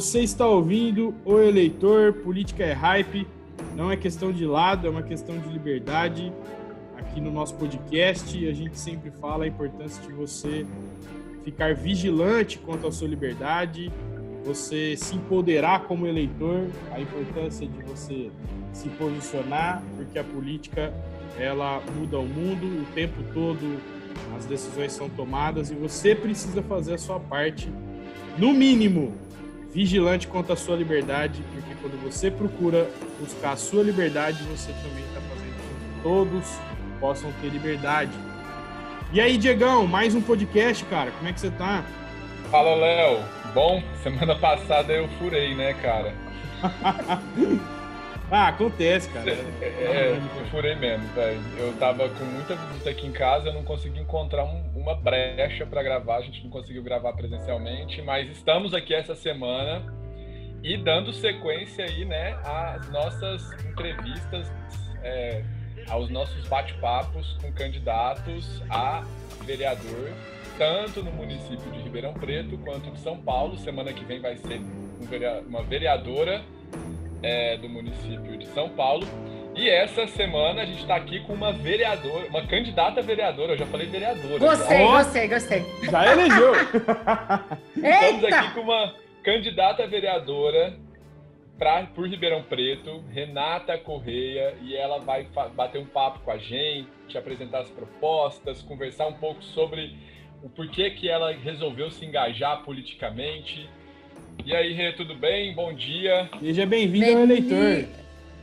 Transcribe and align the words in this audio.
você 0.00 0.20
está 0.20 0.46
ouvindo 0.46 1.12
o 1.24 1.40
eleitor, 1.40 2.12
política 2.12 2.62
é 2.62 2.72
hype, 2.72 3.26
não 3.74 3.90
é 3.90 3.96
questão 3.96 4.30
de 4.30 4.46
lado, 4.46 4.86
é 4.86 4.90
uma 4.90 5.02
questão 5.02 5.36
de 5.36 5.48
liberdade. 5.48 6.32
Aqui 6.96 7.20
no 7.20 7.32
nosso 7.32 7.56
podcast, 7.56 8.46
a 8.46 8.52
gente 8.52 8.78
sempre 8.78 9.10
fala 9.10 9.42
a 9.42 9.48
importância 9.48 10.00
de 10.00 10.12
você 10.12 10.64
ficar 11.42 11.74
vigilante 11.74 12.60
quanto 12.60 12.86
à 12.86 12.92
sua 12.92 13.08
liberdade, 13.08 13.90
você 14.44 14.96
se 14.96 15.16
empoderar 15.16 15.80
como 15.80 16.06
eleitor, 16.06 16.68
a 16.92 17.00
importância 17.00 17.66
de 17.66 17.82
você 17.82 18.30
se 18.72 18.88
posicionar, 18.90 19.82
porque 19.96 20.16
a 20.16 20.22
política 20.22 20.94
ela 21.36 21.82
muda 21.96 22.20
o 22.20 22.24
mundo 22.24 22.66
o 22.66 22.84
tempo 22.94 23.20
todo, 23.34 23.80
as 24.36 24.44
decisões 24.44 24.92
são 24.92 25.10
tomadas 25.10 25.72
e 25.72 25.74
você 25.74 26.14
precisa 26.14 26.62
fazer 26.62 26.94
a 26.94 26.98
sua 26.98 27.18
parte, 27.18 27.68
no 28.38 28.52
mínimo, 28.54 29.12
vigilante 29.72 30.26
quanto 30.26 30.52
à 30.52 30.56
sua 30.56 30.76
liberdade, 30.76 31.42
porque 31.52 31.74
quando 31.80 32.02
você 32.02 32.30
procura 32.30 32.88
buscar 33.20 33.52
a 33.52 33.56
sua 33.56 33.82
liberdade, 33.82 34.42
você 34.44 34.72
também 34.72 35.04
está 35.04 35.20
fazendo 35.20 35.54
com 35.56 35.96
que 35.96 36.02
todos 36.02 36.44
possam 37.00 37.32
ter 37.40 37.48
liberdade. 37.48 38.12
E 39.12 39.20
aí, 39.20 39.38
Diegão, 39.38 39.86
mais 39.86 40.14
um 40.14 40.20
podcast, 40.20 40.84
cara. 40.86 41.10
Como 41.12 41.28
é 41.28 41.32
que 41.32 41.40
você 41.40 41.50
tá? 41.50 41.84
Fala, 42.50 42.74
Léo. 42.74 43.24
Bom, 43.54 43.82
semana 44.02 44.34
passada 44.34 44.92
eu 44.92 45.08
furei, 45.18 45.54
né, 45.54 45.74
cara? 45.74 46.14
ah, 48.30 48.48
acontece, 48.48 49.08
cara. 49.10 49.30
É, 49.30 49.64
é, 49.64 50.16
eu 50.16 50.46
furei 50.50 50.74
mesmo, 50.74 51.06
velho. 51.14 51.40
Eu 51.58 51.72
tava 51.78 52.08
com 52.08 52.24
muita 52.24 52.54
visita 52.54 52.90
aqui 52.90 53.06
em 53.06 53.12
casa, 53.12 53.48
eu 53.48 53.54
não 53.54 53.64
consegui 53.64 54.00
encontrar 54.00 54.44
um, 54.44 54.62
uma 54.74 54.94
brecha 54.94 55.64
para 55.64 55.82
gravar, 55.82 56.16
a 56.16 56.22
gente 56.22 56.42
não 56.44 56.50
conseguiu 56.50 56.82
gravar 56.82 57.12
presencialmente, 57.14 58.02
mas 58.02 58.28
estamos 58.30 58.74
aqui 58.74 58.94
essa 58.94 59.14
semana 59.14 59.82
e 60.62 60.76
dando 60.76 61.12
sequência 61.12 61.84
aí, 61.84 62.04
né, 62.04 62.36
às 62.44 62.90
nossas 62.90 63.52
entrevistas, 63.64 64.50
é, 65.02 65.42
aos 65.88 66.10
nossos 66.10 66.46
bate-papos 66.48 67.36
com 67.40 67.52
candidatos 67.52 68.62
a 68.68 69.04
vereador 69.44 70.12
tanto 70.58 71.04
no 71.04 71.12
município 71.12 71.70
de 71.70 71.78
Ribeirão 71.78 72.12
Preto 72.12 72.58
quanto 72.58 72.90
de 72.90 72.98
São 72.98 73.16
Paulo. 73.16 73.56
Semana 73.58 73.92
que 73.92 74.04
vem 74.04 74.20
vai 74.20 74.36
ser 74.36 74.60
uma 75.46 75.62
vereadora 75.62 76.42
é, 77.22 77.56
do 77.56 77.68
município 77.68 78.36
de 78.36 78.46
São 78.48 78.68
Paulo. 78.68 79.06
E 79.54 79.68
essa 79.68 80.06
semana 80.06 80.62
a 80.62 80.64
gente 80.64 80.82
está 80.82 80.94
aqui 80.94 81.20
com 81.20 81.32
uma 81.32 81.52
vereadora, 81.52 82.28
uma 82.28 82.46
candidata 82.46 83.02
vereadora. 83.02 83.54
Eu 83.54 83.58
já 83.58 83.66
falei 83.66 83.86
vereadora. 83.86 84.38
Gostei, 84.38 84.78
já. 84.78 84.86
gostei, 84.86 85.28
gostei. 85.28 85.64
Já 85.90 86.12
elegeu. 86.12 86.52
Estamos 87.76 88.24
aqui 88.24 88.54
com 88.54 88.60
uma 88.60 88.94
candidata 89.24 89.86
vereadora 89.86 90.76
pra, 91.58 91.84
por 91.86 92.08
Ribeirão 92.08 92.42
Preto, 92.44 93.02
Renata 93.10 93.76
Correia, 93.76 94.54
e 94.62 94.76
ela 94.76 94.98
vai 95.00 95.26
bater 95.54 95.80
um 95.80 95.86
papo 95.86 96.20
com 96.20 96.30
a 96.30 96.38
gente, 96.38 97.18
apresentar 97.18 97.60
as 97.60 97.70
propostas, 97.70 98.62
conversar 98.62 99.08
um 99.08 99.14
pouco 99.14 99.42
sobre 99.42 99.96
o 100.42 100.48
porquê 100.48 100.90
que 100.90 101.08
ela 101.08 101.32
resolveu 101.32 101.90
se 101.90 102.06
engajar 102.06 102.62
politicamente. 102.62 103.68
E 104.48 104.56
aí, 104.56 104.72
Rê, 104.72 104.94
tudo 104.94 105.14
bem? 105.14 105.54
Bom 105.54 105.74
dia. 105.74 106.26
Seja 106.40 106.64
bem-vindo 106.64 107.18
ao 107.18 107.22
eleitor. 107.24 107.86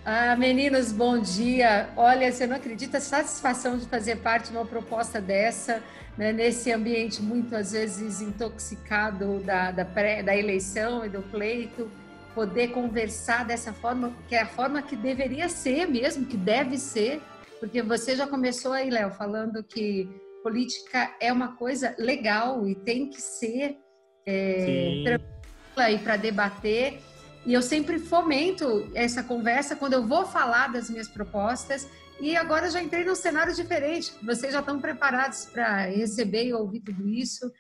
Ah, 0.06 0.36
meninos, 0.36 0.92
bom 0.92 1.18
dia. 1.18 1.90
Olha, 1.98 2.32
você 2.32 2.46
não 2.46 2.58
acredita 2.58 3.00
a 3.00 3.02
satisfação 3.02 3.76
de 3.76 3.88
fazer 3.88 4.18
parte 4.18 4.52
de 4.52 4.56
uma 4.56 4.68
proposta 4.68 5.20
dessa, 5.20 5.82
né, 6.16 6.32
nesse 6.32 6.72
ambiente 6.72 7.24
muitas 7.24 7.72
vezes 7.72 8.22
intoxicado 8.22 9.40
da, 9.40 9.72
da, 9.72 9.84
pré, 9.84 10.22
da 10.22 10.38
eleição 10.38 11.04
e 11.04 11.10
do 11.10 11.24
pleito, 11.24 11.90
poder 12.36 12.68
conversar 12.68 13.44
dessa 13.44 13.74
forma, 13.74 14.16
que 14.30 14.36
é 14.36 14.42
a 14.42 14.46
forma 14.46 14.84
que 14.84 14.96
deveria 14.96 15.50
ser 15.50 15.88
mesmo, 15.88 16.28
que 16.28 16.38
deve 16.38 16.78
ser, 16.78 17.20
porque 17.60 17.82
você 17.82 18.16
já 18.16 18.28
começou 18.28 18.74
aí, 18.74 18.92
Léo, 18.92 19.10
falando 19.10 19.64
que 19.64 20.08
política 20.44 21.16
é 21.20 21.34
uma 21.34 21.56
coisa 21.56 21.96
legal 21.98 22.70
e 22.70 22.76
tem 22.76 23.10
que 23.10 23.20
ser 23.20 23.80
é, 24.28 25.02
tranquila 25.04 25.35
e 25.90 26.00
para 26.00 26.18
debater. 26.18 27.00
E 27.46 27.54
eu 27.54 27.62
sempre 27.62 28.00
fomento 28.00 28.90
essa 28.94 29.24
conversa 29.24 29.76
quando 29.76 29.94
eu 29.94 30.06
vou 30.06 30.26
falar 30.26 30.72
das 30.72 30.90
minhas 30.90 31.08
propostas. 31.08 31.88
E 32.20 32.36
agora 32.36 32.70
já 32.70 32.82
entrei 32.82 33.04
num 33.04 33.16
cenário 33.16 33.54
diferente. 33.54 34.14
Vocês 34.24 34.54
já 34.54 34.60
estão 34.60 34.80
preparados 34.80 35.46
para 35.46 35.86
receber 35.86 36.46
e 36.46 36.54
ouvir 36.54 36.80
tudo 36.80 37.08
isso. 37.08 37.52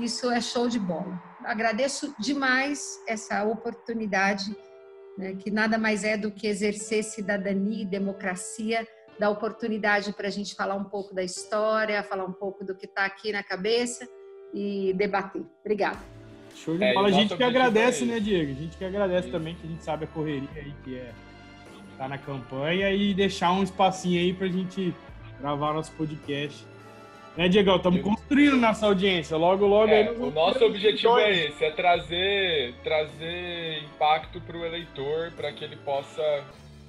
Isso 0.00 0.30
é 0.30 0.40
show 0.40 0.68
de 0.68 0.78
bola. 0.78 1.22
Agradeço 1.44 2.14
demais 2.18 2.98
essa 3.06 3.44
oportunidade, 3.44 4.56
né, 5.16 5.34
que 5.34 5.50
nada 5.50 5.78
mais 5.78 6.04
é 6.04 6.16
do 6.16 6.30
que 6.30 6.46
exercer 6.46 7.02
cidadania 7.02 7.82
e 7.82 7.86
democracia 7.86 8.86
dar 9.18 9.30
oportunidade 9.30 10.12
para 10.12 10.28
a 10.28 10.30
gente 10.30 10.54
falar 10.54 10.76
um 10.76 10.84
pouco 10.84 11.14
da 11.14 11.22
história, 11.22 12.02
falar 12.02 12.24
um 12.24 12.32
pouco 12.32 12.64
do 12.64 12.74
que 12.74 12.86
está 12.86 13.04
aqui 13.04 13.32
na 13.32 13.42
cabeça 13.42 14.08
e 14.54 14.92
debater. 14.94 15.44
Obrigada. 15.60 16.17
Show 16.54 16.76
de 16.76 16.84
é, 16.84 16.94
bola. 16.94 17.08
A 17.08 17.12
gente 17.12 17.36
que 17.36 17.42
agradece, 17.42 18.04
é 18.04 18.06
né, 18.06 18.20
Diego? 18.20 18.52
A 18.52 18.54
gente 18.54 18.76
que 18.76 18.84
agradece 18.84 19.30
também, 19.30 19.54
que 19.54 19.66
a 19.66 19.70
gente 19.70 19.84
sabe 19.84 20.04
a 20.04 20.08
correria 20.08 20.48
aí 20.56 20.72
que 20.84 20.96
é 20.96 21.12
tá 21.98 22.08
na 22.08 22.16
campanha 22.16 22.92
e 22.92 23.12
deixar 23.12 23.50
um 23.50 23.62
espacinho 23.62 24.20
aí 24.20 24.32
para 24.32 24.46
a 24.46 24.50
gente 24.50 24.94
gravar 25.40 25.74
nosso 25.74 25.92
podcast. 25.92 26.64
Né, 27.36 27.48
Diego? 27.48 27.76
Estamos 27.76 28.00
construindo 28.02 28.56
nossa 28.56 28.86
audiência. 28.86 29.36
Logo, 29.36 29.66
logo 29.66 29.92
é, 29.92 30.10
O 30.10 30.30
nosso 30.30 30.64
objetivo 30.64 31.18
é 31.18 31.46
esse, 31.46 31.64
é 31.64 31.70
trazer, 31.70 32.74
trazer 32.82 33.84
impacto 33.84 34.40
para 34.40 34.56
o 34.56 34.64
eleitor, 34.64 35.32
para 35.36 35.52
que 35.52 35.64
ele 35.64 35.76
possa 35.76 36.44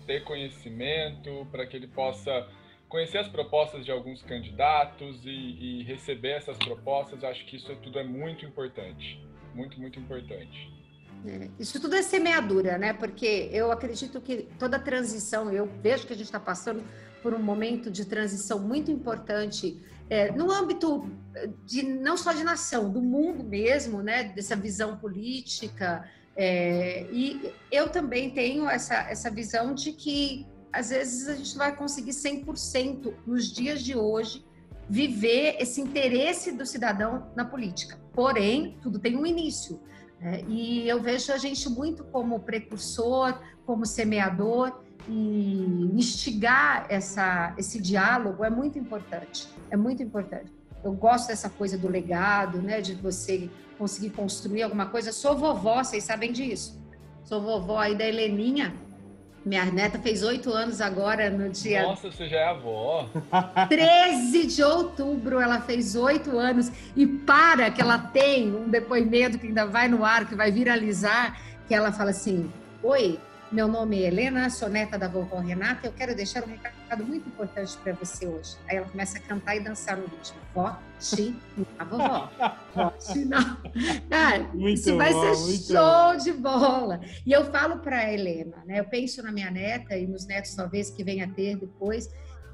ter 0.08 0.24
conhecimento, 0.24 1.46
para 1.52 1.68
que 1.68 1.76
ele 1.76 1.86
possa 1.86 2.48
conhecer 2.88 3.20
as 3.20 3.28
propostas 3.28 3.86
de 3.86 3.92
alguns 3.92 4.24
candidatos 4.24 5.24
e, 5.24 5.30
e, 5.30 5.84
receber 5.84 6.32
essas 6.32 6.58
propostas. 6.58 7.24
Acho 7.24 7.46
que 7.46 7.56
isso 7.56 7.76
tudo 7.76 8.00
é 8.00 8.04
muito 8.04 8.44
importante, 8.44 9.20
muito, 9.54 9.80
muito 9.80 10.00
importante. 10.00 10.74
É, 11.26 11.50
isso 11.60 11.80
tudo 11.82 11.96
é 11.96 12.02
semeadura, 12.02 12.78
né? 12.78 12.94
Porque 12.94 13.50
eu 13.52 13.72
acredito 13.72 14.22
que 14.22 14.48
toda 14.58 14.80
transição, 14.80 15.52
eu 15.52 15.66
vejo 15.82 16.08
que 16.08 16.14
a 16.14 16.16
gente 16.16 16.26
está 16.26 16.40
passando 16.40 16.84
por 17.22 17.34
um 17.34 17.40
momento 17.40 17.92
de 17.92 18.06
transição 18.06 18.60
muito 18.60 18.90
importante 18.90 19.78
é, 20.10 20.32
no 20.32 20.52
âmbito 20.52 21.10
de 21.66 21.84
não 21.84 22.16
só 22.16 22.32
de 22.34 22.44
nação, 22.44 22.92
do 22.92 23.02
mundo 23.02 23.44
mesmo, 23.44 24.02
né? 24.02 24.24
Dessa 24.24 24.56
visão 24.56 24.98
política, 24.98 26.10
é, 26.42 27.06
e 27.12 27.54
eu 27.70 27.90
também 27.90 28.30
tenho 28.30 28.70
essa, 28.70 28.96
essa 29.10 29.30
visão 29.30 29.74
de 29.74 29.92
que, 29.92 30.48
às 30.72 30.90
vezes, 30.90 31.28
a 31.28 31.36
gente 31.36 31.58
vai 31.58 31.76
conseguir 31.76 32.12
100% 32.12 33.14
nos 33.28 33.52
dias 33.52 33.82
de 33.82 33.94
hoje 33.94 34.46
viver 34.90 35.58
esse 35.60 35.80
interesse 35.80 36.52
do 36.52 36.66
cidadão 36.66 37.28
na 37.36 37.46
política. 37.46 38.00
Porém, 38.14 38.78
tudo 38.82 38.98
tem 38.98 39.16
um 39.16 39.26
início. 39.26 39.80
Né? 40.20 40.44
E 40.48 40.88
eu 40.88 41.02
vejo 41.02 41.32
a 41.32 41.38
gente 41.38 41.70
muito 41.70 42.04
como 42.06 42.40
precursor, 42.40 43.40
como 43.66 43.86
semeador, 43.86 44.82
e 45.08 45.92
instigar 45.94 46.86
essa, 46.90 47.54
esse 47.58 47.80
diálogo 47.80 48.44
é 48.44 48.50
muito 48.50 48.78
importante. 48.78 49.48
É 49.70 49.78
muito 49.78 50.04
importante. 50.04 50.52
Eu 50.84 50.94
gosto 50.94 51.28
dessa 51.28 51.50
coisa 51.50 51.78
do 51.78 51.88
legado, 51.88 52.62
né, 52.62 52.82
de 52.82 52.96
você 52.96 53.50
conseguir 53.78 54.12
construir 54.12 54.64
alguma 54.64 54.88
coisa. 54.88 55.12
Sou 55.12 55.38
vovó, 55.38 55.84
vocês 55.84 56.04
sabem 56.04 56.32
disso. 56.32 56.80
Sou 57.24 57.42
vovó 57.42 57.80
aí 57.80 57.96
da 57.96 58.06
Heleninha. 58.06 58.74
Minha 59.50 59.66
neta 59.66 59.98
fez 59.98 60.22
oito 60.22 60.54
anos 60.54 60.80
agora 60.80 61.28
no 61.32 61.50
dia. 61.50 61.82
Nossa, 61.82 62.12
você 62.12 62.30
já 62.30 62.38
é 62.38 62.50
avó. 62.50 63.10
13 63.68 64.46
de 64.46 64.62
outubro 64.64 65.40
ela 65.40 65.60
fez 65.60 65.96
oito 65.96 66.38
anos. 66.38 66.72
E 66.96 67.08
para 67.08 67.72
que 67.72 67.82
ela 67.82 67.98
tem 67.98 68.56
um 68.56 68.70
depoimento 68.70 69.40
que 69.40 69.48
ainda 69.48 69.66
vai 69.66 69.88
no 69.88 70.06
ar, 70.06 70.28
que 70.28 70.36
vai 70.36 70.52
viralizar, 70.52 71.36
que 71.68 71.74
ela 71.74 71.92
fala 71.92 72.12
assim: 72.12 72.48
Oi, 72.84 73.20
meu 73.52 73.68
nome 73.68 74.02
é 74.02 74.08
Helena, 74.08 74.50
sou 74.50 74.70
neta 74.70 74.98
da 74.98 75.08
vovó 75.08 75.40
Renata. 75.40 75.88
Eu 75.88 75.92
quero 75.92 76.16
deixar 76.16 76.44
um 76.44 76.48
recado 76.48 77.04
muito 77.04 77.28
importante 77.28 77.76
para 77.78 77.94
você 77.94 78.28
hoje. 78.28 78.56
Aí 78.68 78.78
ela 78.78 78.88
começa 78.88 79.18
a 79.18 79.22
cantar 79.22 79.56
e 79.56 79.60
dançar 79.60 79.98
no 79.98 80.04
ritmo. 80.04 80.38
Vote 80.54 81.36
na 81.78 81.84
vovó. 81.84 82.32
Vote 82.76 83.26
na. 83.26 83.58
Cara, 84.10 84.44
muito 84.54 84.80
isso 84.80 84.96
vai 84.96 85.12
bom, 85.12 85.34
ser 85.34 85.74
show 85.74 86.12
bom. 86.12 86.18
de 86.18 86.34
bola. 86.34 87.02
E 87.26 87.32
eu 87.32 87.46
falo 87.46 87.80
para 87.80 87.98
a 87.98 88.14
Helena, 88.14 88.64
né? 88.66 88.80
Eu 88.80 88.86
penso 88.86 89.24
na 89.24 89.32
minha 89.32 89.50
neta 89.50 89.98
e 89.98 90.06
nos 90.06 90.28
netos 90.28 90.54
talvez 90.54 90.92
que 90.92 91.04
venha 91.04 91.26
a 91.26 91.30
ter 91.30 91.58
depois, 91.58 92.08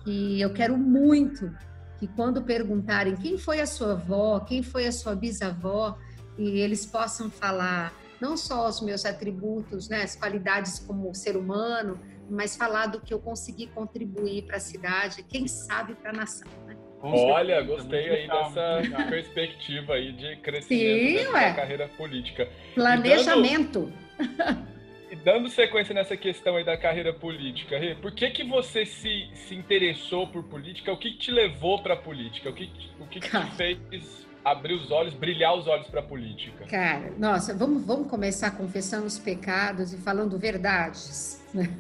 que 0.03 0.39
eu 0.39 0.53
quero 0.53 0.77
muito 0.77 1.51
que 1.97 2.07
quando 2.07 2.41
perguntarem 2.41 3.15
quem 3.15 3.37
foi 3.37 3.59
a 3.61 3.65
sua 3.65 3.93
avó, 3.93 4.39
quem 4.41 4.61
foi 4.61 4.85
a 4.85 4.91
sua 4.91 5.15
bisavó, 5.15 5.97
e 6.37 6.59
eles 6.59 6.85
possam 6.85 7.29
falar 7.29 7.93
não 8.21 8.37
só 8.37 8.67
os 8.67 8.81
meus 8.81 9.05
atributos, 9.05 9.89
né, 9.89 10.03
as 10.03 10.15
qualidades 10.15 10.79
como 10.79 11.13
ser 11.13 11.35
humano, 11.35 11.99
mas 12.29 12.55
falar 12.55 12.87
do 12.87 13.01
que 13.01 13.13
eu 13.13 13.19
consegui 13.19 13.67
contribuir 13.67 14.43
para 14.43 14.57
a 14.57 14.59
cidade, 14.59 15.23
quem 15.23 15.47
sabe 15.47 15.95
para 15.95 16.09
a 16.09 16.13
nação. 16.13 16.49
Né? 16.65 16.75
Olha, 17.01 17.61
gostei 17.61 18.09
aí 18.09 18.27
dessa 18.27 19.05
perspectiva 19.09 19.93
aí 19.93 20.11
de 20.11 20.37
crescimento 20.37 21.27
Sim, 21.27 21.31
da 21.31 21.53
carreira 21.53 21.87
política. 21.89 22.49
Planejamento. 22.73 23.93
E 24.19 24.25
dando, 24.25 24.67
e 25.11 25.15
dando, 25.17 25.49
sequência 25.49 25.93
nessa 25.93 26.17
questão 26.17 26.55
aí 26.55 26.63
da 26.63 26.75
carreira 26.75 27.13
política, 27.13 27.77
por 28.01 28.11
que 28.11 28.31
que 28.31 28.43
você 28.43 28.85
se, 28.85 29.29
se 29.33 29.53
interessou 29.53 30.27
por 30.27 30.43
política? 30.45 30.91
O 30.91 30.97
que, 30.97 31.11
que 31.11 31.17
te 31.17 31.31
levou 31.31 31.79
para 31.83 31.93
a 31.93 31.97
política? 31.97 32.49
O 32.49 32.53
que, 32.53 32.71
o 32.99 33.05
que, 33.05 33.19
que 33.19 33.29
te 33.29 33.51
fez 33.55 34.25
abrir 34.45 34.75
os 34.75 34.91
olhos, 34.91 35.13
brilhar 35.15 35.57
os 35.57 35.67
olhos 35.67 35.87
para 35.87 35.99
a 35.99 36.03
política? 36.03 36.65
Cara, 36.67 37.11
nossa, 37.17 37.53
vamos, 37.53 37.83
vamos 37.83 38.07
começar 38.07 38.51
confessando 38.51 39.07
os 39.07 39.17
pecados 39.17 39.91
e 39.91 39.97
falando 39.97 40.37
verdades. 40.37 41.43
Né? 41.53 41.75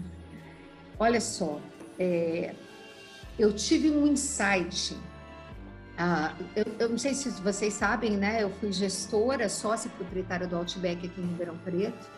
Olha 0.99 1.21
só, 1.21 1.61
é, 1.99 2.55
eu 3.37 3.53
tive 3.53 3.91
um 3.91 4.07
insight 4.07 4.97
ah, 5.97 6.35
eu, 6.55 6.65
eu, 6.77 6.89
não 6.89 6.97
sei 6.97 7.13
se 7.13 7.29
vocês 7.41 7.73
sabem, 7.73 8.17
né? 8.17 8.43
Eu 8.43 8.49
fui 8.49 8.71
gestora, 8.71 9.47
sócia 9.47 9.89
proprietária 9.91 10.45
do 10.45 10.57
Outback 10.57 11.07
aqui 11.07 11.21
em 11.21 11.25
Ribeirão 11.25 11.57
Preto, 11.59 12.09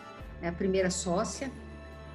né, 0.42 0.48
a 0.48 0.52
primeira 0.52 0.90
sócia. 0.90 1.50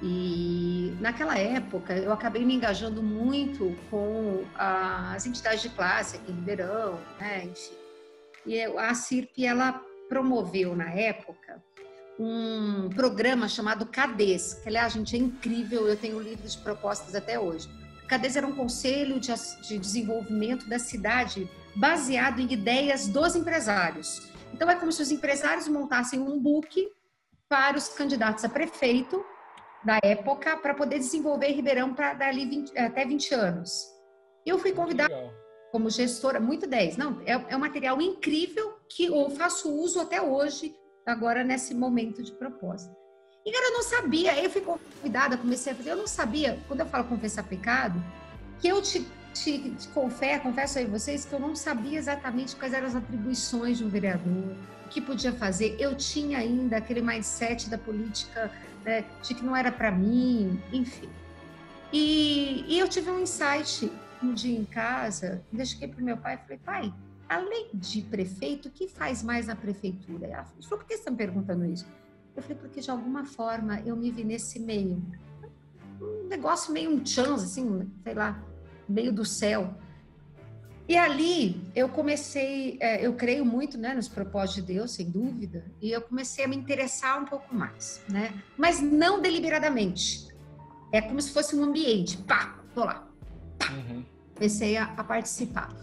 E 0.02 0.94
naquela 1.00 1.38
época 1.38 1.94
eu 1.94 2.12
acabei 2.12 2.44
me 2.44 2.54
engajando 2.54 3.02
muito 3.02 3.74
com 3.90 4.44
as 4.54 5.24
entidades 5.24 5.62
de 5.62 5.70
classe 5.70 6.16
aqui 6.16 6.32
em 6.32 6.34
Ribeirão, 6.34 6.98
né? 7.18 7.44
Enfim. 7.46 7.83
E 8.46 8.60
a 8.60 8.94
CIRP 8.94 9.44
ela 9.44 9.80
promoveu 10.08 10.76
na 10.76 10.90
época 10.90 11.62
um 12.18 12.88
programa 12.90 13.48
chamado 13.48 13.86
CADES, 13.86 14.54
que 14.62 14.68
aliás, 14.68 14.92
gente, 14.92 15.16
é 15.16 15.18
incrível, 15.18 15.88
eu 15.88 15.96
tenho 15.96 16.20
livros 16.20 16.54
de 16.54 16.62
propostas 16.62 17.14
até 17.14 17.40
hoje 17.40 17.68
Cades 18.06 18.36
era 18.36 18.46
um 18.46 18.54
conselho 18.54 19.18
de, 19.18 19.32
de 19.62 19.78
desenvolvimento 19.78 20.68
da 20.68 20.78
cidade 20.78 21.50
baseado 21.74 22.40
em 22.40 22.52
ideias 22.52 23.08
dos 23.08 23.34
empresários. 23.34 24.30
Então, 24.52 24.70
é 24.70 24.76
como 24.76 24.92
se 24.92 25.02
os 25.02 25.10
empresários 25.10 25.66
montassem 25.66 26.20
um 26.20 26.40
book 26.40 26.88
para 27.48 27.76
os 27.76 27.88
candidatos 27.88 28.44
a 28.44 28.48
prefeito 28.48 29.24
da 29.82 29.98
época 30.02 30.56
para 30.56 30.74
poder 30.74 30.98
desenvolver 30.98 31.48
Ribeirão 31.48 31.94
para 31.94 32.14
dali 32.14 32.46
20, 32.46 32.78
até 32.78 33.04
20 33.04 33.34
anos. 33.34 33.86
Eu 34.46 34.58
fui 34.58 34.72
convidada 34.72 35.12
como 35.74 35.90
gestora, 35.90 36.38
muito 36.38 36.68
10. 36.68 36.96
Não, 36.96 37.20
é, 37.26 37.32
é 37.32 37.56
um 37.56 37.58
material 37.58 38.00
incrível 38.00 38.78
que 38.88 39.06
eu 39.06 39.28
faço 39.30 39.68
uso 39.68 40.00
até 40.00 40.22
hoje, 40.22 40.72
agora 41.04 41.42
nesse 41.42 41.74
momento 41.74 42.22
de 42.22 42.30
proposta. 42.30 42.96
E, 43.44 43.50
cara, 43.50 43.66
eu 43.66 43.72
não 43.72 43.82
sabia. 43.82 44.40
Eu 44.40 44.48
fui 44.48 44.60
convidada, 44.60 45.36
comecei 45.36 45.72
a 45.72 45.74
fazer. 45.74 45.90
Eu 45.90 45.96
não 45.96 46.06
sabia, 46.06 46.60
quando 46.68 46.78
eu 46.78 46.86
falo 46.86 47.02
confessar 47.02 47.42
pecado, 47.42 48.00
que 48.60 48.68
eu 48.68 48.80
te, 48.80 49.04
te, 49.32 49.70
te 49.70 49.88
confesso, 49.88 50.42
confesso 50.44 50.78
aí 50.78 50.84
vocês, 50.84 51.24
que 51.24 51.32
eu 51.32 51.40
não 51.40 51.56
sabia 51.56 51.98
exatamente 51.98 52.54
quais 52.54 52.72
eram 52.72 52.86
as 52.86 52.94
atribuições 52.94 53.78
de 53.78 53.84
um 53.84 53.88
vereador, 53.88 54.56
o 54.86 54.88
que 54.88 55.00
podia 55.00 55.32
fazer. 55.32 55.74
Eu 55.80 55.96
tinha 55.96 56.38
ainda 56.38 56.76
aquele 56.76 57.02
mindset 57.02 57.68
da 57.68 57.78
política 57.78 58.48
né, 58.84 59.04
de 59.20 59.34
que 59.34 59.44
não 59.44 59.56
era 59.56 59.72
para 59.72 59.90
mim, 59.90 60.62
enfim. 60.72 61.10
E, 61.92 62.64
e, 62.68 62.78
eu 62.78 62.86
tive 62.86 63.10
um 63.10 63.18
insight 63.18 63.90
um 64.24 64.34
dia 64.34 64.58
em 64.58 64.64
casa, 64.64 65.42
deixei 65.52 65.86
para 65.86 66.00
o 66.00 66.04
meu 66.04 66.16
pai 66.16 66.34
e 66.34 66.38
falei, 66.38 66.58
pai, 66.58 66.94
além 67.28 67.70
de 67.74 68.02
prefeito, 68.02 68.68
o 68.68 68.70
que 68.70 68.88
faz 68.88 69.22
mais 69.22 69.46
na 69.46 69.56
prefeitura? 69.56 70.26
Ela 70.26 70.44
falou, 70.44 70.78
por 70.78 70.84
que 70.84 70.94
você 70.94 71.00
está 71.00 71.10
me 71.10 71.16
perguntando 71.16 71.64
isso? 71.64 71.86
Eu 72.36 72.42
falei, 72.42 72.58
porque 72.58 72.80
de 72.80 72.90
alguma 72.90 73.24
forma 73.24 73.80
eu 73.80 73.96
me 73.96 74.10
vi 74.10 74.24
nesse 74.24 74.58
meio. 74.58 75.02
Um 76.00 76.26
negócio 76.28 76.72
meio 76.72 76.90
um 76.90 77.04
chance, 77.04 77.44
assim, 77.44 77.90
sei 78.02 78.14
lá, 78.14 78.42
meio 78.88 79.12
do 79.12 79.24
céu. 79.24 79.74
E 80.86 80.96
ali 80.98 81.62
eu 81.74 81.88
comecei, 81.88 82.76
é, 82.80 83.06
eu 83.06 83.14
creio 83.14 83.44
muito 83.44 83.78
né, 83.78 83.94
nos 83.94 84.08
propósitos 84.08 84.66
de 84.66 84.74
Deus, 84.74 84.92
sem 84.92 85.10
dúvida, 85.10 85.64
e 85.80 85.90
eu 85.90 86.02
comecei 86.02 86.44
a 86.44 86.48
me 86.48 86.56
interessar 86.56 87.22
um 87.22 87.24
pouco 87.24 87.54
mais, 87.54 88.02
né? 88.08 88.34
Mas 88.56 88.82
não 88.82 89.20
deliberadamente. 89.20 90.28
É 90.92 91.00
como 91.00 91.20
se 91.20 91.32
fosse 91.32 91.56
um 91.56 91.64
ambiente. 91.64 92.18
Pá, 92.18 92.60
tô 92.74 92.84
lá. 92.84 93.08
Pá. 93.58 93.72
Uhum. 93.72 94.04
Comecei 94.34 94.76
a, 94.76 94.84
a 94.96 95.04
participar. 95.04 95.74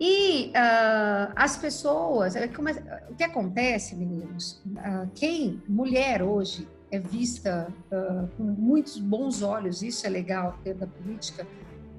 E 0.00 0.48
uh, 0.48 1.32
as 1.34 1.56
pessoas, 1.56 2.36
é 2.36 2.46
o 3.10 3.14
que 3.14 3.24
acontece, 3.24 3.96
meninos? 3.96 4.62
Uh, 4.66 5.10
quem, 5.14 5.60
mulher 5.68 6.22
hoje, 6.22 6.68
é 6.90 6.98
vista 6.98 7.68
uh, 7.90 8.28
com 8.36 8.44
muitos 8.44 8.98
bons 8.98 9.42
olhos, 9.42 9.82
isso 9.82 10.06
é 10.06 10.10
legal 10.10 10.56
dentro 10.62 10.80
da 10.80 10.86
política, 10.86 11.46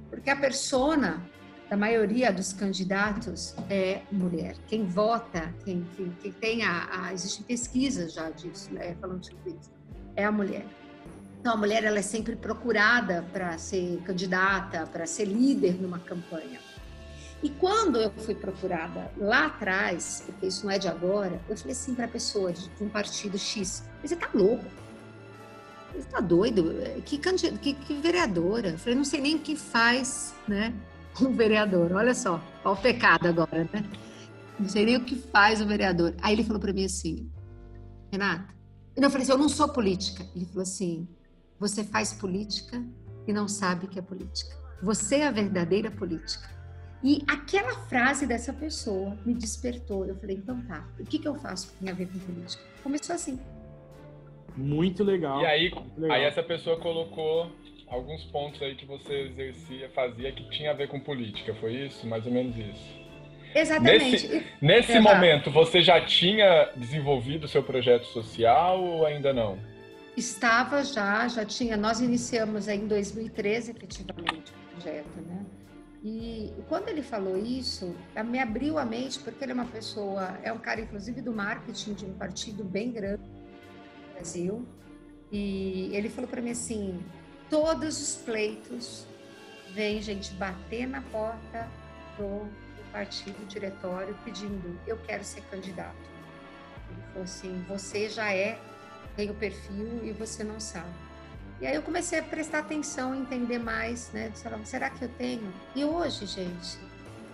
porque 0.10 0.30
a 0.30 0.36
persona 0.36 1.22
da 1.70 1.78
maioria 1.78 2.32
dos 2.32 2.52
candidatos 2.54 3.54
é 3.70 4.02
mulher. 4.12 4.56
Quem 4.68 4.86
vota, 4.86 5.54
quem, 5.64 5.86
quem, 5.96 6.10
quem 6.22 6.32
tem 6.32 6.64
a, 6.64 6.88
a, 6.92 7.14
Existem 7.14 7.46
pesquisas 7.46 8.14
já 8.14 8.30
disso, 8.30 8.74
né, 8.74 8.96
falando 9.00 9.24
sobre 9.24 9.52
isso, 9.52 9.72
é 10.16 10.26
a 10.26 10.32
mulher. 10.32 10.66
Então, 11.40 11.54
a 11.54 11.58
mulher 11.58 11.86
ela 11.86 12.00
é 12.00 12.02
sempre 12.02 12.36
procurada 12.36 13.26
para 13.32 13.58
ser 13.58 14.02
candidata, 14.04 14.86
para 14.86 15.06
ser 15.06 15.26
líder 15.26 15.82
numa 15.82 16.00
campanha. 16.00 16.60
E 17.42 17.50
quando 17.50 17.98
eu 17.98 18.12
fui 18.12 18.36
procurada 18.36 19.10
lá 19.18 19.46
atrás, 19.46 20.24
porque 20.26 20.48
isso 20.48 20.66
não 20.66 20.74
é 20.74 20.78
de 20.78 20.90
agora, 20.90 21.40
eu 21.48 21.56
falei 21.56 21.72
assim 21.72 21.96
para 21.96 22.06
a 22.06 22.10
pessoa 22.10 22.52
de 22.52 22.70
um 22.82 22.90
partido 22.90 23.38
X: 23.38 23.86
você 24.04 24.16
tá 24.18 24.30
louco? 24.34 24.66
Você 25.96 26.08
tá 26.10 26.20
doido? 26.20 26.76
Que, 27.06 27.18
que, 27.18 27.74
que 27.74 27.94
vereadora? 27.96 28.72
Eu 28.72 28.78
falei: 28.78 28.96
não 28.96 29.06
sei 29.06 29.22
nem 29.22 29.36
o 29.36 29.40
que 29.40 29.56
faz, 29.56 30.36
né? 30.48 30.74
Um 31.22 31.34
vereador. 31.34 31.92
Olha 31.92 32.14
só, 32.14 32.42
olha 32.64 32.74
o 32.74 32.82
pecado 32.82 33.28
agora, 33.28 33.68
né? 33.74 33.84
Não 34.58 34.70
sei 34.70 34.86
nem 34.86 34.96
o 34.96 35.04
que 35.04 35.16
faz 35.16 35.60
o 35.60 35.66
vereador. 35.66 36.14
Aí 36.22 36.34
ele 36.34 36.44
falou 36.44 36.62
para 36.62 36.72
mim 36.72 36.86
assim: 36.86 37.30
Renata, 38.12 38.54
eu 38.96 39.10
falei 39.10 39.24
assim: 39.24 39.32
eu 39.32 39.38
não 39.38 39.50
sou 39.50 39.70
política. 39.70 40.26
Ele 40.36 40.46
falou 40.46 40.62
assim: 40.62 41.08
você 41.60 41.84
faz 41.84 42.14
política 42.14 42.82
e 43.28 43.34
não 43.34 43.48
sabe 43.48 43.88
que 43.88 44.00
é 44.00 44.02
política. 44.02 44.56
Você 44.82 45.18
é 45.18 45.28
a 45.28 45.32
verdadeira 45.32 45.92
política. 45.92 46.50
E 47.04 47.24
aquela 47.28 47.72
frase 47.88 48.26
dessa 48.26 48.54
pessoa 48.54 49.18
me 49.26 49.34
despertou. 49.34 50.06
Eu 50.06 50.16
falei, 50.16 50.38
então 50.38 50.62
tá, 50.64 50.88
o 51.00 51.04
que, 51.04 51.20
que 51.20 51.28
eu 51.28 51.36
faço 51.36 51.72
que 51.72 51.84
tem 51.84 51.90
a 51.90 51.94
ver 51.94 52.08
com 52.08 52.20
política? 52.20 52.64
Começou 52.84 53.16
assim. 53.16 53.40
Muito 54.56 55.04
legal. 55.04 55.42
E 55.42 55.46
aí, 55.46 55.74
legal. 55.98 56.18
aí 56.18 56.24
essa 56.24 56.44
pessoa 56.44 56.78
colocou 56.78 57.52
alguns 57.88 58.24
pontos 58.26 58.62
aí 58.62 58.76
que 58.76 58.86
você 58.86 59.14
exercia, 59.28 59.90
fazia 59.90 60.31
que 60.31 60.50
tinha 60.50 60.72
a 60.72 60.74
ver 60.74 60.88
com 60.88 61.00
política. 61.00 61.54
Foi 61.56 61.74
isso? 61.74 62.06
Mais 62.07 62.26
ou 62.26 62.31
menos 62.31 62.56
isso. 62.57 63.00
Exatamente. 63.56 64.28
Nesse, 64.28 64.45
nesse 64.62 65.00
momento, 65.00 65.50
você 65.50 65.81
já 65.81 66.02
tinha 66.02 66.69
desenvolvido 66.76 67.45
o 67.45 67.48
seu 67.48 67.64
projeto 67.64 68.06
social 68.06 68.83
ou 68.83 69.06
ainda 69.06 69.33
não? 69.33 69.57
Estava 70.19 70.83
já, 70.83 71.26
já 71.30 71.45
tinha. 71.45 71.78
Nós 71.78 72.02
iniciamos 72.02 72.68
em 72.68 72.85
2013, 72.88 73.71
efetivamente, 73.71 74.52
o 74.52 74.71
projeto, 74.71 75.21
né? 75.21 75.45
E 76.04 76.54
quando 76.68 76.90
ele 76.90 77.02
falou 77.02 77.38
isso, 77.38 77.95
me 78.26 78.38
abriu 78.38 78.78
a 78.78 78.83
mente, 78.83 79.18
porque 79.19 79.45
ele 79.45 79.54
é 79.54 79.56
uma 79.56 79.66
pessoa, 79.66 80.38
é 80.44 80.52
um 80.52 80.57
cara, 80.57 80.81
inclusive, 80.81 81.21
do 81.21 81.31
marketing 81.31 81.94
de 81.94 82.06
um 82.06 82.14
partido 82.16 82.66
bem 82.66 82.92
grande 82.92 83.23
no 83.23 84.14
Brasil. 84.14 84.68
E 85.31 85.90
ele 85.94 86.09
falou 86.09 86.30
para 86.30 86.42
mim 86.42 86.52
assim: 86.52 86.99
todos 87.49 88.02
os 88.02 88.16
pleitos 88.18 89.07
vem 89.73 90.02
gente 90.02 90.33
bater 90.33 90.85
na 90.85 91.02
porta 91.02 91.66
do, 92.18 92.44
do 92.44 92.92
partido 92.92 93.47
diretório 93.47 94.18
pedindo, 94.26 94.78
eu 94.85 94.97
quero 94.97 95.23
ser 95.23 95.44
candidato. 95.44 95.95
Ele 96.92 97.02
falou 97.07 97.23
assim: 97.23 97.66
você 97.69 98.09
já 98.09 98.33
é, 98.33 98.59
tem 99.19 99.30
o 99.30 99.33
perfil 99.33 99.99
e 100.06 100.14
você 100.14 100.45
não 100.45 100.61
sabe. 100.61 100.88
E 101.59 101.68
aí 101.68 101.76
eu 101.76 101.81
comecei 101.81 102.19
a 102.19 102.23
prestar 102.23 102.59
atenção, 102.59 103.14
entender 103.14 103.59
mais, 103.59 104.14
né? 104.14 104.31
Será 104.64 104.90
que 104.90 105.04
eu 105.04 105.09
tenho? 105.09 105.54
E 105.76 105.83
hoje, 105.83 106.26
gente, 106.26 106.78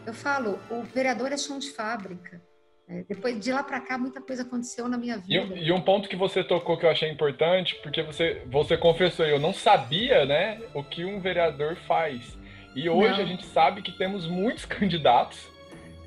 eu 0.03 0.11
falo, 0.11 0.59
o 0.71 0.81
vereador 0.81 1.31
é 1.31 1.37
chão 1.37 1.59
de 1.59 1.69
fábrica. 1.69 2.41
Né? 2.87 3.05
Depois 3.07 3.39
de 3.39 3.51
lá 3.51 3.61
para 3.61 3.79
cá, 3.79 3.99
muita 3.99 4.19
coisa 4.19 4.41
aconteceu 4.41 4.89
na 4.89 4.97
minha 4.97 5.15
vida. 5.19 5.53
E, 5.53 5.67
e, 5.67 5.71
um 5.71 5.79
ponto 5.79 6.09
que 6.09 6.15
você 6.15 6.43
tocou 6.43 6.75
que 6.75 6.87
eu 6.87 6.89
achei 6.89 7.11
importante, 7.11 7.75
porque 7.83 8.01
você, 8.01 8.41
você 8.47 8.75
confessou, 8.75 9.23
eu 9.27 9.39
não 9.39 9.53
sabia, 9.53 10.25
né, 10.25 10.59
o 10.73 10.83
que 10.83 11.05
um 11.05 11.19
vereador 11.19 11.75
faz. 11.87 12.35
E 12.75 12.89
hoje 12.89 13.17
não. 13.17 13.25
a 13.25 13.25
gente 13.25 13.45
sabe 13.45 13.83
que 13.83 13.91
temos 13.91 14.27
muitos 14.27 14.65
candidatos 14.65 15.47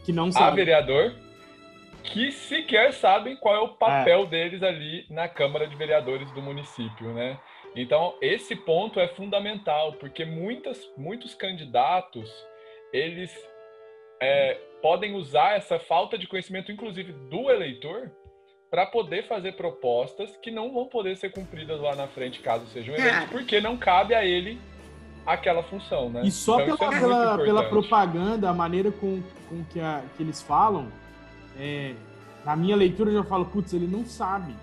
que 0.05 0.13
não 0.13 0.29
a 0.35 0.51
vereador 0.51 1.15
que 2.09 2.33
sequer 2.33 2.93
sabem 2.95 3.37
qual 3.37 3.55
é 3.55 3.61
o 3.61 3.69
papel 3.69 4.23
é. 4.23 4.27
deles 4.27 4.63
ali 4.63 5.07
na 5.11 5.29
Câmara 5.29 5.67
de 5.67 5.77
Vereadores 5.77 6.31
do 6.33 6.41
município, 6.41 7.13
né? 7.13 7.39
Então, 7.77 8.15
esse 8.21 8.57
ponto 8.57 8.99
é 8.99 9.09
fundamental, 9.09 9.93
porque 9.95 10.25
muitas, 10.25 10.81
muitos 10.97 11.35
candidatos, 11.35 12.31
eles 12.93 13.31
é, 14.21 14.55
podem 14.81 15.15
usar 15.15 15.57
essa 15.57 15.79
falta 15.79 16.17
de 16.17 16.27
conhecimento, 16.27 16.73
inclusive 16.73 17.13
do 17.13 17.51
eleitor, 17.51 18.11
para 18.71 18.87
poder 18.87 19.27
fazer 19.29 19.53
propostas 19.53 20.37
que 20.39 20.51
não 20.51 20.73
vão 20.73 20.87
poder 20.87 21.17
ser 21.17 21.31
cumpridas 21.31 21.81
lá 21.81 21.95
na 21.95 22.07
frente, 22.07 22.41
caso 22.41 22.67
sejam 22.69 22.95
eleitos, 22.95 23.31
porque 23.31 23.61
não 23.61 23.77
cabe 23.77 24.15
a 24.15 24.25
ele 24.25 24.59
aquela 25.27 25.63
função, 25.63 26.09
né? 26.09 26.23
E 26.25 26.31
só 26.31 26.61
então, 26.61 26.77
pela, 26.77 26.97
é 26.97 27.01
pela, 27.01 27.39
pela, 27.39 27.69
propaganda, 27.69 28.49
a 28.49 28.55
maneira 28.55 28.91
com, 28.91 29.23
com 29.49 29.63
que, 29.65 29.79
a, 29.79 30.03
que 30.17 30.23
eles 30.23 30.43
falam, 30.43 30.91
é, 31.59 31.95
na 32.45 32.57
minha 32.57 32.77
leitura 32.77 33.11
eu 33.11 33.15
já 33.17 33.25
falo, 33.25 33.45
putz, 33.47 33.73
ele 33.73 33.87
não 33.87 34.05
sabe. 34.05 34.55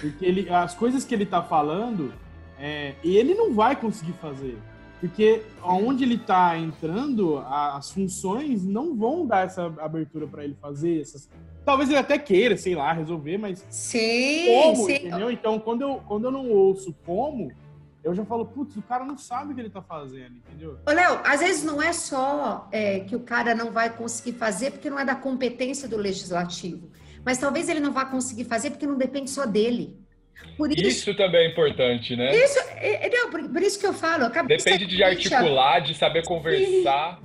Porque 0.00 0.24
ele, 0.24 0.48
as 0.50 0.74
coisas 0.74 1.04
que 1.04 1.14
ele 1.14 1.24
está 1.24 1.42
falando, 1.42 2.12
é, 2.58 2.94
ele 3.02 3.34
não 3.34 3.54
vai 3.54 3.74
conseguir 3.74 4.12
fazer. 4.14 4.58
Porque 5.00 5.42
onde 5.62 6.04
ele 6.04 6.14
está 6.14 6.58
entrando, 6.58 7.38
as 7.38 7.90
funções 7.90 8.64
não 8.64 8.96
vão 8.96 9.26
dar 9.26 9.44
essa 9.44 9.66
abertura 9.78 10.26
para 10.26 10.44
ele 10.44 10.56
fazer 10.60 11.00
essas. 11.00 11.28
Talvez 11.64 11.90
ele 11.90 11.98
até 11.98 12.18
queira, 12.18 12.56
sei 12.56 12.74
lá, 12.74 12.92
resolver, 12.92 13.36
mas. 13.36 13.64
Sim, 13.68 14.46
como, 14.46 14.86
sim. 14.86 14.94
entendeu? 14.94 15.30
Então, 15.30 15.58
quando 15.58 15.82
eu, 15.82 16.00
quando 16.06 16.24
eu 16.24 16.30
não 16.30 16.48
ouço 16.48 16.94
como, 17.04 17.52
eu 18.06 18.14
já 18.14 18.24
falo, 18.24 18.46
putz, 18.46 18.76
o 18.76 18.82
cara 18.82 19.04
não 19.04 19.18
sabe 19.18 19.50
o 19.50 19.54
que 19.54 19.60
ele 19.60 19.66
está 19.66 19.82
fazendo, 19.82 20.36
entendeu? 20.36 20.78
Ô, 20.86 20.92
Léo, 20.92 21.20
às 21.24 21.40
vezes 21.40 21.64
não 21.64 21.82
é 21.82 21.92
só 21.92 22.68
é, 22.70 23.00
que 23.00 23.16
o 23.16 23.20
cara 23.20 23.52
não 23.52 23.72
vai 23.72 23.90
conseguir 23.90 24.38
fazer 24.38 24.70
porque 24.70 24.88
não 24.88 24.96
é 24.96 25.04
da 25.04 25.16
competência 25.16 25.88
do 25.88 25.96
legislativo, 25.96 26.88
mas 27.24 27.36
talvez 27.36 27.68
ele 27.68 27.80
não 27.80 27.92
vá 27.92 28.04
conseguir 28.04 28.44
fazer 28.44 28.70
porque 28.70 28.86
não 28.86 28.96
depende 28.96 29.28
só 29.28 29.44
dele. 29.44 29.98
Por 30.56 30.70
isso, 30.70 30.86
isso 30.86 31.14
também 31.16 31.46
é 31.48 31.50
importante, 31.50 32.14
né? 32.14 32.32
Isso, 32.32 32.60
é, 32.76 33.06
é, 33.06 33.10
não, 33.10 33.28
por, 33.28 33.42
por, 33.48 33.60
isso 33.60 33.80
que 33.80 33.86
eu 33.86 33.92
falo. 33.92 34.24
Eu 34.24 34.46
Depende 34.46 34.86
de 34.86 35.02
articular, 35.02 35.80
de 35.80 35.94
saber 35.94 36.24
conversar. 36.24 37.18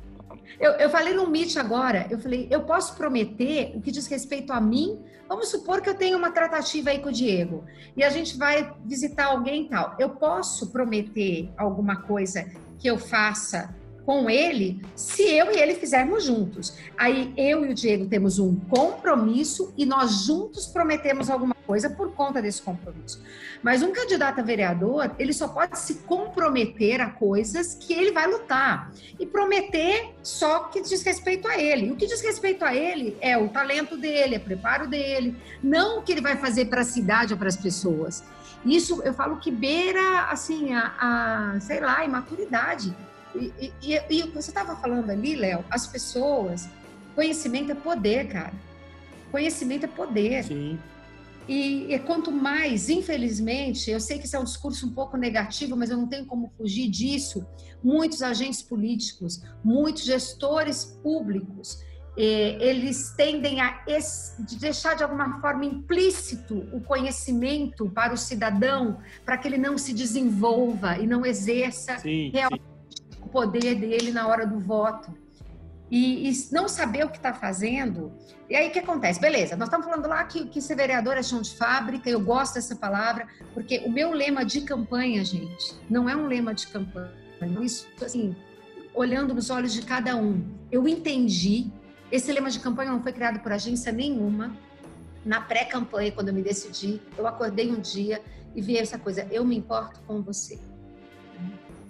Eu, 0.59 0.71
eu 0.73 0.89
falei 0.89 1.13
no 1.13 1.27
Meet 1.27 1.57
agora, 1.57 2.07
eu 2.09 2.19
falei, 2.19 2.47
eu 2.49 2.61
posso 2.61 2.95
prometer 2.95 3.73
o 3.75 3.81
que 3.81 3.91
diz 3.91 4.07
respeito 4.07 4.51
a 4.51 4.61
mim. 4.61 4.99
Vamos 5.27 5.49
supor 5.49 5.81
que 5.81 5.89
eu 5.89 5.95
tenho 5.95 6.17
uma 6.17 6.31
tratativa 6.31 6.89
aí 6.89 6.99
com 6.99 7.09
o 7.09 7.11
Diego 7.11 7.63
e 7.95 8.03
a 8.03 8.09
gente 8.09 8.37
vai 8.37 8.73
visitar 8.85 9.27
alguém 9.27 9.63
e 9.63 9.69
tal. 9.69 9.95
Eu 9.97 10.09
posso 10.09 10.71
prometer 10.71 11.49
alguma 11.57 12.01
coisa 12.01 12.45
que 12.77 12.87
eu 12.87 12.97
faça 12.97 13.73
com 14.05 14.29
ele 14.29 14.81
se 14.95 15.23
eu 15.23 15.51
e 15.51 15.59
ele 15.59 15.75
fizermos 15.75 16.25
juntos. 16.25 16.73
Aí 16.97 17.33
eu 17.37 17.65
e 17.65 17.69
o 17.69 17.73
Diego 17.73 18.07
temos 18.07 18.39
um 18.39 18.55
compromisso 18.55 19.73
e 19.77 19.85
nós 19.85 20.25
juntos 20.25 20.67
prometemos 20.67 21.29
alguma 21.29 21.55
coisa 21.71 21.89
por 21.89 22.11
conta 22.11 22.41
desse 22.41 22.61
compromisso. 22.61 23.23
Mas 23.63 23.81
um 23.81 23.93
candidato 23.93 24.39
a 24.39 24.43
vereador, 24.43 25.15
ele 25.17 25.31
só 25.31 25.47
pode 25.47 25.79
se 25.79 25.93
comprometer 25.99 26.99
a 26.99 27.09
coisas 27.09 27.75
que 27.75 27.93
ele 27.93 28.11
vai 28.11 28.27
lutar 28.27 28.91
e 29.17 29.25
prometer 29.25 30.13
só 30.21 30.65
que 30.65 30.81
diz 30.81 31.01
respeito 31.01 31.47
a 31.47 31.57
ele. 31.57 31.89
O 31.89 31.95
que 31.95 32.05
diz 32.05 32.19
respeito 32.21 32.65
a 32.65 32.75
ele 32.75 33.17
é 33.21 33.37
o 33.37 33.47
talento 33.47 33.95
dele, 33.95 34.35
é 34.35 34.37
o 34.37 34.41
preparo 34.41 34.85
dele, 34.85 35.33
não 35.63 35.99
o 35.99 36.01
que 36.01 36.11
ele 36.11 36.19
vai 36.19 36.35
fazer 36.35 36.65
para 36.65 36.81
a 36.81 36.83
cidade 36.83 37.31
ou 37.31 37.39
para 37.39 37.47
as 37.47 37.55
pessoas. 37.55 38.21
Isso 38.65 39.01
eu 39.03 39.13
falo 39.13 39.37
que 39.37 39.49
beira 39.49 40.25
assim 40.25 40.73
a, 40.73 41.53
a 41.55 41.59
sei 41.61 41.79
lá, 41.79 42.03
imaturidade 42.03 42.93
e, 43.33 44.23
você 44.33 44.51
estava 44.51 44.75
falando 44.75 45.09
ali, 45.09 45.37
Léo, 45.37 45.63
as 45.69 45.87
pessoas, 45.87 46.67
conhecimento 47.15 47.71
é 47.71 47.75
poder, 47.75 48.27
cara. 48.27 48.53
Conhecimento 49.31 49.85
é 49.85 49.87
poder. 49.87 50.43
Sim. 50.43 50.77
E, 51.47 51.93
e, 51.93 51.99
quanto 51.99 52.31
mais, 52.31 52.89
infelizmente, 52.89 53.89
eu 53.89 53.99
sei 53.99 54.19
que 54.19 54.25
isso 54.25 54.35
é 54.35 54.39
um 54.39 54.43
discurso 54.43 54.85
um 54.85 54.91
pouco 54.91 55.17
negativo, 55.17 55.75
mas 55.75 55.89
eu 55.89 55.97
não 55.97 56.07
tenho 56.07 56.25
como 56.25 56.51
fugir 56.57 56.89
disso. 56.89 57.45
Muitos 57.83 58.21
agentes 58.21 58.61
políticos, 58.61 59.41
muitos 59.63 60.03
gestores 60.03 60.85
públicos, 61.03 61.79
eh, 62.17 62.57
eles 62.59 63.13
tendem 63.17 63.59
a 63.59 63.83
deixar 64.59 64.95
de 64.95 65.03
alguma 65.03 65.41
forma 65.41 65.65
implícito 65.65 66.67
o 66.71 66.81
conhecimento 66.81 67.89
para 67.89 68.13
o 68.13 68.17
cidadão, 68.17 68.99
para 69.25 69.37
que 69.37 69.47
ele 69.47 69.57
não 69.57 69.77
se 69.77 69.93
desenvolva 69.93 70.97
e 70.97 71.07
não 71.07 71.25
exerça 71.25 71.97
sim, 71.99 72.29
realmente 72.31 72.71
poder 73.31 73.75
dele 73.75 74.11
na 74.11 74.27
hora 74.27 74.45
do 74.45 74.59
voto. 74.59 75.11
E, 75.91 76.29
e 76.29 76.47
não 76.53 76.69
saber 76.69 77.05
o 77.05 77.09
que 77.09 77.17
está 77.17 77.33
fazendo. 77.33 78.13
E 78.49 78.55
aí 78.55 78.69
o 78.69 78.71
que 78.71 78.79
acontece? 78.79 79.19
Beleza, 79.19 79.57
nós 79.57 79.67
estamos 79.67 79.85
falando 79.85 80.07
lá 80.07 80.23
que, 80.23 80.47
que 80.47 80.61
ser 80.61 80.75
vereador 80.75 81.17
é 81.17 81.23
chão 81.23 81.41
de 81.41 81.53
fábrica, 81.53 82.09
eu 82.09 82.21
gosto 82.21 82.55
dessa 82.55 82.75
palavra, 82.75 83.27
porque 83.53 83.79
o 83.79 83.91
meu 83.91 84.11
lema 84.13 84.45
de 84.45 84.61
campanha, 84.61 85.23
gente, 85.25 85.75
não 85.89 86.09
é 86.09 86.15
um 86.15 86.27
lema 86.27 86.53
de 86.53 86.67
campanha. 86.67 87.11
Isso, 87.61 87.87
assim, 88.01 88.35
olhando 88.93 89.33
nos 89.33 89.49
olhos 89.49 89.73
de 89.73 89.81
cada 89.81 90.15
um. 90.15 90.43
Eu 90.71 90.87
entendi, 90.87 91.71
esse 92.11 92.31
lema 92.31 92.49
de 92.49 92.59
campanha 92.59 92.91
não 92.91 93.01
foi 93.01 93.11
criado 93.11 93.39
por 93.39 93.51
agência 93.51 93.91
nenhuma. 93.91 94.55
Na 95.25 95.41
pré-campanha, 95.41 96.11
quando 96.11 96.29
eu 96.29 96.33
me 96.33 96.41
decidi, 96.41 97.01
eu 97.17 97.27
acordei 97.27 97.69
um 97.69 97.79
dia 97.79 98.21
e 98.55 98.61
vi 98.61 98.77
essa 98.77 98.97
coisa, 98.97 99.27
eu 99.29 99.45
me 99.45 99.57
importo 99.57 99.99
com 100.07 100.21
você. 100.21 100.59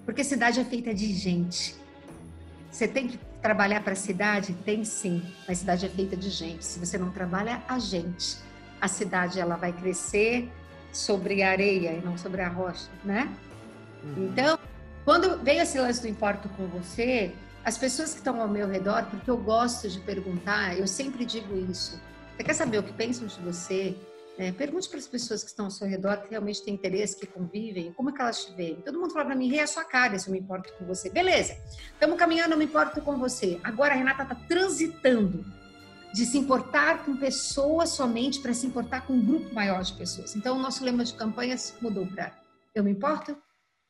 Porque 0.05 0.23
cidade 0.23 0.59
é 0.59 0.65
feita 0.65 0.93
de 0.93 1.13
gente. 1.13 1.75
Você 2.69 2.87
tem 2.87 3.07
que 3.07 3.19
trabalhar 3.41 3.81
para 3.81 3.93
a 3.93 3.95
cidade? 3.95 4.53
Tem 4.65 4.83
sim, 4.85 5.23
mas 5.47 5.59
cidade 5.59 5.85
é 5.85 5.89
feita 5.89 6.15
de 6.15 6.29
gente. 6.29 6.63
Se 6.63 6.79
você 6.79 6.97
não 6.97 7.11
trabalha 7.11 7.61
a 7.67 7.79
gente, 7.79 8.37
a 8.79 8.87
cidade 8.87 9.39
ela 9.39 9.55
vai 9.55 9.73
crescer 9.73 10.51
sobre 10.91 11.41
a 11.41 11.51
areia 11.51 11.93
e 11.93 12.01
não 12.01 12.17
sobre 12.17 12.41
a 12.41 12.49
rocha, 12.49 12.89
né? 13.03 13.33
Uhum. 14.03 14.29
Então, 14.31 14.59
quando 15.05 15.41
veio 15.43 15.61
esse 15.61 15.79
lance 15.79 16.01
do 16.01 16.07
Importo 16.07 16.49
com 16.49 16.67
você, 16.67 17.33
as 17.63 17.77
pessoas 17.77 18.11
que 18.11 18.19
estão 18.19 18.41
ao 18.41 18.47
meu 18.47 18.67
redor, 18.67 19.05
porque 19.05 19.29
eu 19.29 19.37
gosto 19.37 19.87
de 19.89 19.99
perguntar, 19.99 20.77
eu 20.77 20.87
sempre 20.87 21.25
digo 21.25 21.55
isso. 21.69 21.99
Você 22.35 22.43
quer 22.43 22.53
saber 22.53 22.79
o 22.79 22.83
que 22.83 22.93
pensam 22.93 23.27
de 23.27 23.39
você? 23.41 23.95
É, 24.41 24.51
pergunte 24.51 24.89
para 24.89 24.97
as 24.97 25.07
pessoas 25.07 25.43
que 25.43 25.51
estão 25.51 25.65
ao 25.65 25.71
seu 25.71 25.87
redor, 25.87 26.17
que 26.17 26.31
realmente 26.31 26.63
têm 26.63 26.73
interesse, 26.73 27.15
que 27.15 27.27
convivem, 27.27 27.93
como 27.93 28.09
é 28.09 28.11
que 28.11 28.19
elas 28.19 28.43
te 28.43 28.51
veem. 28.55 28.77
Todo 28.77 28.99
mundo 28.99 29.13
fala 29.13 29.25
para 29.25 29.35
mim, 29.35 29.55
é 29.55 29.61
a 29.61 29.67
sua 29.67 29.83
cara, 29.83 30.17
se 30.17 30.27
eu 30.27 30.31
me 30.31 30.39
importo 30.39 30.73
com 30.79 30.85
você. 30.85 31.11
Beleza, 31.11 31.55
estamos 31.93 32.17
caminhando, 32.17 32.53
eu 32.53 32.57
me 32.57 32.65
importo 32.65 32.99
com 33.03 33.19
você. 33.19 33.59
Agora 33.63 33.93
a 33.93 33.97
Renata 33.97 34.23
está 34.23 34.33
transitando 34.33 35.45
de 36.11 36.25
se 36.25 36.39
importar 36.39 37.05
com 37.05 37.15
pessoas 37.17 37.89
somente 37.89 38.39
para 38.39 38.51
se 38.51 38.65
importar 38.65 39.05
com 39.05 39.13
um 39.13 39.23
grupo 39.23 39.53
maior 39.53 39.83
de 39.83 39.93
pessoas. 39.93 40.35
Então, 40.35 40.57
o 40.57 40.59
nosso 40.59 40.83
lema 40.83 41.03
de 41.03 41.13
campanha 41.13 41.55
mudou 41.79 42.07
para 42.07 42.35
eu 42.73 42.83
me 42.83 42.89
importo 42.89 43.37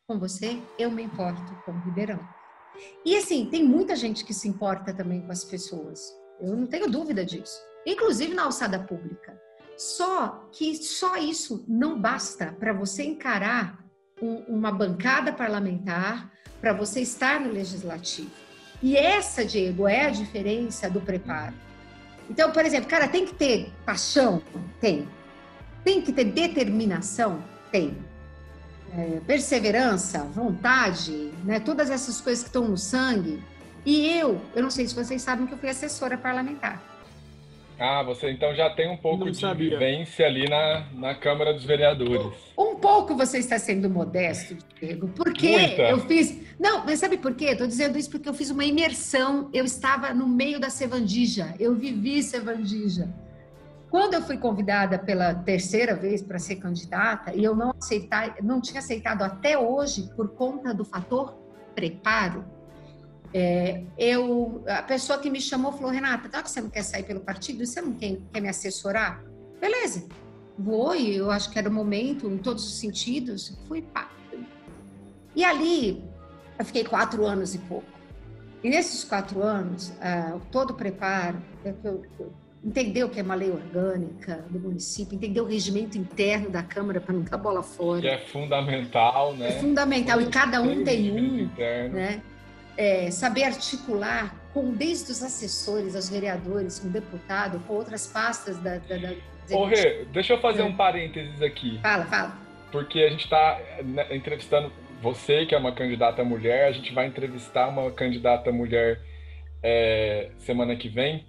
com 0.06 0.20
você, 0.20 0.62
eu 0.78 0.92
me 0.92 1.02
importo 1.02 1.56
com 1.66 1.72
o 1.72 1.80
Ribeirão. 1.80 2.20
E 3.06 3.16
assim, 3.16 3.46
tem 3.46 3.64
muita 3.64 3.96
gente 3.96 4.26
que 4.26 4.34
se 4.34 4.50
importa 4.50 4.94
também 4.94 5.22
com 5.22 5.32
as 5.32 5.46
pessoas. 5.46 6.14
Eu 6.42 6.58
não 6.58 6.68
tenho 6.68 6.92
dúvida 6.92 7.24
disso. 7.24 7.58
Inclusive 7.88 8.34
na 8.34 8.44
alçada 8.44 8.78
pública. 8.78 9.40
Só 9.78 10.50
que 10.52 10.76
só 10.76 11.18
isso 11.18 11.66
não 11.68 12.00
basta 12.00 12.56
para 12.60 12.74
você 12.74 13.04
encarar 13.04 13.84
um, 14.22 14.36
uma 14.48 14.72
bancada 14.72 15.34
parlamentar, 15.34 16.32
para 16.60 16.74
você 16.74 17.02
estar 17.02 17.40
no 17.40 17.52
legislativo. 17.52 18.30
E 18.82 18.96
essa, 18.96 19.44
Diego, 19.44 19.88
é 19.88 20.06
a 20.06 20.10
diferença 20.10 20.90
do 20.90 21.02
preparo. 21.02 21.54
Então, 22.30 22.52
por 22.52 22.66
exemplo, 22.66 22.90
cara, 22.90 23.08
tem 23.08 23.26
que 23.26 23.34
ter 23.34 23.72
paixão? 23.86 24.42
Tem. 24.80 25.08
Tem 25.84 26.02
que 26.02 26.14
ter 26.14 26.26
determinação? 26.26 27.44
Tem. 27.72 27.98
É, 28.94 29.20
perseverança, 29.26 30.20
vontade, 30.26 31.32
né? 31.44 31.60
todas 31.60 31.90
essas 31.90 32.20
coisas 32.22 32.44
que 32.44 32.50
estão 32.50 32.68
no 32.68 32.78
sangue. 32.78 33.42
E 33.86 34.08
eu, 34.18 34.40
eu 34.54 34.62
não 34.62 34.70
sei 34.70 34.88
se 34.88 34.94
vocês 34.94 35.22
sabem 35.22 35.48
que 35.48 35.54
eu 35.54 35.58
fui 35.58 35.70
assessora 35.70 36.18
parlamentar. 36.18 36.91
Ah, 37.84 38.04
você 38.04 38.30
então 38.30 38.54
já 38.54 38.70
tem 38.70 38.88
um 38.92 38.96
pouco 38.96 39.26
Não 39.26 39.32
de 39.32 39.40
sabia. 39.40 39.72
vivência 39.72 40.28
ali 40.28 40.48
na, 40.48 40.86
na 40.94 41.16
Câmara 41.16 41.52
dos 41.52 41.66
Vereadores. 41.66 42.32
Um, 42.56 42.74
um 42.74 42.76
pouco 42.76 43.16
você 43.16 43.40
está 43.40 43.58
sendo 43.58 43.90
modesto, 43.90 44.56
Diego, 44.80 45.08
porque 45.08 45.50
Muita. 45.50 45.82
eu 45.90 45.98
fiz. 46.02 46.40
Não, 46.60 46.86
mas 46.86 47.00
sabe 47.00 47.18
por 47.18 47.34
quê? 47.34 47.46
Estou 47.46 47.66
dizendo 47.66 47.98
isso 47.98 48.12
porque 48.12 48.30
eu 48.30 48.36
fiz 48.36 48.52
uma 48.52 48.64
imersão. 48.64 49.50
Eu 49.52 49.66
estava 49.66 50.14
no 50.14 50.28
meio 50.28 50.60
da 50.60 50.70
Sevandija, 50.70 51.56
eu 51.60 51.74
vivi 51.74 52.22
Sevandija. 52.22 53.12
Quando 53.90 54.14
eu 54.14 54.22
fui 54.22 54.38
convidada 54.38 55.00
pela 55.00 55.34
terceira 55.34 55.96
vez 55.96 56.22
para 56.22 56.38
ser 56.38 56.58
candidata, 56.58 57.36
e 57.36 57.44
eu 57.44 57.56
não 57.56 57.74
aceitar, 57.78 58.36
não 58.44 58.62
tinha 58.62 58.80
aceitado 58.80 59.24
até 59.24 59.58
hoje 59.58 60.08
por 60.16 60.30
conta 60.36 60.72
do 60.72 60.86
fator 60.86 61.36
preparo, 61.74 62.46
é, 63.34 63.84
eu, 63.98 64.64
a 64.68 64.84
pessoa 64.84 65.20
que 65.20 65.30
me 65.30 65.40
chamou 65.40 65.72
falou, 65.72 65.92
Renata, 65.92 66.28
tá 66.28 66.44
que 66.44 66.50
você 66.50 66.62
não 66.62 66.70
quer 66.70 66.84
sair 66.84 67.04
pelo 67.04 67.22
partido? 67.22 67.66
Você 67.66 67.82
não 67.82 67.94
quer, 67.94 68.18
quer 68.34 68.42
me 68.42 68.50
assessorar? 68.50 69.24
Beleza, 69.60 70.08
vou 70.58 70.96
e 70.96 71.16
eu 71.16 71.32
acho 71.32 71.50
que 71.52 71.58
era 71.58 71.70
o 71.70 71.74
momento, 71.74 72.30
em 72.30 72.38
todos 72.38 72.66
os 72.66 72.80
sentidos, 72.80 73.58
fui 73.68 73.82
pá. 73.82 74.10
E 75.36 75.46
ali, 75.46 76.04
eu 76.60 76.66
fiquei 76.66 76.84
quatro 76.84 77.26
anos 77.26 77.56
e 77.56 77.58
pouco. 77.60 77.86
E 78.64 78.70
nesses 78.70 79.04
quatro 79.04 79.42
anos, 79.42 79.90
uh, 79.90 80.40
todo 80.52 80.72
o 80.72 80.74
preparo, 80.74 81.42
eu, 81.64 82.06
entender 82.64 83.04
o 83.04 83.10
que 83.10 83.20
é 83.20 83.24
uma 83.24 83.34
lei 83.34 83.50
orgânica 83.50 84.46
do 84.50 84.60
município, 84.60 85.16
entender 85.16 85.42
o 85.42 85.46
regimento 85.46 85.98
interno 85.98 86.50
da 86.50 86.62
Câmara 86.62 87.02
para 87.02 87.14
não 87.14 87.24
dar 87.24 87.38
bola 87.38 87.64
fora. 87.64 88.02
Que 88.02 88.08
é 88.08 88.18
fundamental, 88.20 89.36
né? 89.36 89.50
É 89.50 89.52
fundamental, 89.60 90.22
e 90.22 90.28
cada 90.28 90.62
um 90.62 90.84
tem 90.84 91.12
um, 91.12 91.40
interno. 91.40 91.96
né? 91.96 92.22
É, 92.78 93.12
saber 93.12 93.44
articular 93.44 94.36
com 94.54 94.74
desde 94.74 95.12
os 95.12 95.24
assessores, 95.24 95.96
os 95.96 96.10
vereadores, 96.10 96.80
com 96.80 96.88
o 96.88 96.92
deputado, 96.92 97.60
com 97.68 97.74
outras 97.74 98.08
pastas 98.08 98.58
da. 98.58 98.78
da, 98.78 98.98
da 98.98 99.14
Ô, 99.56 99.66
Rê, 99.66 100.06
deixa 100.12 100.34
eu 100.34 100.40
fazer 100.40 100.62
é. 100.62 100.66
um 100.66 100.76
parênteses 100.76 101.42
aqui. 101.42 101.80
Fala, 101.82 102.06
fala. 102.06 102.38
Porque 102.72 103.00
a 103.00 103.10
gente 103.10 103.26
está 103.26 103.60
né, 103.84 104.08
entrevistando 104.12 104.72
você 105.02 105.46
que 105.46 105.56
é 105.56 105.58
uma 105.58 105.74
candidata 105.74 106.24
mulher, 106.24 106.68
a 106.68 106.72
gente 106.72 106.94
vai 106.94 107.08
entrevistar 107.08 107.68
uma 107.68 107.92
candidata 107.92 108.52
mulher 108.52 109.02
é, 109.64 110.30
semana 110.38 110.76
que 110.76 110.88
vem. 110.88 111.26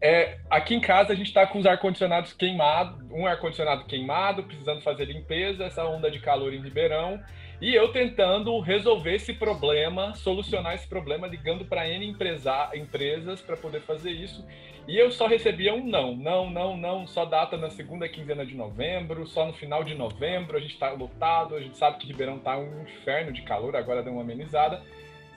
É, 0.00 0.38
aqui 0.50 0.74
em 0.74 0.80
casa 0.80 1.12
a 1.12 1.16
gente 1.16 1.28
está 1.28 1.46
com 1.46 1.58
os 1.58 1.66
ar-condicionados 1.66 2.32
queimados, 2.32 3.00
um 3.10 3.26
ar-condicionado 3.26 3.84
queimado, 3.84 4.42
precisando 4.42 4.80
fazer 4.80 5.04
limpeza, 5.04 5.64
essa 5.64 5.84
onda 5.84 6.10
de 6.10 6.18
calor 6.18 6.52
em 6.52 6.60
Ribeirão, 6.60 7.20
e 7.60 7.74
eu 7.74 7.88
tentando 7.92 8.58
resolver 8.60 9.14
esse 9.14 9.32
problema, 9.32 10.14
solucionar 10.14 10.74
esse 10.74 10.86
problema, 10.86 11.26
ligando 11.26 11.64
para 11.64 11.88
N 11.88 12.06
empresa, 12.06 12.70
empresas 12.74 13.40
para 13.40 13.56
poder 13.56 13.80
fazer 13.80 14.10
isso. 14.10 14.44
E 14.86 14.98
eu 14.98 15.10
só 15.10 15.26
recebia 15.26 15.72
um 15.72 15.86
não, 15.86 16.14
não, 16.14 16.50
não, 16.50 16.76
não, 16.76 17.06
só 17.06 17.24
data 17.24 17.56
na 17.56 17.70
segunda 17.70 18.06
quinzena 18.06 18.44
de 18.44 18.54
novembro, 18.54 19.26
só 19.26 19.46
no 19.46 19.54
final 19.54 19.82
de 19.82 19.94
novembro, 19.94 20.58
a 20.58 20.60
gente 20.60 20.74
está 20.74 20.90
lotado, 20.90 21.56
a 21.56 21.60
gente 21.60 21.78
sabe 21.78 21.98
que 21.98 22.06
Ribeirão 22.06 22.36
está 22.36 22.58
um 22.58 22.82
inferno 22.82 23.32
de 23.32 23.42
calor, 23.42 23.74
agora 23.76 24.02
deu 24.02 24.12
uma 24.12 24.22
amenizada. 24.22 24.82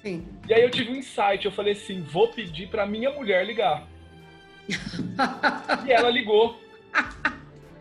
Sim. 0.01 0.27
E 0.49 0.53
aí 0.53 0.61
eu 0.61 0.69
tive 0.69 0.91
um 0.91 0.95
insight, 0.95 1.45
eu 1.45 1.51
falei 1.51 1.73
assim, 1.73 2.01
vou 2.01 2.27
pedir 2.29 2.67
para 2.67 2.85
minha 2.85 3.09
mulher 3.09 3.45
ligar. 3.45 3.87
e 5.87 5.91
ela 5.91 6.09
ligou. 6.09 6.59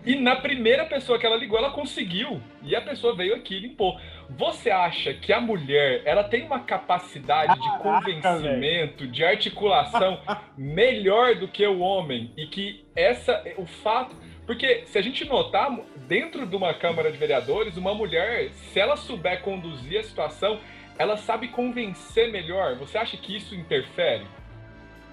E 0.06 0.14
na 0.14 0.36
primeira 0.36 0.84
pessoa 0.84 1.18
que 1.18 1.26
ela 1.26 1.36
ligou, 1.36 1.58
ela 1.58 1.70
conseguiu. 1.70 2.40
E 2.62 2.76
a 2.76 2.80
pessoa 2.80 3.16
veio 3.16 3.34
aqui 3.34 3.56
e 3.56 3.60
limpou. 3.60 3.98
Você 4.30 4.70
acha 4.70 5.12
que 5.12 5.32
a 5.32 5.40
mulher 5.40 6.02
ela 6.04 6.22
tem 6.22 6.44
uma 6.44 6.60
capacidade 6.60 7.60
de 7.60 7.78
convencimento, 7.78 8.98
véio. 9.00 9.10
de 9.10 9.24
articulação 9.24 10.20
melhor 10.56 11.34
do 11.34 11.48
que 11.48 11.66
o 11.66 11.80
homem? 11.80 12.32
E 12.36 12.46
que 12.46 12.86
essa, 12.94 13.42
o 13.56 13.66
fato. 13.66 14.14
Porque 14.46 14.84
se 14.86 14.96
a 14.96 15.02
gente 15.02 15.24
notar, 15.24 15.76
dentro 16.06 16.46
de 16.46 16.54
uma 16.54 16.72
Câmara 16.72 17.10
de 17.10 17.18
Vereadores, 17.18 17.76
uma 17.76 17.92
mulher, 17.92 18.50
se 18.52 18.78
ela 18.78 18.96
souber 18.96 19.42
conduzir 19.42 19.98
a 19.98 20.04
situação, 20.04 20.60
ela 20.96 21.16
sabe 21.16 21.48
convencer 21.48 22.30
melhor. 22.30 22.76
Você 22.76 22.96
acha 22.96 23.16
que 23.16 23.36
isso 23.36 23.56
interfere? 23.56 24.24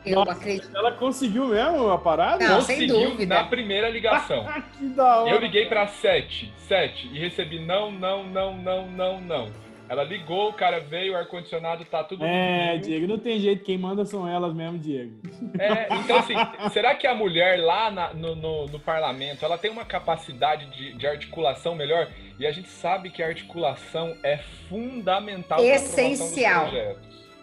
Eu 0.06 0.16
Nossa, 0.16 0.32
acredito. 0.34 0.76
Ela 0.76 0.92
conseguiu 0.92 1.48
mesmo 1.48 1.90
a 1.90 1.98
parada? 1.98 2.46
Não, 2.46 2.56
conseguiu 2.58 2.96
sem 2.96 3.10
dúvida. 3.10 3.36
na 3.36 3.44
primeira 3.46 3.90
ligação. 3.90 4.46
que 4.78 4.86
da 4.88 5.22
hora. 5.22 5.32
Eu 5.32 5.40
liguei 5.40 5.66
para 5.66 5.88
sete, 5.88 6.54
sete 6.58 7.08
e 7.12 7.20
recebi 7.20 7.60
não, 7.60 7.92
não, 7.92 8.24
não, 8.24 8.56
não, 8.56 8.88
não, 8.88 9.22
não. 9.22 9.64
Ela 9.90 10.04
ligou, 10.04 10.50
o 10.50 10.54
cara 10.54 10.80
veio, 10.80 11.14
o 11.14 11.16
ar-condicionado 11.16 11.84
tá 11.86 12.04
tudo. 12.04 12.24
É, 12.26 12.78
Diego, 12.78 13.06
não 13.06 13.20
tem 13.20 13.40
jeito, 13.40 13.64
quem 13.64 13.78
manda 13.78 14.06
são 14.06 14.28
elas 14.28 14.54
mesmo, 14.54 14.80
Diego. 14.80 15.20
É, 15.60 15.94
então 15.98 16.18
assim, 16.18 16.34
será 16.72 16.96
que 16.96 17.06
a 17.06 17.14
mulher 17.14 17.60
lá 17.60 17.92
na, 17.92 18.14
no, 18.14 18.36
no, 18.36 18.66
no, 18.66 18.80
parlamento, 18.80 19.44
ela 19.44 19.58
tem 19.58 19.70
uma 19.70 19.86
capacidade 19.86 20.66
de, 20.68 20.94
de, 20.94 21.06
articulação 21.06 21.76
melhor? 21.76 22.10
E 22.40 22.48
a 22.48 22.52
gente 22.52 22.70
sabe 22.70 23.10
que 23.10 23.22
a 23.22 23.28
articulação 23.28 24.18
é 24.24 24.38
fundamental 24.68 25.64
Essencial. 25.64 26.70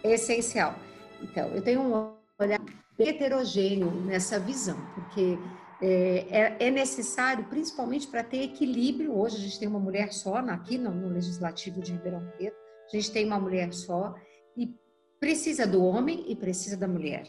Essencial. 0.02 0.74
Então, 1.22 1.50
eu 1.54 1.62
tenho 1.62 1.82
um 1.82 2.19
olhar 2.44 2.60
heterogêneo 2.98 3.90
nessa 4.02 4.38
visão, 4.38 4.78
porque 4.94 5.38
é, 5.80 6.26
é, 6.30 6.56
é 6.66 6.70
necessário, 6.70 7.44
principalmente 7.44 8.06
para 8.06 8.22
ter 8.22 8.42
equilíbrio. 8.42 9.16
Hoje 9.16 9.36
a 9.36 9.40
gente 9.40 9.58
tem 9.58 9.68
uma 9.68 9.78
mulher 9.78 10.12
só 10.12 10.36
aqui 10.36 10.76
no, 10.76 10.90
no 10.90 11.08
Legislativo 11.08 11.80
de 11.80 11.92
Ribeirão 11.92 12.26
Preto, 12.36 12.56
a 12.92 12.96
gente 12.96 13.10
tem 13.10 13.24
uma 13.24 13.38
mulher 13.38 13.72
só 13.72 14.14
e 14.56 14.74
precisa 15.18 15.66
do 15.66 15.82
homem 15.84 16.24
e 16.28 16.36
precisa 16.36 16.76
da 16.76 16.88
mulher. 16.88 17.24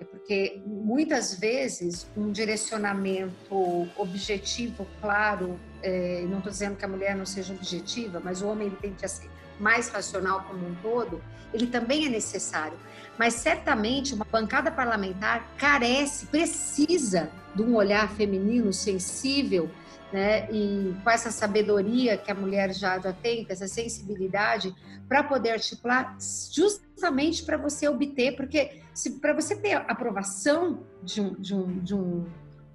É 0.00 0.04
porque 0.04 0.60
muitas 0.66 1.38
vezes 1.38 2.06
um 2.16 2.32
direcionamento 2.32 3.88
objetivo, 3.96 4.86
claro, 5.00 5.58
é, 5.82 6.22
não 6.22 6.38
estou 6.38 6.50
dizendo 6.50 6.76
que 6.76 6.84
a 6.84 6.88
mulher 6.88 7.14
não 7.14 7.26
seja 7.26 7.52
objetiva, 7.52 8.20
mas 8.20 8.42
o 8.42 8.48
homem 8.48 8.66
ele 8.66 8.76
tem 8.76 8.92
que 8.92 9.06
ser 9.06 9.30
mais 9.62 9.88
racional 9.88 10.44
como 10.48 10.66
um 10.66 10.74
todo, 10.82 11.22
ele 11.54 11.66
também 11.66 12.06
é 12.06 12.08
necessário 12.08 12.76
mas 13.18 13.34
certamente 13.34 14.14
uma 14.14 14.24
bancada 14.24 14.70
parlamentar 14.70 15.46
carece, 15.56 16.26
precisa 16.26 17.30
de 17.54 17.62
um 17.62 17.74
olhar 17.74 18.10
feminino 18.10 18.72
sensível, 18.72 19.70
né, 20.12 20.50
e 20.50 20.94
com 21.02 21.10
essa 21.10 21.30
sabedoria 21.30 22.16
que 22.16 22.30
a 22.30 22.34
mulher 22.34 22.74
já, 22.74 22.98
já 22.98 23.12
tem, 23.12 23.46
essa 23.48 23.66
sensibilidade, 23.66 24.74
para 25.08 25.22
poder 25.22 25.50
articular 25.50 26.16
justamente 26.50 27.44
para 27.44 27.56
você 27.56 27.88
obter, 27.88 28.36
porque 28.36 28.82
para 29.20 29.32
você 29.32 29.56
ter 29.56 29.74
aprovação 29.74 30.80
de 31.02 31.20
um, 31.20 31.34
de, 31.34 31.54
um, 31.54 31.78
de, 31.78 31.94
um, 31.94 32.26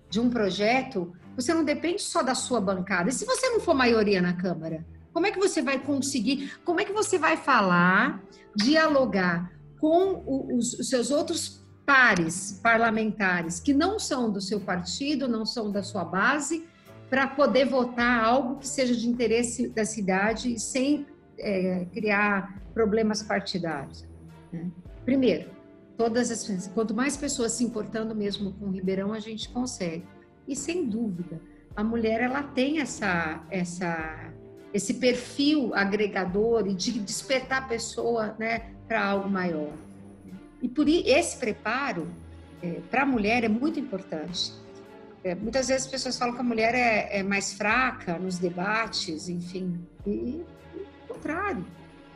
de 0.09 0.19
um 0.19 0.29
projeto, 0.29 1.13
você 1.35 1.53
não 1.53 1.63
depende 1.63 2.01
só 2.01 2.23
da 2.23 2.33
sua 2.33 2.59
bancada. 2.59 3.09
E 3.09 3.13
se 3.13 3.25
você 3.25 3.49
não 3.49 3.59
for 3.59 3.75
maioria 3.75 4.21
na 4.21 4.33
Câmara, 4.33 4.83
como 5.17 5.25
é 5.25 5.31
que 5.31 5.39
você 5.39 5.63
vai 5.63 5.79
conseguir, 5.79 6.53
como 6.63 6.79
é 6.79 6.85
que 6.85 6.93
você 6.93 7.17
vai 7.17 7.37
falar, 7.37 8.23
dialogar 8.55 9.51
com 9.79 10.23
os, 10.55 10.73
os 10.73 10.89
seus 10.89 11.09
outros 11.09 11.65
pares 11.87 12.59
parlamentares 12.61 13.59
que 13.59 13.73
não 13.73 13.97
são 13.97 14.31
do 14.31 14.39
seu 14.39 14.59
partido, 14.59 15.27
não 15.27 15.43
são 15.43 15.71
da 15.71 15.81
sua 15.81 16.05
base, 16.05 16.69
para 17.09 17.25
poder 17.25 17.65
votar 17.65 18.23
algo 18.23 18.59
que 18.59 18.67
seja 18.67 18.95
de 18.95 19.09
interesse 19.09 19.69
da 19.69 19.85
cidade 19.85 20.59
sem 20.59 21.07
é, 21.39 21.87
criar 21.91 22.61
problemas 22.71 23.23
partidários. 23.23 24.07
Né? 24.53 24.69
Primeiro, 25.03 25.49
todas 25.97 26.29
as 26.29 26.67
quanto 26.75 26.93
mais 26.93 27.17
pessoas 27.17 27.53
se 27.53 27.63
importando 27.63 28.13
mesmo 28.13 28.53
com 28.53 28.65
o 28.65 28.71
Ribeirão, 28.71 29.13
a 29.13 29.19
gente 29.19 29.49
consegue. 29.49 30.05
E 30.47 30.55
sem 30.55 30.87
dúvida, 30.87 31.41
a 31.75 31.83
mulher 31.83 32.21
ela 32.21 32.43
tem 32.43 32.81
essa 32.81 33.43
essa 33.49 34.36
esse 34.77 34.93
perfil 34.95 35.73
agregador 35.73 36.67
e 36.67 36.73
de 36.73 36.99
despertar 36.99 37.63
a 37.63 37.65
pessoa, 37.65 38.35
né, 38.37 38.71
para 38.87 39.03
algo 39.03 39.29
maior. 39.29 39.73
E 40.61 40.69
por 40.69 40.87
esse 40.87 41.37
preparo 41.37 42.07
é, 42.61 42.79
para 42.89 43.01
a 43.03 43.05
mulher 43.05 43.43
é 43.43 43.49
muito 43.49 43.79
importante. 43.79 44.53
É, 45.23 45.33
muitas 45.35 45.67
vezes 45.67 45.85
as 45.85 45.91
pessoas 45.91 46.17
falam 46.17 46.35
que 46.35 46.41
a 46.41 46.43
mulher 46.43 46.75
é, 46.75 47.19
é 47.19 47.23
mais 47.23 47.53
fraca 47.53 48.17
nos 48.19 48.37
debates, 48.37 49.27
enfim, 49.27 49.79
e, 50.05 50.45
ao 51.09 51.15
contrário. 51.15 51.65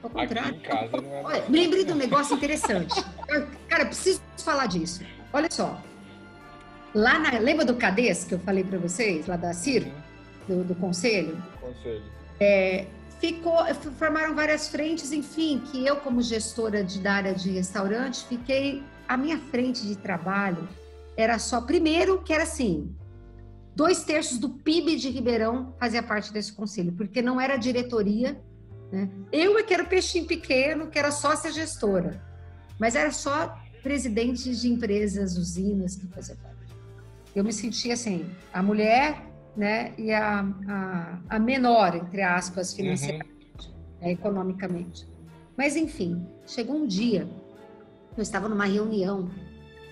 Ao 0.04 0.10
contrário. 0.10 0.62
É 0.63 1.21
Olha, 1.24 1.50
me 1.50 1.60
lembrei 1.60 1.84
de 1.84 1.91
um 1.91 1.95
negócio 1.95 2.36
interessante. 2.36 2.93
Cara, 3.67 3.86
preciso 3.86 4.21
falar 4.38 4.67
disso. 4.67 5.04
Olha 5.34 5.50
só. 5.50 5.82
Lá 6.93 7.17
na. 7.17 7.39
Lembra 7.39 7.65
do 7.65 7.76
CADES 7.76 8.26
que 8.26 8.34
eu 8.34 8.39
falei 8.39 8.63
para 8.63 8.78
vocês, 8.78 9.26
lá 9.26 9.36
da 9.36 9.54
CIR, 9.54 9.91
do, 10.47 10.63
do 10.63 10.76
conselho? 10.76 11.41
Conselho. 11.60 12.20
É, 12.41 12.88
ficou, 13.19 13.63
formaram 13.99 14.34
várias 14.34 14.67
frentes, 14.67 15.12
enfim, 15.12 15.62
que 15.71 15.86
eu 15.86 15.97
como 15.97 16.23
gestora 16.23 16.84
de, 16.84 16.99
da 16.99 17.13
área 17.13 17.36
de 17.36 17.51
restaurante, 17.51 18.25
fiquei 18.25 18.82
a 19.08 19.15
minha 19.15 19.38
frente 19.38 19.86
de 19.86 19.95
trabalho 19.95 20.67
era 21.15 21.38
só 21.38 21.62
primeiro 21.62 22.23
que 22.23 22.34
era 22.34 22.43
assim, 22.43 22.95
dois 23.75 24.04
terços 24.04 24.39
do 24.39 24.49
PIB 24.49 24.95
de 24.95 25.10
Ribeirão 25.10 25.75
fazia 25.80 26.01
parte 26.01 26.34
desse 26.34 26.51
conselho, 26.51 26.93
porque 26.93 27.21
não 27.21 27.39
era 27.39 27.58
diretoria, 27.58 28.41
né? 28.91 29.08
Eu 29.32 29.58
é 29.60 29.63
que 29.63 29.73
era 29.73 29.84
peixinho 29.84 30.25
pequeno, 30.25 30.88
que 30.88 30.97
era 30.97 31.12
sócia 31.12 31.51
gestora, 31.51 32.19
mas 32.80 32.95
era 32.95 33.12
só 33.12 33.56
presidentes 33.84 34.62
de 34.62 34.67
empresas, 34.67 35.38
usinas 35.38 35.95
que 35.95 36.08
faziam 36.08 36.38
parte. 36.38 36.58
Eu 37.36 37.43
me 37.43 37.54
sentia 37.54 37.93
assim, 37.93 38.25
a 38.51 38.63
mulher 38.63 39.31
né, 39.56 39.94
e 39.98 40.12
a, 40.12 40.46
a, 40.68 41.20
a 41.30 41.40
menor, 41.40 41.96
entre 41.96 42.22
aspas, 42.22 42.74
financeiramente, 42.74 43.68
uhum. 43.68 43.74
né, 44.02 44.12
economicamente. 44.12 45.08
Mas, 45.58 45.76
enfim, 45.76 46.26
chegou 46.46 46.76
um 46.76 46.88
dia, 46.88 47.28
eu 48.16 48.22
estava 48.22 48.48
numa 48.48 48.66
reunião 48.66 49.30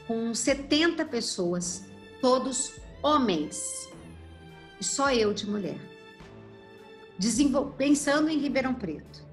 com 0.08 0.34
70 0.34 1.06
pessoas, 1.06 1.86
todos 2.22 2.80
homens, 3.04 3.90
e 4.80 4.84
só 4.84 5.12
eu 5.12 5.34
de 5.34 5.50
mulher, 5.50 5.78
pensando 7.78 8.30
em 8.30 8.40
Ribeirão 8.40 8.74
Preto. 8.74 9.28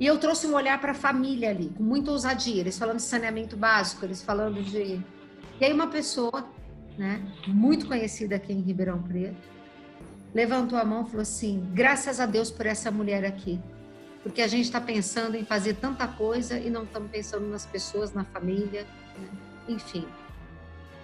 E 0.00 0.06
eu 0.06 0.16
trouxe 0.18 0.46
um 0.46 0.54
olhar 0.54 0.80
para 0.80 0.92
a 0.92 0.94
família 0.94 1.50
ali, 1.50 1.70
com 1.76 1.82
muita 1.82 2.12
ousadia, 2.12 2.60
eles 2.60 2.78
falando 2.78 2.96
de 2.96 3.02
saneamento 3.02 3.56
básico, 3.56 4.04
eles 4.04 4.22
falando 4.22 4.62
de. 4.62 5.02
E 5.60 5.64
aí, 5.64 5.72
uma 5.72 5.88
pessoa, 5.88 6.48
né, 6.96 7.20
muito 7.48 7.86
conhecida 7.86 8.36
aqui 8.36 8.52
em 8.52 8.60
Ribeirão 8.60 9.02
Preto, 9.02 9.57
levantou 10.34 10.78
a 10.78 10.84
mão 10.84 11.02
e 11.02 11.06
falou 11.06 11.22
assim: 11.22 11.68
graças 11.72 12.20
a 12.20 12.26
Deus 12.26 12.50
por 12.50 12.66
essa 12.66 12.90
mulher 12.90 13.24
aqui. 13.24 13.60
Porque 14.22 14.42
a 14.42 14.48
gente 14.48 14.64
está 14.64 14.80
pensando 14.80 15.36
em 15.36 15.44
fazer 15.44 15.74
tanta 15.74 16.06
coisa 16.06 16.58
e 16.58 16.68
não 16.68 16.84
estamos 16.84 17.10
pensando 17.10 17.46
nas 17.46 17.64
pessoas, 17.64 18.12
na 18.12 18.24
família, 18.24 18.86
né? 19.18 19.28
enfim. 19.68 20.06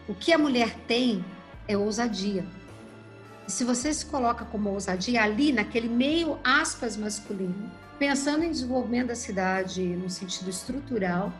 O 0.08 0.14
que 0.14 0.32
a 0.32 0.38
mulher 0.38 0.74
tem 0.86 1.24
é 1.66 1.76
ousadia. 1.76 2.44
E 3.46 3.52
se 3.52 3.64
você 3.64 3.92
se 3.92 4.06
coloca 4.06 4.44
como 4.44 4.70
ousadia 4.70 5.22
ali, 5.22 5.52
naquele 5.52 5.88
meio 5.88 6.38
aspas 6.42 6.96
masculino, 6.96 7.70
pensando 7.98 8.42
em 8.42 8.50
desenvolvimento 8.50 9.08
da 9.08 9.14
cidade 9.14 9.82
no 9.82 10.10
sentido 10.10 10.50
estrutural, 10.50 11.32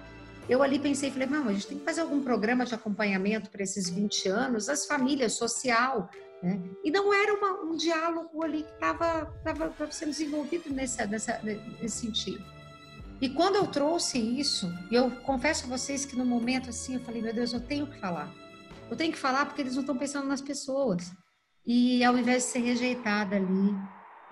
eu 0.49 0.63
ali 0.63 0.79
pensei, 0.79 1.11
falei, 1.11 1.27
não, 1.27 1.49
a 1.49 1.53
gente 1.53 1.67
tem 1.67 1.79
que 1.79 1.85
fazer 1.85 2.03
algum 2.03 2.23
programa 2.23 2.67
de 2.67 2.75
acompanhamento 2.75 3.51
para 3.51 3.63
esses 3.63 3.89
20 3.89 4.29
anos, 4.29 4.69
as 4.69 4.87
famílias, 4.87 5.33
social, 5.33 6.11
Né? 6.43 6.63
E 6.85 6.91
não 6.91 7.13
era 7.13 7.33
uma, 7.35 7.63
um 7.63 7.77
diálogo 7.77 8.43
ali 8.43 8.65
que 8.65 8.73
estava 8.73 9.33
sendo 9.91 10.11
desenvolvido 10.11 10.73
nessa, 10.73 11.07
nessa, 11.07 11.41
nesse 11.43 12.01
sentido. 12.01 12.45
E 13.21 13.29
quando 13.31 13.57
eu 13.57 13.67
trouxe 13.67 14.19
isso, 14.19 14.71
e 14.91 14.95
eu 14.95 15.11
confesso 15.23 15.65
a 15.65 15.69
vocês 15.69 16.05
que 16.05 16.17
no 16.17 16.25
momento 16.25 16.69
assim, 16.71 16.95
eu 16.95 17.01
falei, 17.01 17.23
meu 17.23 17.33
Deus, 17.33 17.53
eu 17.53 17.61
tenho 17.61 17.87
que 17.87 17.99
falar. 17.99 18.33
Eu 18.91 18.97
tenho 18.97 19.13
que 19.13 19.19
falar 19.19 19.47
porque 19.47 19.63
eles 19.63 19.75
não 19.75 19.81
estão 19.81 19.97
pensando 19.97 20.29
nas 20.29 20.43
pessoas. 20.43 21.13
E 21.67 22.05
ao 22.05 22.19
invés 22.19 22.43
de 22.43 22.51
ser 22.51 22.59
rejeitada 22.59 23.37
ali, 23.37 23.75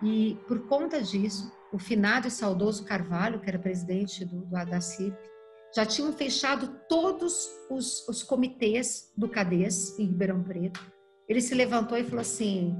e 0.02 0.36
por 0.46 0.66
conta 0.66 1.00
disso, 1.00 1.50
o 1.72 1.78
finado 1.78 2.28
e 2.28 2.30
saudoso 2.30 2.84
Carvalho, 2.84 3.40
que 3.40 3.48
era 3.48 3.58
presidente 3.58 4.24
do, 4.24 4.44
do 4.44 4.50
da 4.50 4.80
CIP, 4.80 5.16
já 5.74 5.86
tinham 5.86 6.12
fechado 6.12 6.78
todos 6.88 7.48
os, 7.70 8.06
os 8.06 8.22
comitês 8.22 9.10
do 9.16 9.28
CADES 9.28 9.98
em 9.98 10.06
Ribeirão 10.06 10.42
Preto. 10.42 10.92
Ele 11.32 11.40
se 11.40 11.54
levantou 11.54 11.96
e 11.96 12.04
falou 12.04 12.20
assim: 12.20 12.76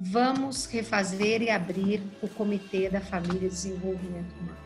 vamos 0.00 0.66
refazer 0.66 1.42
e 1.42 1.50
abrir 1.50 2.00
o 2.22 2.28
Comitê 2.28 2.88
da 2.88 3.00
Família 3.00 3.46
e 3.46 3.48
Desenvolvimento 3.48 4.32
Humano. 4.40 4.56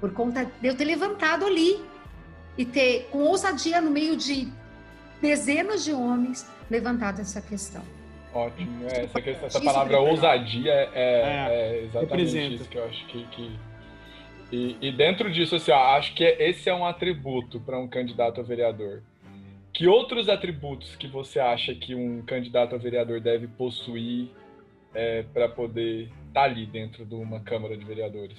Por 0.00 0.12
conta 0.12 0.44
de 0.44 0.68
eu 0.68 0.76
ter 0.76 0.84
levantado 0.84 1.44
ali 1.44 1.84
e 2.56 2.64
ter, 2.64 3.08
com 3.10 3.24
ousadia, 3.24 3.80
no 3.80 3.90
meio 3.90 4.16
de 4.16 4.46
dezenas 5.20 5.84
de 5.84 5.92
homens, 5.92 6.48
levantado 6.70 7.20
essa 7.20 7.40
questão. 7.40 7.82
Ótimo. 8.32 8.86
É, 8.88 9.02
essa, 9.02 9.20
questão, 9.20 9.46
essa 9.48 9.60
palavra 9.60 9.98
ousadia 9.98 10.72
é, 10.72 10.90
é, 10.94 11.48
é 11.48 11.82
exatamente 11.82 12.18
representa. 12.18 12.54
isso 12.54 12.68
que 12.68 12.78
eu 12.78 12.84
acho 12.84 13.06
que. 13.08 13.24
que... 13.32 13.58
E, 14.52 14.76
e, 14.80 14.92
dentro 14.92 15.28
disso, 15.32 15.56
assim, 15.56 15.72
ó, 15.72 15.96
acho 15.96 16.14
que 16.14 16.22
esse 16.22 16.70
é 16.70 16.74
um 16.74 16.86
atributo 16.86 17.58
para 17.58 17.76
um 17.80 17.88
candidato 17.88 18.40
a 18.40 18.44
vereador. 18.44 19.02
Que 19.72 19.86
outros 19.86 20.28
atributos 20.28 20.96
que 20.96 21.06
você 21.06 21.38
acha 21.38 21.74
que 21.74 21.94
um 21.94 22.22
candidato 22.22 22.74
a 22.74 22.78
vereador 22.78 23.20
deve 23.20 23.46
possuir 23.46 24.30
é, 24.94 25.22
para 25.32 25.48
poder 25.48 26.04
estar 26.28 26.32
tá 26.32 26.42
ali 26.42 26.66
dentro 26.66 27.04
de 27.04 27.14
uma 27.14 27.40
Câmara 27.40 27.76
de 27.76 27.84
Vereadores? 27.84 28.38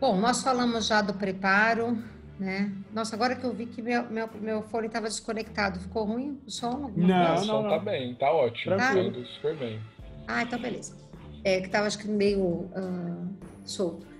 Bom, 0.00 0.18
nós 0.18 0.42
falamos 0.42 0.88
já 0.88 1.00
do 1.00 1.14
preparo, 1.14 1.96
né? 2.38 2.72
Nossa, 2.92 3.14
agora 3.14 3.36
que 3.36 3.44
eu 3.44 3.52
vi 3.52 3.66
que 3.66 3.80
meu, 3.80 4.10
meu, 4.10 4.28
meu 4.40 4.62
fone 4.62 4.88
estava 4.88 5.06
desconectado, 5.06 5.78
ficou 5.78 6.04
ruim 6.04 6.40
o 6.44 6.50
som? 6.50 6.90
Não, 6.96 7.06
não, 7.06 7.34
o 7.34 7.38
som 7.38 7.62
não, 7.62 7.70
tá 7.70 7.78
bem, 7.78 8.14
tá 8.16 8.32
ótimo, 8.32 8.76
tá 8.76 8.92
super 9.36 9.56
bem. 9.56 9.80
Ah, 10.26 10.42
então 10.42 10.58
beleza. 10.58 10.96
É 11.44 11.60
que 11.60 11.66
estava 11.66 11.86
acho 11.86 11.98
que 11.98 12.08
meio 12.08 12.40
uh, 12.40 13.28
solto. 13.64 14.11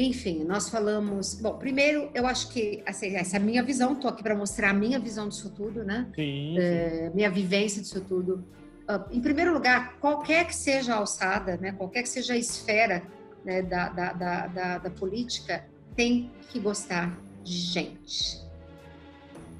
Enfim, 0.00 0.44
nós 0.44 0.68
falamos. 0.68 1.34
Bom, 1.34 1.58
primeiro, 1.58 2.08
eu 2.14 2.24
acho 2.24 2.50
que 2.50 2.80
assim, 2.86 3.16
essa 3.16 3.36
é 3.36 3.40
a 3.40 3.42
minha 3.42 3.64
visão, 3.64 3.94
estou 3.94 4.08
aqui 4.08 4.22
para 4.22 4.36
mostrar 4.36 4.70
a 4.70 4.72
minha 4.72 4.96
visão 4.96 5.28
disso 5.28 5.50
tudo, 5.50 5.82
né? 5.82 6.06
Sim. 6.14 6.56
É, 6.56 7.10
minha 7.12 7.28
vivência 7.28 7.82
disso 7.82 8.00
tudo. 8.02 8.44
Uh, 8.88 9.02
em 9.10 9.20
primeiro 9.20 9.52
lugar, 9.52 9.96
qualquer 9.98 10.46
que 10.46 10.54
seja 10.54 10.94
a 10.94 10.98
alçada, 10.98 11.56
né, 11.56 11.72
qualquer 11.72 12.04
que 12.04 12.08
seja 12.08 12.34
a 12.34 12.36
esfera 12.36 13.02
né, 13.44 13.60
da, 13.60 13.88
da, 13.88 14.12
da, 14.12 14.46
da, 14.46 14.78
da 14.78 14.90
política, 14.90 15.66
tem 15.96 16.30
que 16.48 16.60
gostar 16.60 17.18
de 17.42 17.52
gente. 17.52 18.40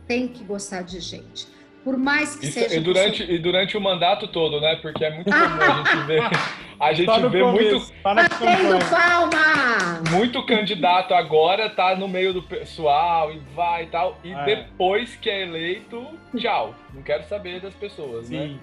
Tem 0.06 0.28
que 0.28 0.44
gostar 0.44 0.82
de 0.82 1.00
gente. 1.00 1.48
Por 1.88 1.96
mais 1.96 2.36
que 2.36 2.44
Isso, 2.44 2.60
seja. 2.60 2.76
E 2.76 2.80
durante, 2.80 3.22
e 3.22 3.38
durante 3.38 3.74
o 3.74 3.80
mandato 3.80 4.28
todo, 4.28 4.60
né? 4.60 4.76
Porque 4.76 5.06
é 5.06 5.10
muito 5.10 5.30
comum 5.30 5.62
a 5.62 5.76
gente 5.78 6.06
ver. 6.06 6.20
A 6.78 6.92
gente 6.92 7.06
tá 7.06 7.18
vê 7.26 7.40
começo, 7.40 7.76
muito. 7.76 7.92
Tá 8.02 8.14
Batendo 8.14 8.78
palma! 8.88 10.02
Muito 10.12 10.46
candidato 10.46 11.12
agora 11.12 11.68
tá 11.68 11.96
no 11.96 12.06
meio 12.06 12.32
do 12.32 12.40
pessoal 12.40 13.32
e 13.32 13.38
vai 13.52 13.84
e 13.84 13.86
tal. 13.86 14.16
E 14.22 14.32
é. 14.32 14.44
depois 14.44 15.16
que 15.16 15.28
é 15.28 15.42
eleito, 15.42 16.06
tchau. 16.36 16.74
Não 16.94 17.02
quero 17.02 17.24
saber 17.24 17.60
das 17.60 17.74
pessoas, 17.74 18.30
né? 18.30 18.42
Sim. 18.42 18.52
né? 18.52 18.60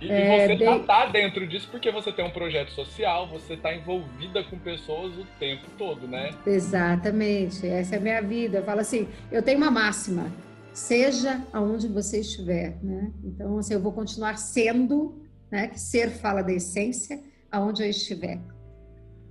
E, 0.00 0.10
é, 0.10 0.46
você 0.46 0.54
bem... 0.54 0.82
tá 0.84 1.06
dentro 1.06 1.46
disso 1.46 1.68
porque 1.70 1.90
você 1.90 2.10
tem 2.10 2.24
um 2.24 2.30
projeto 2.30 2.70
social, 2.70 3.26
você 3.26 3.54
está 3.54 3.74
envolvida 3.74 4.42
com 4.44 4.56
pessoas 4.56 5.12
o 5.18 5.26
tempo 5.38 5.66
todo, 5.76 6.06
né? 6.06 6.30
Exatamente, 6.46 7.66
essa 7.66 7.96
é 7.96 7.98
a 7.98 8.00
minha 8.00 8.22
vida. 8.22 8.58
Eu 8.58 8.64
falo 8.64 8.80
assim, 8.80 9.08
eu 9.30 9.42
tenho 9.42 9.58
uma 9.58 9.70
máxima, 9.70 10.30
seja 10.72 11.46
aonde 11.52 11.88
você 11.88 12.20
estiver, 12.20 12.78
né? 12.82 13.12
Então, 13.24 13.58
assim, 13.58 13.74
eu 13.74 13.80
vou 13.80 13.92
continuar 13.92 14.38
sendo, 14.38 15.20
né? 15.50 15.68
Que 15.68 15.78
ser 15.78 16.10
fala 16.10 16.42
da 16.42 16.52
essência, 16.52 17.22
aonde 17.50 17.82
eu 17.82 17.90
estiver. 17.90 18.40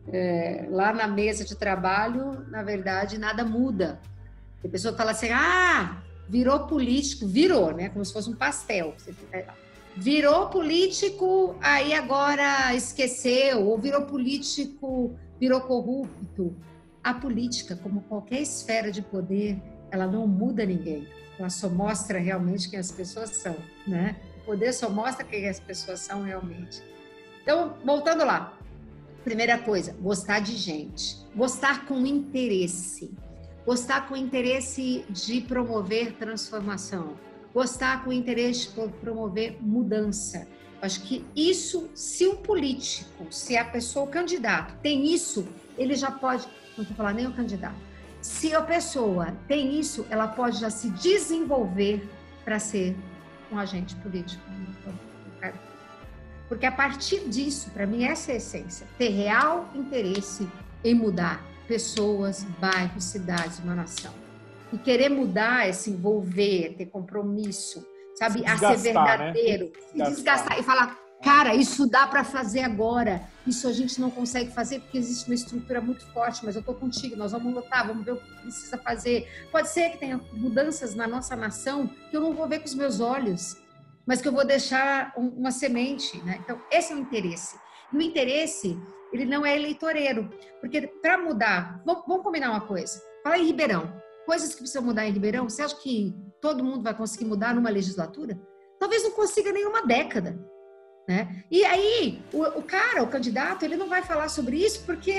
É, 0.07 0.67
lá 0.69 0.93
na 0.93 1.07
mesa 1.07 1.43
de 1.43 1.55
trabalho, 1.55 2.45
na 2.49 2.63
verdade, 2.63 3.17
nada 3.17 3.43
muda. 3.43 3.99
A 4.63 4.67
pessoa 4.67 4.95
fala 4.95 5.11
assim, 5.11 5.29
ah, 5.31 6.01
virou 6.29 6.67
político, 6.67 7.27
virou, 7.27 7.73
né? 7.73 7.89
Como 7.89 8.05
se 8.05 8.13
fosse 8.13 8.29
um 8.29 8.35
pastel. 8.35 8.95
Virou 9.95 10.47
político, 10.47 11.55
aí 11.61 11.93
agora 11.93 12.73
esqueceu, 12.75 13.67
ou 13.67 13.77
virou 13.77 14.03
político, 14.03 15.15
virou 15.39 15.61
corrupto. 15.61 16.55
A 17.03 17.13
política, 17.13 17.75
como 17.75 18.01
qualquer 18.01 18.41
esfera 18.41 18.91
de 18.91 19.01
poder, 19.01 19.59
ela 19.91 20.07
não 20.07 20.25
muda 20.27 20.65
ninguém. 20.65 21.07
Ela 21.37 21.49
só 21.49 21.69
mostra 21.69 22.19
realmente 22.19 22.69
quem 22.69 22.79
as 22.79 22.91
pessoas 22.91 23.31
são, 23.31 23.55
né? 23.85 24.15
O 24.37 24.45
poder 24.45 24.73
só 24.73 24.89
mostra 24.89 25.25
quem 25.25 25.47
as 25.47 25.59
pessoas 25.59 25.99
são 25.99 26.23
realmente. 26.23 26.81
Então, 27.43 27.75
voltando 27.83 28.23
lá. 28.25 28.57
Primeira 29.23 29.57
coisa, 29.57 29.95
gostar 29.99 30.39
de 30.39 30.55
gente. 30.55 31.17
Gostar 31.35 31.85
com 31.85 32.05
interesse. 32.05 33.11
Gostar 33.65 34.07
com 34.07 34.15
interesse 34.15 35.05
de 35.09 35.41
promover 35.41 36.13
transformação 36.13 37.15
gostar 37.53 38.03
com 38.03 38.11
interesse 38.11 38.69
por 38.69 38.89
promover 38.89 39.57
mudança. 39.61 40.47
Acho 40.81 41.01
que 41.03 41.25
isso, 41.35 41.89
se 41.93 42.25
o 42.27 42.37
político, 42.37 43.27
se 43.29 43.55
a 43.55 43.63
pessoa, 43.63 44.05
o 44.05 44.09
candidato 44.09 44.75
tem 44.81 45.13
isso, 45.13 45.47
ele 45.77 45.93
já 45.93 46.09
pode, 46.09 46.47
não 46.77 46.83
vou 46.83 46.95
falar 46.95 47.13
nem 47.13 47.27
o 47.27 47.33
candidato, 47.33 47.75
se 48.21 48.53
a 48.53 48.61
pessoa 48.61 49.33
tem 49.47 49.79
isso, 49.79 50.05
ela 50.09 50.27
pode 50.27 50.59
já 50.59 50.69
se 50.69 50.89
desenvolver 50.89 52.07
para 52.45 52.59
ser 52.59 52.95
um 53.51 53.57
agente 53.57 53.95
político. 53.97 54.43
Porque 56.47 56.65
a 56.65 56.71
partir 56.71 57.29
disso, 57.29 57.71
para 57.71 57.87
mim, 57.87 58.03
essa 58.03 58.31
é 58.31 58.33
a 58.35 58.37
essência: 58.37 58.85
ter 58.97 59.09
real 59.09 59.69
interesse 59.73 60.49
em 60.83 60.93
mudar 60.93 61.41
pessoas, 61.67 62.43
bairros, 62.59 63.05
cidades, 63.05 63.59
uma 63.59 63.73
nação 63.73 64.13
e 64.71 64.77
querer 64.77 65.09
mudar 65.09 65.67
é 65.67 65.73
se 65.73 65.91
envolver, 65.91 66.75
ter 66.77 66.85
compromisso, 66.87 67.85
sabe? 68.15 68.45
a 68.45 68.57
ser 68.57 68.67
né? 68.67 68.75
verdadeiro, 68.77 69.65
né? 69.65 70.05
se 70.05 70.11
desgastar. 70.11 70.57
desgastar 70.57 70.59
e 70.59 70.63
falar, 70.63 70.99
cara, 71.23 71.55
isso 71.55 71.87
dá 71.87 72.07
para 72.07 72.23
fazer 72.23 72.61
agora. 72.61 73.21
Isso 73.45 73.67
a 73.67 73.73
gente 73.73 73.99
não 73.99 74.11
consegue 74.11 74.51
fazer 74.51 74.79
porque 74.79 74.97
existe 74.97 75.27
uma 75.27 75.35
estrutura 75.35 75.81
muito 75.81 76.05
forte, 76.13 76.45
mas 76.45 76.55
eu 76.55 76.61
tô 76.61 76.73
contigo, 76.73 77.15
nós 77.15 77.31
vamos 77.31 77.53
lutar, 77.53 77.87
vamos 77.87 78.05
ver 78.05 78.13
o 78.13 78.17
que 78.17 78.41
precisa 78.41 78.77
fazer. 78.77 79.27
Pode 79.51 79.69
ser 79.69 79.91
que 79.91 79.97
tenha 79.97 80.19
mudanças 80.33 80.93
na 80.93 81.07
nossa 81.07 81.35
nação 81.35 81.87
que 81.87 82.15
eu 82.15 82.21
não 82.21 82.33
vou 82.33 82.47
ver 82.47 82.59
com 82.59 82.65
os 82.65 82.75
meus 82.75 82.99
olhos, 82.99 83.57
mas 84.05 84.21
que 84.21 84.27
eu 84.27 84.33
vou 84.33 84.45
deixar 84.45 85.13
uma 85.15 85.51
semente, 85.51 86.17
né? 86.23 86.39
Então, 86.43 86.59
esse 86.71 86.93
é 86.93 86.95
o 86.95 86.99
interesse. 86.99 87.57
E 87.91 87.97
o 87.97 88.01
interesse, 88.01 88.79
ele 89.11 89.25
não 89.25 89.45
é 89.45 89.55
eleitoreiro, 89.55 90.29
porque 90.59 90.87
para 91.01 91.17
mudar, 91.17 91.81
vamos, 91.85 92.03
vamos 92.07 92.23
combinar 92.23 92.51
uma 92.51 92.61
coisa. 92.61 93.01
Fala 93.23 93.37
em 93.37 93.45
Ribeirão 93.45 94.01
coisas 94.25 94.51
que 94.51 94.59
precisam 94.59 94.83
mudar 94.83 95.05
em 95.05 95.11
Ribeirão, 95.11 95.49
você 95.49 95.61
acha 95.61 95.75
que 95.75 96.15
todo 96.39 96.63
mundo 96.63 96.83
vai 96.83 96.95
conseguir 96.95 97.25
mudar 97.25 97.53
numa 97.53 97.69
legislatura? 97.69 98.39
Talvez 98.79 99.03
não 99.03 99.11
consiga 99.11 99.51
nenhuma 99.51 99.85
década. 99.85 100.39
Né? 101.07 101.43
E 101.49 101.65
aí, 101.65 102.21
o, 102.31 102.43
o, 102.59 102.63
cara, 102.63 103.03
o 103.03 103.07
candidato, 103.07 103.63
ele 103.63 103.75
não 103.75 103.89
vai 103.89 104.01
falar 104.01 104.29
sobre 104.29 104.57
isso 104.57 104.83
porque 104.85 105.11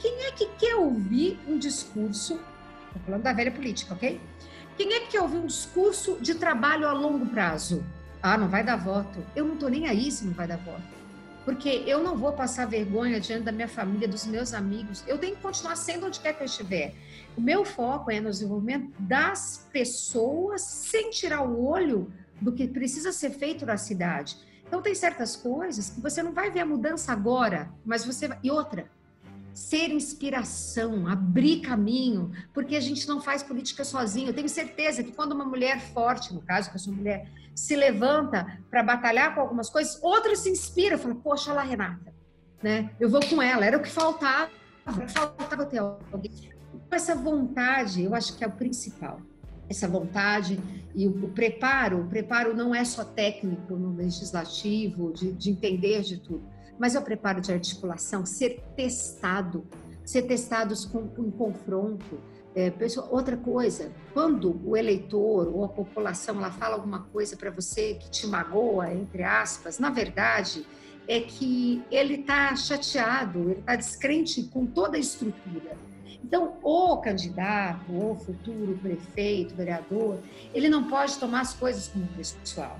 quem 0.00 0.24
é 0.24 0.32
que 0.32 0.46
quer 0.58 0.76
ouvir 0.76 1.38
um 1.48 1.58
discurso? 1.58 2.34
Estou 2.88 3.02
falando 3.06 3.22
da 3.22 3.32
velha 3.32 3.50
política, 3.50 3.94
ok? 3.94 4.20
Quem 4.76 4.92
é 4.92 5.00
que 5.00 5.12
quer 5.12 5.22
ouvir 5.22 5.38
um 5.38 5.46
discurso 5.46 6.18
de 6.20 6.34
trabalho 6.34 6.86
a 6.86 6.92
longo 6.92 7.26
prazo? 7.26 7.84
Ah, 8.22 8.38
não 8.38 8.48
vai 8.48 8.62
dar 8.62 8.76
voto. 8.76 9.24
Eu 9.34 9.44
não 9.44 9.54
estou 9.54 9.68
nem 9.68 9.88
aí 9.88 10.10
se 10.10 10.24
não 10.24 10.32
vai 10.32 10.46
dar 10.46 10.58
voto 10.58 11.02
porque 11.44 11.82
eu 11.86 12.02
não 12.02 12.16
vou 12.16 12.32
passar 12.32 12.66
vergonha 12.66 13.20
diante 13.20 13.44
da 13.44 13.52
minha 13.52 13.68
família, 13.68 14.06
dos 14.06 14.26
meus 14.26 14.54
amigos. 14.54 15.02
Eu 15.06 15.18
tenho 15.18 15.34
que 15.34 15.42
continuar 15.42 15.76
sendo 15.76 16.06
onde 16.06 16.20
quer 16.20 16.34
que 16.34 16.42
eu 16.42 16.46
estiver. 16.46 16.94
O 17.36 17.40
meu 17.40 17.64
foco 17.64 18.10
é 18.10 18.20
no 18.20 18.30
desenvolvimento 18.30 18.92
das 18.98 19.68
pessoas, 19.72 20.62
sem 20.62 21.10
tirar 21.10 21.42
o 21.42 21.64
olho 21.64 22.12
do 22.40 22.52
que 22.52 22.68
precisa 22.68 23.12
ser 23.12 23.30
feito 23.30 23.66
na 23.66 23.76
cidade. 23.76 24.36
Então, 24.72 24.80
tem 24.80 24.94
certas 24.94 25.36
coisas 25.36 25.90
que 25.90 26.00
você 26.00 26.22
não 26.22 26.32
vai 26.32 26.50
ver 26.50 26.60
a 26.60 26.64
mudança 26.64 27.12
agora, 27.12 27.70
mas 27.84 28.06
você 28.06 28.26
vai... 28.26 28.38
E 28.42 28.50
outra, 28.50 28.90
ser 29.52 29.90
inspiração, 29.90 31.06
abrir 31.06 31.60
caminho, 31.60 32.32
porque 32.54 32.74
a 32.74 32.80
gente 32.80 33.06
não 33.06 33.20
faz 33.20 33.42
política 33.42 33.84
sozinho. 33.84 34.30
Eu 34.30 34.34
tenho 34.34 34.48
certeza 34.48 35.04
que 35.04 35.12
quando 35.12 35.32
uma 35.32 35.44
mulher 35.44 35.78
forte, 35.92 36.32
no 36.32 36.40
caso 36.40 36.70
que 36.70 36.76
eu 36.76 36.80
sou 36.80 36.90
mulher, 36.90 37.30
se 37.54 37.76
levanta 37.76 38.58
para 38.70 38.82
batalhar 38.82 39.34
com 39.34 39.42
algumas 39.42 39.68
coisas, 39.68 40.02
outras 40.02 40.38
se 40.38 40.48
inspiram, 40.48 40.96
falam, 40.96 41.18
poxa 41.18 41.52
lá, 41.52 41.60
Renata, 41.60 42.10
né? 42.62 42.92
Eu 42.98 43.10
vou 43.10 43.20
com 43.26 43.42
ela, 43.42 43.66
era 43.66 43.76
o 43.76 43.82
que 43.82 43.90
faltava, 43.90 44.50
faltava 45.08 45.66
ter 45.66 45.80
alguém. 45.80 46.32
Essa 46.90 47.14
vontade, 47.14 48.04
eu 48.04 48.14
acho 48.14 48.38
que 48.38 48.42
é 48.42 48.46
o 48.46 48.52
principal. 48.52 49.20
Essa 49.72 49.88
vontade 49.88 50.58
e 50.94 51.08
o, 51.08 51.28
preparo. 51.28 52.00
O 52.00 52.06
preparo 52.06 52.54
não 52.54 52.74
é 52.74 52.84
só 52.84 53.04
técnico 53.04 53.74
no 53.74 53.94
legislativo, 53.94 55.12
de, 55.12 55.32
de 55.32 55.50
entender 55.50 56.02
de 56.02 56.18
tudo, 56.18 56.42
mas 56.78 56.94
é 56.94 56.98
o 56.98 57.02
preparo 57.02 57.40
de 57.40 57.52
articulação, 57.52 58.24
ser 58.24 58.62
testado, 58.76 59.66
ser 60.04 60.22
testados 60.22 60.84
com, 60.84 61.10
em 61.18 61.30
confronto. 61.30 62.20
É, 62.54 62.70
pessoa, 62.70 63.08
outra 63.10 63.34
coisa, 63.34 63.90
quando 64.12 64.60
o 64.68 64.76
eleitor 64.76 65.48
ou 65.48 65.64
a 65.64 65.68
população 65.68 66.36
ela 66.36 66.50
fala 66.50 66.74
alguma 66.74 67.04
coisa 67.04 67.34
para 67.34 67.50
você 67.50 67.94
que 67.94 68.10
te 68.10 68.26
magoa, 68.26 68.92
entre 68.92 69.22
aspas, 69.22 69.78
na 69.78 69.88
verdade 69.88 70.66
é 71.08 71.20
que 71.20 71.82
ele 71.90 72.16
está 72.16 72.54
chateado, 72.54 73.50
ele 73.50 73.60
está 73.60 73.74
descrente 73.74 74.42
com 74.44 74.66
toda 74.66 74.98
a 74.98 75.00
estrutura 75.00 75.91
então, 76.32 76.54
o 76.62 76.96
candidato, 76.96 77.92
o 77.94 78.14
futuro 78.14 78.78
prefeito, 78.80 79.54
vereador, 79.54 80.18
ele 80.54 80.66
não 80.66 80.84
pode 80.84 81.18
tomar 81.18 81.42
as 81.42 81.52
coisas 81.52 81.88
como 81.88 82.06
pessoal. 82.06 82.78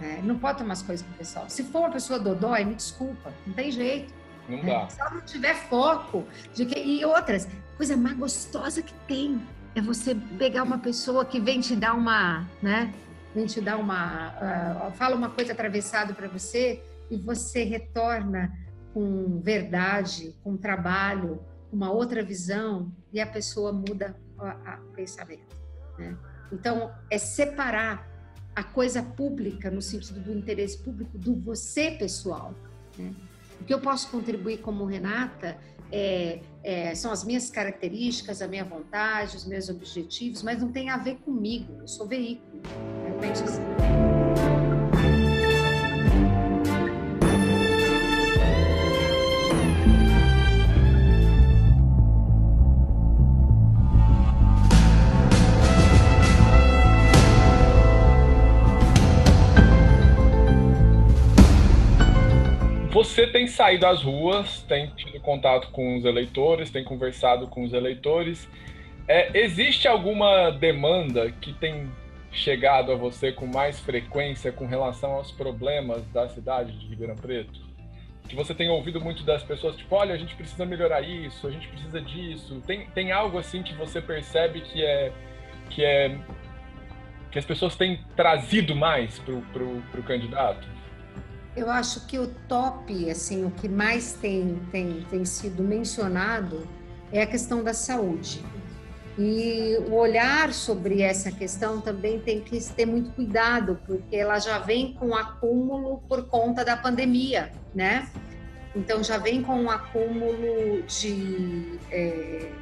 Né? 0.00 0.22
Não 0.24 0.38
pode 0.38 0.56
tomar 0.56 0.72
as 0.72 0.80
coisas 0.80 1.04
como 1.04 1.18
pessoal. 1.18 1.44
Se 1.46 1.62
for 1.64 1.80
uma 1.80 1.90
pessoa 1.90 2.18
dodói, 2.18 2.64
me 2.64 2.74
desculpa, 2.74 3.34
não 3.46 3.52
tem 3.52 3.70
jeito. 3.70 4.14
Não 4.48 4.64
dá. 4.64 4.72
É, 4.72 4.88
se 4.88 4.98
ela 4.98 5.10
não 5.10 5.20
tiver 5.20 5.54
foco 5.68 6.24
de 6.54 6.64
que, 6.64 6.78
e 6.78 7.04
outras, 7.04 7.46
coisa 7.76 7.98
mais 7.98 8.16
gostosa 8.16 8.80
que 8.80 8.94
tem 9.06 9.42
é 9.74 9.82
você 9.82 10.14
pegar 10.38 10.62
uma 10.62 10.78
pessoa 10.78 11.22
que 11.22 11.38
vem 11.38 11.60
te 11.60 11.76
dar 11.76 11.92
uma, 11.92 12.48
né? 12.62 12.94
Vem 13.34 13.44
te 13.44 13.60
dar 13.60 13.76
uma, 13.76 14.88
uh, 14.88 14.92
fala 14.92 15.14
uma 15.14 15.28
coisa 15.28 15.52
atravessada 15.52 16.14
para 16.14 16.28
você 16.28 16.82
e 17.10 17.18
você 17.18 17.62
retorna 17.62 18.50
com 18.94 19.38
verdade, 19.42 20.34
com 20.42 20.56
trabalho, 20.56 21.44
uma 21.76 21.92
outra 21.92 22.24
visão 22.24 22.90
e 23.12 23.20
a 23.20 23.26
pessoa 23.26 23.70
muda 23.70 24.16
o 24.38 24.92
pensamento. 24.92 25.54
Né? 25.98 26.16
Então, 26.50 26.90
é 27.10 27.18
separar 27.18 28.08
a 28.54 28.64
coisa 28.64 29.02
pública, 29.02 29.70
no 29.70 29.82
sentido 29.82 30.20
do 30.20 30.32
interesse 30.32 30.78
público, 30.78 31.18
do 31.18 31.34
você 31.34 31.90
pessoal. 31.90 32.54
Né? 32.98 33.14
O 33.60 33.64
que 33.64 33.74
eu 33.74 33.80
posso 33.80 34.10
contribuir 34.10 34.58
como 34.58 34.86
Renata 34.86 35.58
é, 35.92 36.40
é, 36.64 36.94
são 36.94 37.12
as 37.12 37.22
minhas 37.22 37.50
características, 37.50 38.40
a 38.40 38.48
minha 38.48 38.64
vontade, 38.64 39.36
os 39.36 39.44
meus 39.44 39.68
objetivos, 39.68 40.42
mas 40.42 40.60
não 40.60 40.72
tem 40.72 40.88
a 40.88 40.96
ver 40.96 41.16
comigo, 41.16 41.80
eu 41.80 41.88
sou 41.88 42.06
veículo. 42.06 42.62
Assim. 43.20 44.15
Você 62.96 63.26
tem 63.26 63.46
saído 63.46 63.84
às 63.84 64.02
ruas, 64.02 64.62
tem 64.62 64.86
tido 64.96 65.20
contato 65.20 65.68
com 65.70 65.98
os 65.98 66.06
eleitores, 66.06 66.70
tem 66.70 66.82
conversado 66.82 67.46
com 67.46 67.62
os 67.62 67.74
eleitores. 67.74 68.48
É, 69.06 69.38
existe 69.38 69.86
alguma 69.86 70.48
demanda 70.48 71.30
que 71.30 71.52
tem 71.52 71.92
chegado 72.32 72.90
a 72.90 72.94
você 72.94 73.30
com 73.30 73.46
mais 73.46 73.78
frequência 73.78 74.50
com 74.50 74.64
relação 74.64 75.12
aos 75.12 75.30
problemas 75.30 76.06
da 76.06 76.26
cidade 76.30 76.72
de 76.72 76.86
Ribeirão 76.86 77.16
Preto? 77.16 77.60
Que 78.30 78.34
você 78.34 78.54
tem 78.54 78.70
ouvido 78.70 78.98
muito 78.98 79.24
das 79.24 79.42
pessoas, 79.42 79.76
tipo, 79.76 79.94
olha, 79.94 80.14
a 80.14 80.18
gente 80.18 80.34
precisa 80.34 80.64
melhorar 80.64 81.02
isso, 81.02 81.46
a 81.46 81.50
gente 81.50 81.68
precisa 81.68 82.00
disso. 82.00 82.62
Tem, 82.66 82.86
tem 82.94 83.12
algo 83.12 83.36
assim 83.36 83.62
que 83.62 83.74
você 83.74 84.00
percebe 84.00 84.62
que 84.62 84.82
é 84.82 85.12
que 85.68 85.84
é 85.84 86.16
que 87.30 87.38
as 87.38 87.44
pessoas 87.44 87.76
têm 87.76 88.00
trazido 88.16 88.74
mais 88.74 89.18
para 89.18 89.34
o 89.34 90.02
candidato? 90.02 90.75
Eu 91.56 91.70
acho 91.70 92.06
que 92.06 92.18
o 92.18 92.26
top, 92.46 93.10
assim, 93.10 93.46
o 93.46 93.50
que 93.50 93.66
mais 93.68 94.12
tem, 94.12 94.60
tem, 94.70 95.06
tem 95.08 95.24
sido 95.24 95.62
mencionado 95.62 96.68
é 97.10 97.22
a 97.22 97.26
questão 97.26 97.64
da 97.64 97.72
saúde. 97.72 98.44
E 99.18 99.78
o 99.88 99.94
olhar 99.94 100.52
sobre 100.52 101.00
essa 101.00 101.32
questão 101.32 101.80
também 101.80 102.20
tem 102.20 102.42
que 102.42 102.62
ter 102.74 102.84
muito 102.84 103.10
cuidado, 103.12 103.80
porque 103.86 104.14
ela 104.14 104.38
já 104.38 104.58
vem 104.58 104.92
com 104.92 105.14
acúmulo 105.14 106.02
por 106.06 106.28
conta 106.28 106.62
da 106.62 106.76
pandemia, 106.76 107.50
né? 107.74 108.06
Então 108.74 109.02
já 109.02 109.16
vem 109.16 109.42
com 109.42 109.62
um 109.62 109.70
acúmulo 109.70 110.82
de 110.82 111.78
é, 111.90 112.52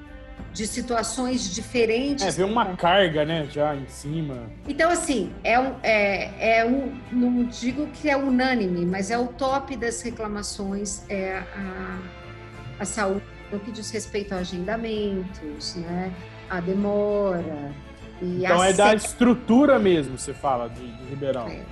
de 0.55 0.69
situações 0.69 1.53
diferentes. 1.53 2.25
É, 2.25 2.31
vê 2.31 2.45
uma 2.45 2.77
carga, 2.77 3.25
né, 3.25 3.47
já 3.51 3.75
em 3.75 3.89
cima. 3.89 4.49
Então, 4.69 4.89
assim, 4.89 5.33
é 5.43 5.59
um, 5.59 5.75
é, 5.83 6.59
é 6.61 6.65
um, 6.65 6.97
não 7.11 7.45
digo 7.45 7.89
que 7.89 8.09
é 8.09 8.17
unânime, 8.17 8.87
mas 8.87 9.11
é 9.11 9.19
o 9.19 9.27
top 9.27 9.77
das 9.77 10.01
reclamações, 10.01 11.05
é 11.11 11.43
a, 11.57 11.99
a 12.79 12.85
saúde 12.85 13.25
no 13.51 13.59
que 13.59 13.73
diz 13.73 13.91
respeito 13.91 14.33
a 14.33 14.39
agendamentos, 14.39 15.75
né, 15.75 16.13
a 16.49 16.61
demora. 16.61 17.75
E 18.23 18.45
então, 18.45 18.61
a 18.61 18.69
é 18.69 18.73
da 18.73 18.95
estrutura 18.95 19.79
mesmo, 19.79 20.17
você 20.17 20.33
fala, 20.33 20.69
de, 20.69 20.87
de 20.87 21.05
Ribeirão. 21.11 21.49
É, 21.49 21.63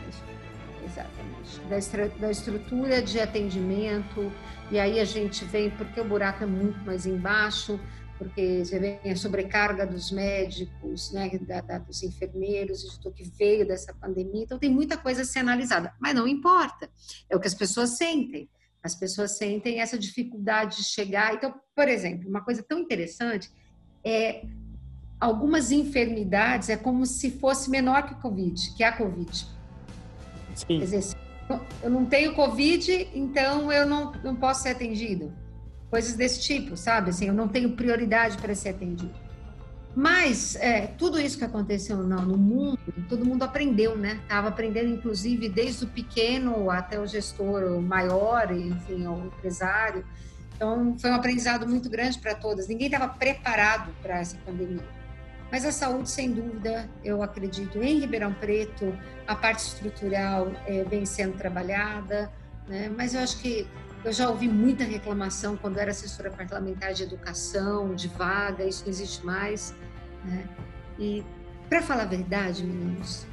exatamente. 0.84 2.10
Da, 2.18 2.26
da 2.26 2.30
estrutura 2.32 3.00
de 3.00 3.20
atendimento, 3.20 4.32
e 4.72 4.78
aí 4.78 4.98
a 4.98 5.04
gente 5.04 5.44
vem, 5.44 5.70
porque 5.70 6.00
o 6.00 6.04
buraco 6.04 6.42
é 6.42 6.46
muito 6.46 6.84
mais 6.84 7.06
embaixo, 7.06 7.78
porque 8.22 8.64
você 8.64 8.78
vê 8.78 9.00
a 9.04 9.16
sobrecarga 9.16 9.84
dos 9.84 10.12
médicos, 10.12 11.10
né, 11.12 11.28
da, 11.40 11.60
da, 11.60 11.78
dos 11.78 12.02
enfermeiros, 12.02 12.82
de 12.82 13.00
tudo 13.00 13.14
que 13.14 13.24
veio 13.36 13.66
dessa 13.66 13.92
pandemia. 13.92 14.44
Então, 14.44 14.58
tem 14.58 14.70
muita 14.70 14.96
coisa 14.96 15.22
a 15.22 15.24
ser 15.24 15.40
analisada, 15.40 15.92
mas 16.00 16.14
não 16.14 16.28
importa. 16.28 16.88
É 17.28 17.34
o 17.34 17.40
que 17.40 17.48
as 17.48 17.54
pessoas 17.54 17.96
sentem. 17.96 18.48
As 18.82 18.94
pessoas 18.94 19.36
sentem 19.36 19.80
essa 19.80 19.98
dificuldade 19.98 20.76
de 20.76 20.84
chegar. 20.84 21.34
Então, 21.34 21.52
por 21.74 21.88
exemplo, 21.88 22.28
uma 22.28 22.44
coisa 22.44 22.62
tão 22.62 22.78
interessante 22.78 23.50
é 24.04 24.44
algumas 25.20 25.70
enfermidades 25.70 26.68
é 26.68 26.76
como 26.76 27.04
se 27.04 27.30
fosse 27.32 27.70
menor 27.70 28.06
que 28.06 28.14
o 28.14 28.20
Covid, 28.20 28.74
que 28.76 28.84
é 28.84 28.88
a 28.88 28.96
Covid. 28.96 29.46
Sim. 30.54 30.66
Quer 30.66 30.84
dizer, 30.84 31.16
eu 31.82 31.90
não 31.90 32.06
tenho 32.06 32.34
Covid, 32.34 33.08
então 33.14 33.70
eu 33.72 33.86
não, 33.86 34.12
não 34.22 34.36
posso 34.36 34.62
ser 34.62 34.70
atendido 34.70 35.41
coisas 35.92 36.14
desse 36.14 36.40
tipo, 36.40 36.74
sabe? 36.74 37.10
Assim, 37.10 37.26
eu 37.26 37.34
não 37.34 37.46
tenho 37.46 37.72
prioridade 37.72 38.38
para 38.38 38.54
ser 38.54 38.70
atendido. 38.70 39.12
Mas 39.94 40.56
é, 40.56 40.86
tudo 40.86 41.20
isso 41.20 41.36
que 41.36 41.44
aconteceu 41.44 41.98
no, 41.98 42.22
no, 42.22 42.38
mundo, 42.38 42.78
todo 43.10 43.26
mundo 43.26 43.42
aprendeu, 43.42 43.94
né? 43.94 44.18
Estava 44.22 44.48
aprendendo, 44.48 44.88
inclusive, 44.88 45.50
desde 45.50 45.84
o 45.84 45.88
pequeno 45.88 46.70
até 46.70 46.98
o 46.98 47.06
gestor 47.06 47.64
o 47.64 47.82
maior, 47.82 48.50
enfim, 48.50 49.06
o 49.06 49.26
empresário. 49.26 50.02
Então, 50.56 50.96
foi 50.98 51.10
um 51.10 51.14
aprendizado 51.14 51.68
muito 51.68 51.90
grande 51.90 52.18
para 52.18 52.34
todas. 52.34 52.68
Ninguém 52.68 52.86
estava 52.86 53.08
preparado 53.08 53.92
para 54.00 54.18
essa 54.18 54.38
pandemia. 54.46 54.88
Mas 55.50 55.66
a 55.66 55.72
saúde, 55.72 56.08
sem 56.08 56.32
dúvida, 56.32 56.88
eu 57.04 57.22
acredito 57.22 57.82
em 57.82 57.98
Ribeirão 57.98 58.32
Preto, 58.32 58.96
a 59.26 59.36
parte 59.36 59.58
estrutural 59.58 60.50
é, 60.66 60.84
vem 60.84 61.04
sendo 61.04 61.36
trabalhada, 61.36 62.32
né? 62.66 62.90
mas 62.96 63.12
eu 63.12 63.20
acho 63.20 63.38
que 63.40 63.66
eu 64.04 64.12
já 64.12 64.28
ouvi 64.28 64.48
muita 64.48 64.84
reclamação 64.84 65.56
quando 65.56 65.78
era 65.78 65.90
assessora 65.90 66.30
parlamentar 66.30 66.92
de 66.92 67.04
educação, 67.04 67.94
de 67.94 68.08
vaga, 68.08 68.64
isso 68.64 68.82
não 68.82 68.90
existe 68.90 69.24
mais. 69.24 69.74
Né? 70.24 70.44
E, 70.98 71.24
para 71.68 71.82
falar 71.82 72.02
a 72.02 72.06
verdade, 72.06 72.64
meninos, 72.64 73.26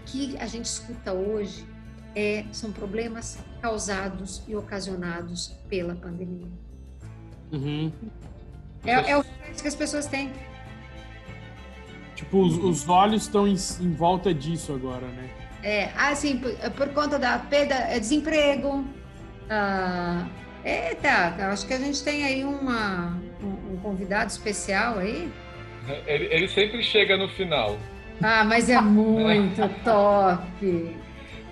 o 0.00 0.04
que 0.06 0.36
a 0.38 0.46
gente 0.46 0.66
escuta 0.66 1.12
hoje 1.12 1.66
é, 2.14 2.44
são 2.52 2.70
problemas 2.70 3.38
causados 3.60 4.42
e 4.46 4.54
ocasionados 4.54 5.48
pela 5.68 5.94
pandemia. 5.96 6.48
Uhum. 7.52 7.92
É, 8.84 9.10
é, 9.10 9.16
o 9.16 9.24
que 9.24 9.66
as 9.66 9.74
pessoas 9.74 10.06
têm. 10.06 10.32
Tipo, 12.14 12.42
os, 12.42 12.56
os 12.56 12.88
olhos 12.88 13.22
estão 13.22 13.48
em, 13.48 13.56
em, 13.80 13.92
volta 13.92 14.32
disso 14.32 14.72
agora, 14.72 15.06
né? 15.08 15.30
É, 15.62 15.90
assim, 15.96 16.38
por, 16.38 16.52
por 16.72 16.88
conta 16.90 17.18
da 17.18 17.38
perda, 17.38 17.74
é 17.74 17.98
desemprego, 17.98 18.84
ah, 19.50 20.26
eita, 20.64 21.50
acho 21.50 21.66
que 21.66 21.74
a 21.74 21.78
gente 21.78 22.02
tem 22.02 22.24
aí 22.24 22.44
uma, 22.44 23.18
um, 23.42 23.74
um 23.74 23.76
convidado 23.82 24.30
especial 24.30 24.98
aí. 24.98 25.30
Ele, 26.06 26.24
ele, 26.32 26.48
sempre 26.48 26.82
chega 26.82 27.16
no 27.16 27.28
final. 27.28 27.78
Ah, 28.22 28.44
mas 28.44 28.70
é 28.70 28.80
muito 28.80 29.60
top. 29.84 30.96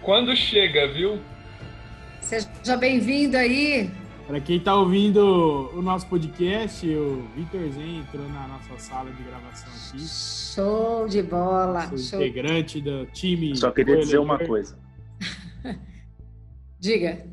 Quando 0.01 0.35
chega, 0.35 0.89
viu? 0.89 1.21
Seja 2.21 2.77
bem-vindo 2.79 3.37
aí. 3.37 3.91
Para 4.27 4.41
quem 4.41 4.57
está 4.57 4.75
ouvindo 4.75 5.71
o 5.75 5.83
nosso 5.83 6.07
podcast, 6.07 6.89
o 6.89 7.29
Vitor 7.37 7.61
Zen 7.73 7.99
entrou 7.99 8.27
na 8.29 8.49
nossa 8.49 8.79
sala 8.79 9.11
de 9.11 9.23
gravação 9.23 9.69
aqui. 9.69 10.07
Show 10.09 11.07
de 11.09 11.23
bola. 11.23 11.91
Show. 11.97 12.23
integrante 12.23 12.81
do 12.81 13.05
time. 13.07 13.55
Só 13.57 13.71
queria 13.71 13.99
dizer 13.99 14.19
uma 14.19 14.39
coisa. 14.39 14.79
Diga. 16.81 17.27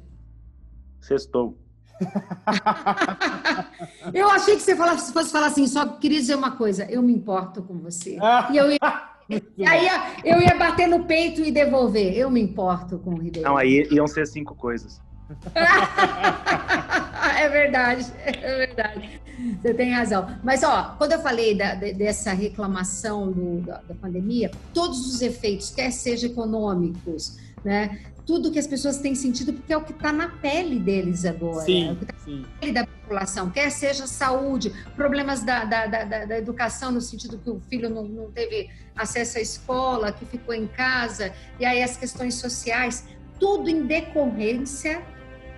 Sextou. 1.09 1.57
eu 4.13 4.29
achei 4.29 4.55
que 4.55 4.61
você 4.61 4.75
falasse, 4.75 5.11
fosse 5.11 5.31
falar 5.31 5.47
assim, 5.47 5.65
só 5.65 5.87
queria 5.87 6.19
dizer 6.19 6.35
uma 6.35 6.51
coisa, 6.51 6.85
eu 6.85 7.01
me 7.01 7.11
importo 7.11 7.63
com 7.63 7.79
você. 7.79 8.19
e 8.51 8.57
eu 8.57 8.71
ia, 8.71 8.77
aí 9.67 9.87
eu 10.23 10.39
ia 10.39 10.55
bater 10.55 10.87
no 10.87 11.05
peito 11.05 11.41
e 11.41 11.51
devolver. 11.51 12.15
Eu 12.15 12.29
me 12.29 12.39
importo 12.39 12.99
com 12.99 13.15
o 13.15 13.17
Ribeiro. 13.17 13.49
Não, 13.49 13.57
aí 13.57 13.87
iam 13.89 14.05
ser 14.05 14.27
cinco 14.27 14.53
coisas. 14.53 15.01
é 17.39 17.49
verdade, 17.49 18.05
é 18.23 18.67
verdade. 18.67 19.19
Você 19.59 19.73
tem 19.73 19.91
razão. 19.91 20.29
Mas, 20.43 20.61
ó, 20.61 20.93
quando 20.95 21.13
eu 21.13 21.21
falei 21.21 21.57
da, 21.57 21.73
dessa 21.73 22.33
reclamação 22.33 23.31
do, 23.31 23.61
da, 23.61 23.81
da, 23.81 23.95
pandemia, 23.95 24.51
todos 24.75 25.11
os 25.11 25.23
efeitos, 25.23 25.71
quer 25.71 25.89
sejam 25.91 26.29
econômicos, 26.29 27.35
né? 27.63 27.97
Tudo 28.29 28.51
que 28.51 28.59
as 28.59 28.67
pessoas 28.67 28.99
têm 28.99 29.15
sentido, 29.15 29.51
porque 29.53 29.73
é 29.73 29.75
o 29.75 29.83
que 29.83 29.91
está 29.91 30.11
na 30.11 30.27
pele 30.27 30.77
deles 30.77 31.25
agora. 31.25 31.65
Sim, 31.65 31.87
é 31.87 31.91
o 31.93 31.95
que 31.95 32.05
tá 32.05 32.13
sim. 32.23 32.41
na 32.41 32.47
pele 32.59 32.71
da 32.73 32.85
população, 32.85 33.49
quer 33.49 33.71
seja 33.71 34.05
saúde, 34.05 34.71
problemas 34.95 35.41
da, 35.41 35.65
da, 35.65 35.87
da, 35.87 36.25
da 36.25 36.37
educação, 36.37 36.91
no 36.91 37.01
sentido 37.01 37.39
que 37.39 37.49
o 37.49 37.59
filho 37.67 37.89
não, 37.89 38.03
não 38.03 38.29
teve 38.29 38.69
acesso 38.95 39.39
à 39.39 39.41
escola, 39.41 40.11
que 40.11 40.27
ficou 40.27 40.53
em 40.53 40.67
casa, 40.67 41.33
e 41.59 41.65
aí 41.65 41.81
as 41.81 41.97
questões 41.97 42.35
sociais, 42.35 43.03
tudo 43.39 43.67
em 43.67 43.87
decorrência 43.87 45.01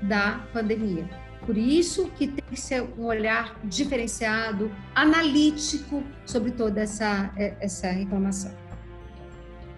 da 0.01 0.39
pandemia. 0.53 1.09
Por 1.45 1.57
isso 1.57 2.09
que 2.17 2.25
tem 2.25 2.45
que 2.49 2.57
ser 2.57 2.83
um 2.97 3.03
olhar 3.03 3.59
diferenciado, 3.65 4.71
analítico 4.95 6.01
sobre 6.25 6.51
toda 6.51 6.79
essa, 6.79 7.33
é, 7.35 7.53
essa 7.59 7.91
reclamação. 7.91 8.60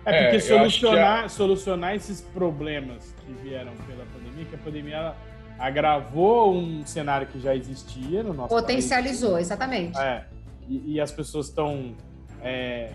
É 0.05 0.23
porque 0.23 0.37
é, 0.37 0.39
solucionar, 0.39 1.29
solucionar 1.29 1.95
esses 1.95 2.21
problemas 2.21 3.15
que 3.25 3.33
vieram 3.33 3.71
pela 3.87 4.05
pandemia, 4.05 4.45
que 4.45 4.55
a 4.55 4.57
pandemia 4.57 5.13
agravou 5.57 6.53
um 6.53 6.85
cenário 6.85 7.27
que 7.27 7.39
já 7.39 7.55
existia 7.55 8.21
no 8.21 8.33
nosso 8.33 8.49
Potencializou, 8.49 9.33
país. 9.33 9.47
exatamente. 9.47 9.97
É, 9.97 10.25
e, 10.67 10.93
e 10.93 10.99
as 10.99 11.11
pessoas 11.11 11.47
estão 11.47 11.95
é, 12.41 12.91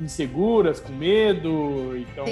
inseguras, 0.00 0.80
com 0.80 0.92
medo, 0.92 1.96
então 1.96 2.24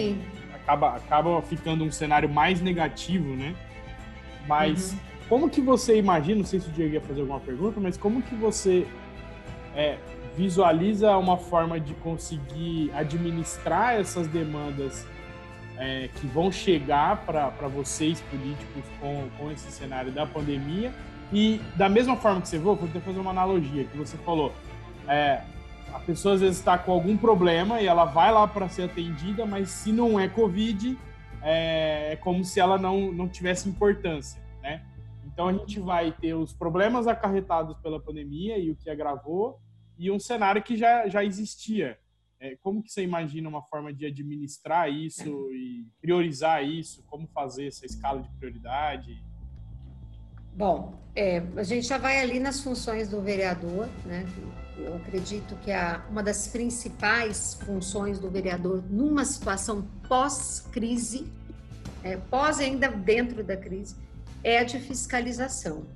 acaba, 0.55 0.97
acaba 0.97 1.43
ficando 1.43 1.85
um 1.85 1.93
cenário 1.93 2.29
mais 2.29 2.61
negativo, 2.61 3.37
né? 3.37 3.55
Mas 4.47 4.93
uhum. 4.93 4.99
como 5.29 5.51
que 5.51 5.61
você 5.61 5.99
imagina, 5.99 6.39
não 6.39 6.47
sei 6.47 6.61
se 6.61 6.69
o 6.69 6.73
Diego 6.73 6.95
ia 6.95 7.01
fazer 7.01 7.21
alguma 7.21 7.41
pergunta, 7.41 7.81
mas 7.81 7.97
como 7.97 8.23
que 8.23 8.35
você 8.35 8.87
é, 9.75 9.99
visualiza 10.37 11.17
uma 11.17 11.37
forma 11.37 11.79
de 11.79 11.95
conseguir 11.95 12.91
administrar 12.95 13.95
essas 13.95 14.27
demandas 14.27 15.07
é, 15.79 16.09
que 16.15 16.27
vão 16.27 16.51
chegar 16.51 17.25
para 17.25 17.69
vocês 17.69 18.21
políticos 18.23 18.85
com, 19.01 19.29
com 19.39 19.51
esse 19.51 19.71
cenário 19.71 20.13
da 20.13 20.27
pandemia 20.27 20.93
e 21.33 21.61
da 21.77 21.89
mesma 21.89 22.17
forma 22.17 22.41
que 22.41 22.49
você 22.49 22.59
vou, 22.59 22.77
vou 22.77 22.89
fazer 23.01 23.19
uma 23.19 23.31
analogia 23.31 23.85
que 23.85 23.97
você 23.97 24.17
falou, 24.19 24.53
é, 25.09 25.43
a 25.93 25.99
pessoa 26.01 26.35
às 26.35 26.41
vezes 26.41 26.59
está 26.59 26.77
com 26.77 26.93
algum 26.93 27.17
problema 27.17 27.81
e 27.81 27.87
ela 27.87 28.05
vai 28.05 28.33
lá 28.33 28.47
para 28.47 28.69
ser 28.69 28.83
atendida, 28.83 29.47
mas 29.47 29.71
se 29.71 29.93
não 29.93 30.19
é 30.19 30.29
Covid, 30.29 30.99
é, 31.43 32.13
é 32.13 32.17
como 32.17 32.45
se 32.45 32.59
ela 32.59 32.79
não, 32.79 33.13
não 33.13 33.29
tivesse 33.29 33.69
importância, 33.69 34.41
né? 34.63 34.83
Então 35.25 35.49
a 35.49 35.53
gente 35.53 35.81
vai 35.81 36.13
ter 36.13 36.35
os 36.35 36.53
problemas 36.53 37.07
acarretados 37.07 37.77
pela 37.79 38.01
pandemia 38.01 38.59
e 38.59 38.71
o 38.71 38.77
que 38.77 38.89
agravou 38.89 39.59
e 39.99 40.11
um 40.11 40.19
cenário 40.19 40.63
que 40.63 40.77
já, 40.77 41.09
já 41.09 41.25
existia. 41.25 41.99
É, 42.41 42.57
como 42.57 42.83
que 42.83 42.91
você 42.91 43.03
imagina 43.03 43.49
uma 43.49 43.63
forma 43.63 43.93
de 43.93 44.07
administrar 44.07 44.91
isso 44.93 45.51
e 45.53 45.87
priorizar 46.01 46.63
isso? 46.65 47.03
Como 47.05 47.27
fazer 47.29 47.69
essa 47.69 47.87
escala 47.87 48.23
de 48.23 48.29
prioridade? 48.37 49.25
Bom, 50.55 51.03
é, 51.17 51.43
a 51.57 51.63
gente 51.63 51.87
já 51.87 51.99
vai 51.99 52.21
ali 52.21 52.39
nas 52.39 52.61
funções 52.61 53.09
do 53.09 53.21
vereador, 53.21 53.89
né? 54.05 54.27
Eu 54.77 54.97
acredito 54.97 55.57
que 55.57 55.73
a, 55.73 56.05
uma 56.11 56.23
das 56.23 56.49
principais 56.49 57.55
funções 57.55 58.19
do 58.19 58.31
vereador 58.31 58.83
numa 58.91 59.25
situação 59.25 59.83
pós-crise, 60.09 61.27
é, 62.03 62.17
pós 62.17 62.59
ainda 62.59 62.89
dentro 62.89 63.43
da 63.43 63.57
crise, 63.57 63.97
é 64.43 64.59
a 64.59 64.65
de 64.65 64.79
fiscalização. 64.79 65.87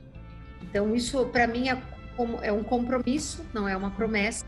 Então, 0.62 0.94
isso 0.94 1.26
para 1.26 1.46
mim 1.46 1.68
é, 1.68 1.80
é, 2.42 2.52
um 2.52 2.62
compromisso, 2.62 3.44
não 3.52 3.68
é 3.68 3.76
uma 3.76 3.90
promessa, 3.90 4.44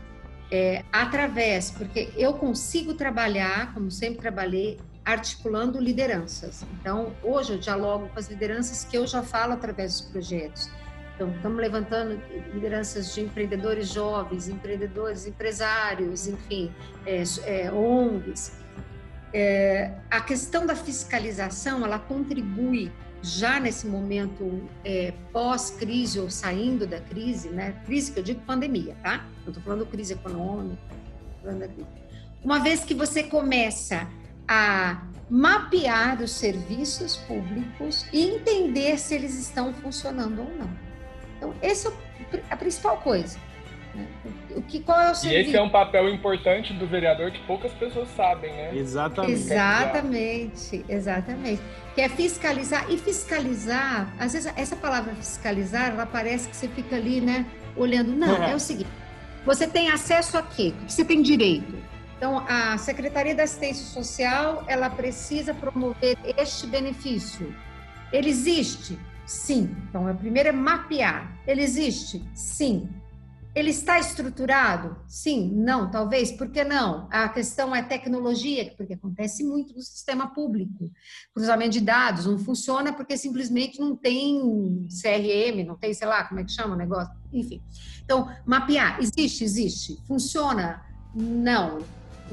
é, 0.51 0.83
através, 0.91 1.71
porque 1.71 2.09
eu 2.17 2.33
consigo 2.33 2.93
trabalhar, 2.93 3.73
como 3.73 3.89
sempre 3.89 4.19
trabalhei, 4.19 4.77
articulando 5.05 5.79
lideranças. 5.79 6.65
Então, 6.79 7.13
hoje 7.23 7.53
eu 7.53 7.57
dialogo 7.57 8.09
com 8.09 8.19
as 8.19 8.29
lideranças 8.29 8.83
que 8.83 8.97
eu 8.97 9.07
já 9.07 9.23
falo 9.23 9.53
através 9.53 9.99
dos 9.99 10.11
projetos. 10.11 10.69
Então, 11.15 11.31
estamos 11.35 11.59
levantando 11.59 12.21
lideranças 12.53 13.13
de 13.13 13.21
empreendedores 13.21 13.87
jovens, 13.87 14.47
empreendedores, 14.47 15.25
empresários, 15.25 16.27
enfim, 16.27 16.71
é, 17.05 17.23
é, 17.45 17.71
ONGs. 17.71 18.53
É, 19.33 19.93
a 20.09 20.19
questão 20.19 20.65
da 20.65 20.75
fiscalização, 20.75 21.85
ela 21.85 21.99
contribui 21.99 22.91
já 23.21 23.59
nesse 23.59 23.87
momento 23.87 24.67
é, 24.83 25.13
pós-crise 25.31 26.19
ou 26.19 26.29
saindo 26.29 26.87
da 26.87 26.99
crise, 26.99 27.49
né? 27.49 27.79
Crise 27.85 28.11
que 28.11 28.19
eu 28.19 28.23
digo 28.23 28.41
pandemia, 28.41 28.95
tá? 29.03 29.25
Não 29.41 29.49
estou 29.49 29.63
falando 29.63 29.85
crise 29.85 30.13
econômica, 30.13 30.81
falando 31.41 31.67
crise. 31.67 31.89
Uma 32.43 32.59
vez 32.59 32.83
que 32.83 32.93
você 32.93 33.23
começa 33.23 34.07
a 34.47 35.03
mapear 35.29 36.21
os 36.21 36.31
serviços 36.31 37.15
públicos 37.15 38.05
e 38.11 38.21
entender 38.21 38.97
se 38.99 39.13
eles 39.13 39.39
estão 39.39 39.73
funcionando 39.73 40.41
ou 40.41 40.57
não. 40.57 40.69
Então, 41.37 41.53
essa 41.61 41.89
é 42.33 42.41
a 42.49 42.57
principal 42.57 42.97
coisa. 42.97 43.37
O 44.55 44.61
que, 44.61 44.79
qual 44.79 44.99
é 44.99 45.11
o 45.11 45.15
serviço? 45.15 45.41
E 45.41 45.41
esse 45.41 45.55
é 45.55 45.61
um 45.61 45.69
papel 45.69 46.09
importante 46.09 46.73
do 46.73 46.87
vereador 46.87 47.31
que 47.31 47.39
poucas 47.45 47.71
pessoas 47.73 48.07
sabem, 48.15 48.51
né? 48.53 48.75
Exatamente. 48.75 49.33
Exatamente, 49.33 50.85
exatamente. 50.87 51.61
Que 51.95 52.01
é 52.01 52.09
fiscalizar. 52.09 52.89
E 52.89 52.97
fiscalizar, 52.97 54.13
às 54.19 54.33
vezes 54.33 54.51
essa 54.55 54.75
palavra 54.75 55.13
fiscalizar, 55.15 55.89
ela 55.89 56.05
parece 56.05 56.49
que 56.49 56.55
você 56.55 56.67
fica 56.67 56.95
ali, 56.95 57.21
né, 57.21 57.45
olhando. 57.75 58.11
Não, 58.13 58.43
é, 58.43 58.51
é 58.51 58.55
o 58.55 58.59
seguinte: 58.59 58.89
você 59.45 59.67
tem 59.67 59.89
acesso 59.89 60.37
a 60.37 60.43
quê? 60.43 60.73
O 60.81 60.85
que 60.85 60.93
você 60.93 61.05
tem 61.05 61.21
direito? 61.21 61.91
Então, 62.17 62.45
a 62.47 62.77
Secretaria 62.77 63.33
da 63.33 63.43
Assistência 63.43 63.83
Social, 63.83 64.63
ela 64.67 64.89
precisa 64.91 65.55
promover 65.55 66.15
este 66.37 66.67
benefício. 66.67 67.55
Ele 68.13 68.29
existe? 68.29 68.95
Sim. 69.25 69.75
Então, 69.89 70.07
a 70.07 70.13
primeira 70.13 70.49
é 70.49 70.51
mapear. 70.51 71.31
Ele 71.47 71.63
existe? 71.63 72.23
Sim. 72.35 72.87
Ele 73.53 73.69
está 73.69 73.99
estruturado? 73.99 74.95
Sim. 75.07 75.51
Não, 75.53 75.91
talvez. 75.91 76.31
Por 76.31 76.49
que 76.49 76.63
não? 76.63 77.07
A 77.11 77.27
questão 77.27 77.75
é 77.75 77.83
tecnologia, 77.83 78.73
porque 78.77 78.93
acontece 78.93 79.43
muito 79.43 79.73
no 79.73 79.81
sistema 79.81 80.33
público. 80.33 80.89
Cruzamento 81.33 81.71
de 81.71 81.81
dados 81.81 82.25
não 82.25 82.39
funciona 82.39 82.93
porque 82.93 83.17
simplesmente 83.17 83.77
não 83.77 83.95
tem 83.95 84.87
CRM, 84.89 85.65
não 85.65 85.75
tem, 85.75 85.93
sei 85.93 86.07
lá, 86.07 86.23
como 86.23 86.39
é 86.39 86.45
que 86.45 86.51
chama 86.51 86.75
o 86.75 86.77
negócio? 86.77 87.13
Enfim. 87.33 87.61
Então, 88.03 88.29
mapear. 88.45 88.99
Existe? 89.01 89.43
Existe. 89.43 89.97
Funciona? 90.07 90.85
Não. 91.13 91.79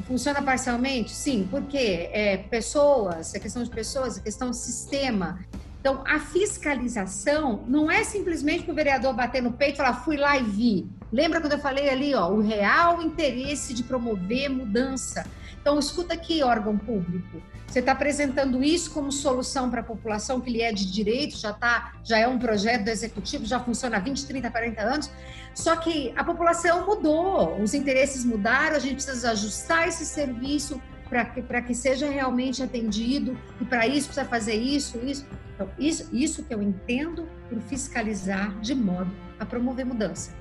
Funciona 0.05 0.41
parcialmente? 0.41 1.11
Sim. 1.11 1.49
Por 1.51 1.65
quê? 1.65 2.11
É 2.13 2.37
pessoas, 2.37 3.35
é 3.35 3.41
questão 3.41 3.65
de 3.65 3.71
pessoas, 3.71 4.19
é 4.19 4.21
questão 4.21 4.51
de 4.51 4.57
sistema. 4.57 5.41
Então, 5.81 6.05
a 6.07 6.21
fiscalização 6.21 7.65
não 7.67 7.91
é 7.91 8.05
simplesmente 8.05 8.65
para 8.65 8.73
o 8.73 8.75
vereador 8.75 9.15
bater 9.15 9.43
no 9.43 9.53
peito 9.53 9.75
e 9.75 9.77
falar, 9.79 10.05
fui 10.05 10.17
lá 10.17 10.37
e 10.37 10.45
vi. 10.45 10.98
Lembra 11.13 11.41
quando 11.41 11.55
eu 11.55 11.59
falei 11.59 11.89
ali, 11.89 12.15
ó, 12.15 12.29
o 12.29 12.41
real 12.41 13.01
interesse 13.01 13.73
de 13.73 13.83
promover 13.83 14.51
mudança. 14.51 15.27
Então, 15.61 15.79
escuta 15.79 16.15
aqui, 16.15 16.43
órgão 16.43 16.77
público. 16.77 17.43
Você 17.67 17.81
está 17.81 17.93
apresentando 17.93 18.65
isso 18.65 18.91
como 18.91 19.13
solução 19.13 19.71
para 19.71 19.81
a 19.81 19.85
população 19.85 20.41
que 20.41 20.51
lhe 20.51 20.63
é 20.63 20.73
de 20.73 20.91
direito, 20.91 21.37
já, 21.37 21.53
tá, 21.53 21.93
já 22.03 22.19
é 22.19 22.27
um 22.27 22.39
projeto 22.39 22.85
do 22.85 22.91
executivo, 22.91 23.45
já 23.45 23.61
funciona 23.61 23.99
há 23.99 24.01
20, 24.01 24.27
30, 24.27 24.51
40 24.51 24.83
anos. 24.83 25.11
Só 25.55 25.77
que 25.77 26.13
a 26.17 26.25
população 26.25 26.87
mudou, 26.87 27.61
os 27.61 27.75
interesses 27.75 28.25
mudaram, 28.25 28.77
a 28.77 28.79
gente 28.79 28.95
precisa 28.95 29.33
ajustar 29.33 29.87
esse 29.89 30.07
serviço 30.07 30.81
para 31.09 31.25
que, 31.25 31.43
que 31.43 31.75
seja 31.75 32.09
realmente 32.09 32.63
atendido, 32.63 33.37
e 33.61 33.65
para 33.65 33.87
isso 33.87 34.07
precisa 34.07 34.27
fazer 34.27 34.55
isso, 34.55 34.99
isso. 35.05 35.27
Então, 35.55 35.69
isso, 35.79 36.09
isso 36.13 36.45
que 36.45 36.55
eu 36.55 36.63
entendo 36.63 37.29
por 37.49 37.61
fiscalizar 37.61 38.59
de 38.61 38.75
modo 38.75 39.11
a 39.39 39.45
promover 39.45 39.85
mudança. 39.85 40.33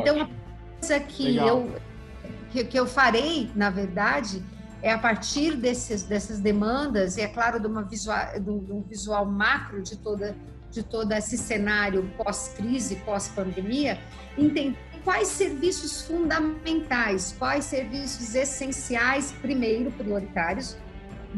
Então, 0.00 0.16
uma 0.16 0.30
coisa 0.80 1.00
que 1.00 1.36
eu, 1.36 1.72
que, 2.50 2.78
eu 2.78 2.86
farei, 2.86 3.50
na 3.54 3.70
verdade, 3.70 4.42
é 4.82 4.92
a 4.92 4.98
partir 4.98 5.56
desses, 5.56 6.02
dessas 6.02 6.38
demandas, 6.38 7.16
e 7.16 7.22
é 7.22 7.28
claro, 7.28 7.58
de, 7.58 7.66
uma 7.66 7.82
visual, 7.82 8.38
de 8.38 8.50
um 8.50 8.82
visual 8.82 9.26
macro 9.26 9.82
de 9.82 9.96
toda 9.96 10.36
de 10.70 10.82
todo 10.82 11.12
esse 11.12 11.38
cenário 11.38 12.10
pós-crise, 12.18 12.96
pós-pandemia, 12.96 13.98
entender 14.36 14.76
quais 15.04 15.28
serviços 15.28 16.02
fundamentais, 16.02 17.34
quais 17.38 17.64
serviços 17.64 18.34
essenciais, 18.34 19.32
primeiro, 19.40 19.90
prioritários, 19.92 20.76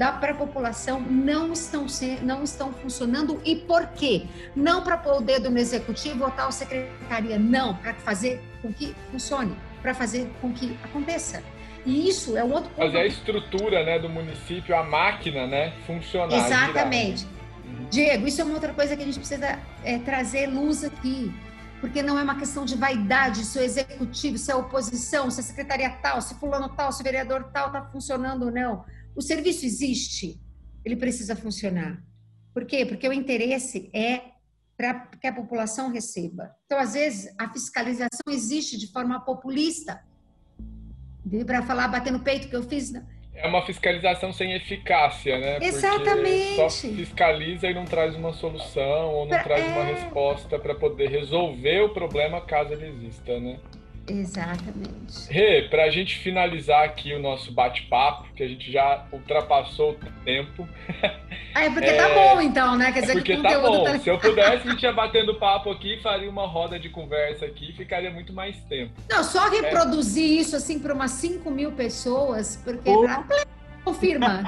para 0.07 0.33
a 0.33 0.35
população 0.35 1.01
não 1.01 1.53
estão, 1.53 1.87
não 2.23 2.45
estão 2.45 2.73
funcionando 2.73 3.41
e 3.45 3.57
por 3.57 3.89
quê? 3.89 4.27
Não 4.55 4.83
para 4.83 4.97
pôr 4.97 5.17
o 5.17 5.21
dedo 5.21 5.51
no 5.51 5.59
executivo 5.59 6.25
ou 6.25 6.31
tal 6.31 6.53
secretaria, 6.53 7.39
não, 7.39 7.75
para 7.75 7.95
fazer 7.95 8.41
com 8.63 8.73
que 8.73 8.95
funcione, 9.11 9.57
para 9.83 9.93
fazer 9.95 10.31
com 10.41 10.53
que 10.53 10.79
aconteça. 10.85 11.43
E 11.85 12.09
isso 12.09 12.37
é 12.37 12.45
um 12.45 12.53
outro 12.53 12.71
ponto. 12.71 12.87
Fazer 12.87 12.99
a 12.99 13.07
estrutura 13.07 13.85
né, 13.85 13.99
do 13.99 14.09
município, 14.09 14.77
a 14.77 14.85
máquina, 14.85 15.47
né, 15.47 15.73
funcionar. 15.87 16.47
Exatamente. 16.47 17.27
Uhum. 17.65 17.87
Diego, 17.91 18.27
isso 18.27 18.41
é 18.41 18.45
uma 18.45 18.55
outra 18.55 18.73
coisa 18.73 18.97
que 18.97 19.03
a 19.03 19.05
gente 19.05 19.19
precisa 19.19 19.59
é, 19.83 19.99
trazer 19.99 20.47
luz 20.47 20.85
aqui. 20.85 21.33
Porque 21.81 22.03
não 22.03 22.19
é 22.19 22.23
uma 22.25 22.37
questão 22.37 22.65
de 22.65 22.77
vaidade, 22.77 23.45
se 23.45 23.57
o 23.57 23.63
executivo, 23.63 24.37
se 24.37 24.51
a 24.51 24.57
oposição, 24.57 25.31
se 25.31 25.41
a 25.41 25.45
secretaria 25.45 25.89
tal, 25.91 26.21
se 26.21 26.35
fulano 26.35 26.69
tal, 26.71 26.91
se 26.91 27.01
o 27.01 27.05
vereador 27.05 27.45
tal 27.53 27.69
está 27.69 27.83
funcionando 27.83 28.47
ou 28.47 28.51
não. 28.51 28.85
O 29.15 29.23
serviço 29.23 29.67
existe, 29.67 30.41
ele 30.85 30.97
precisa 30.97 31.35
funcionar. 31.35 32.03
Por 32.55 32.65
quê? 32.65 32.85
Porque 32.87 33.09
o 33.09 33.13
interesse 33.13 33.91
é 33.93 34.23
para 34.77 34.95
que 35.21 35.27
a 35.27 35.33
população 35.33 35.91
receba. 35.91 36.55
Então, 36.67 36.79
às 36.79 36.95
vezes, 36.95 37.35
a 37.37 37.49
fiscalização 37.53 38.23
existe 38.31 38.79
de 38.79 38.87
forma 38.93 39.21
populista 39.21 40.03
para 41.45 41.63
falar, 41.63 41.89
bater 41.89 42.13
no 42.13 42.21
peito 42.21 42.49
que 42.49 42.57
eu 42.57 42.63
fiz. 42.63 42.93
É 43.35 43.47
uma 43.47 43.65
fiscalização 43.65 44.33
sem 44.33 44.53
eficácia, 44.55 45.39
né? 45.39 45.59
Exatamente. 45.61 46.57
Porque 46.57 46.71
só 46.71 46.89
fiscaliza 46.89 47.69
e 47.69 47.75
não 47.75 47.85
traz 47.85 48.15
uma 48.17 48.33
solução 48.33 49.15
ou 49.15 49.27
não 49.27 49.31
pra, 49.31 49.45
traz 49.45 49.65
é... 49.65 49.73
uma 49.73 49.85
resposta 49.85 50.59
para 50.59 50.75
poder 50.75 51.09
resolver 51.11 51.83
o 51.83 51.91
problema 51.91 52.41
caso 52.41 52.73
ele 52.73 52.87
exista, 52.87 53.39
né? 53.39 53.61
Exatamente. 54.09 55.31
Rê, 55.31 55.63
para 55.69 55.85
a 55.85 55.91
gente 55.91 56.19
finalizar 56.19 56.85
aqui 56.85 57.13
o 57.15 57.19
nosso 57.19 57.53
bate-papo, 57.53 58.27
que 58.35 58.43
a 58.43 58.49
gente 58.49 58.73
já 58.73 59.07
ultrapassou 59.13 59.93
o 59.93 60.25
tempo. 60.25 60.69
Ah, 61.55 61.65
é 61.65 61.71
porque 61.71 61.87
tá 61.87 61.93
é... 61.93 61.97
tá 61.97 62.15
bom 62.15 62.41
então, 62.41 62.77
né? 62.77 62.93
Quer 62.93 63.01
dizer 63.01 63.13
é 63.13 63.15
porque 63.17 63.35
que 63.35 63.41
o 63.41 63.43
tá 63.43 63.59
bom. 63.59 63.85
Tá... 63.85 63.99
Se 63.99 64.09
eu 64.09 64.19
pudesse, 64.19 64.69
a 64.69 64.71
gente 64.71 64.83
ia 64.83 64.93
batendo 64.93 65.35
papo 65.35 65.71
aqui, 65.71 65.99
faria 66.01 66.31
uma 66.31 66.47
roda 66.47 66.79
de 66.79 66.89
conversa 66.89 67.47
aqui, 67.47 67.73
ficaria 67.73 68.11
muito 68.11 68.33
mais 68.33 68.57
tempo. 68.65 68.93
Não, 69.11 69.25
só 69.25 69.49
reproduzir 69.49 70.25
é. 70.25 70.41
isso 70.41 70.55
assim 70.55 70.79
para 70.79 70.95
umas 70.95 71.11
5 71.13 71.51
mil 71.51 71.73
pessoas, 71.73 72.61
porque 72.65 72.89
oh. 72.89 73.03
pra... 73.03 73.25
confirma. 73.85 74.43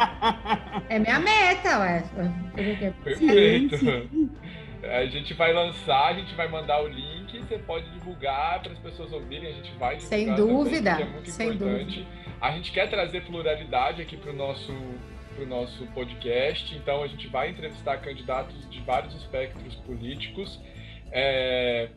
é 0.89 0.99
minha 0.99 1.19
meta, 1.19 1.79
ué. 1.81 2.05
Perfeito. 3.03 3.77
A 4.83 5.07
gente 5.07 5.35
vai 5.35 5.53
lançar, 5.53 6.07
a 6.07 6.13
gente 6.15 6.35
vai 6.35 6.49
mandar 6.49 6.83
o 6.83 6.89
link, 6.89 7.39
você 7.39 7.59
pode 7.59 7.89
divulgar 7.91 8.63
para 8.63 8.73
as 8.73 8.79
pessoas 8.79 9.13
ouvirem, 9.13 9.49
a 9.51 9.53
gente 9.53 9.73
vai 9.73 9.97
divulgar. 9.97 10.19
Sem 10.19 10.35
dúvida. 10.35 10.91
Também, 10.93 11.07
é 11.07 11.11
muito 11.11 11.31
sem 11.31 11.49
importante. 11.49 11.99
Dúvida. 12.01 12.21
A 12.41 12.51
gente 12.53 12.73
quer 12.73 12.89
trazer 12.89 13.25
pluralidade 13.25 14.01
aqui 14.01 14.17
para 14.17 14.31
o 14.31 14.35
nosso 14.35 14.73
para 15.35 15.45
o 15.45 15.47
nosso 15.47 15.87
podcast. 15.89 16.75
Então, 16.75 17.03
a 17.03 17.07
gente 17.07 17.29
vai 17.29 17.51
entrevistar 17.51 17.99
candidatos 17.99 18.69
de 18.69 18.81
vários 18.81 19.15
espectros 19.15 19.75
políticos. 19.77 20.61
É, 21.13 21.89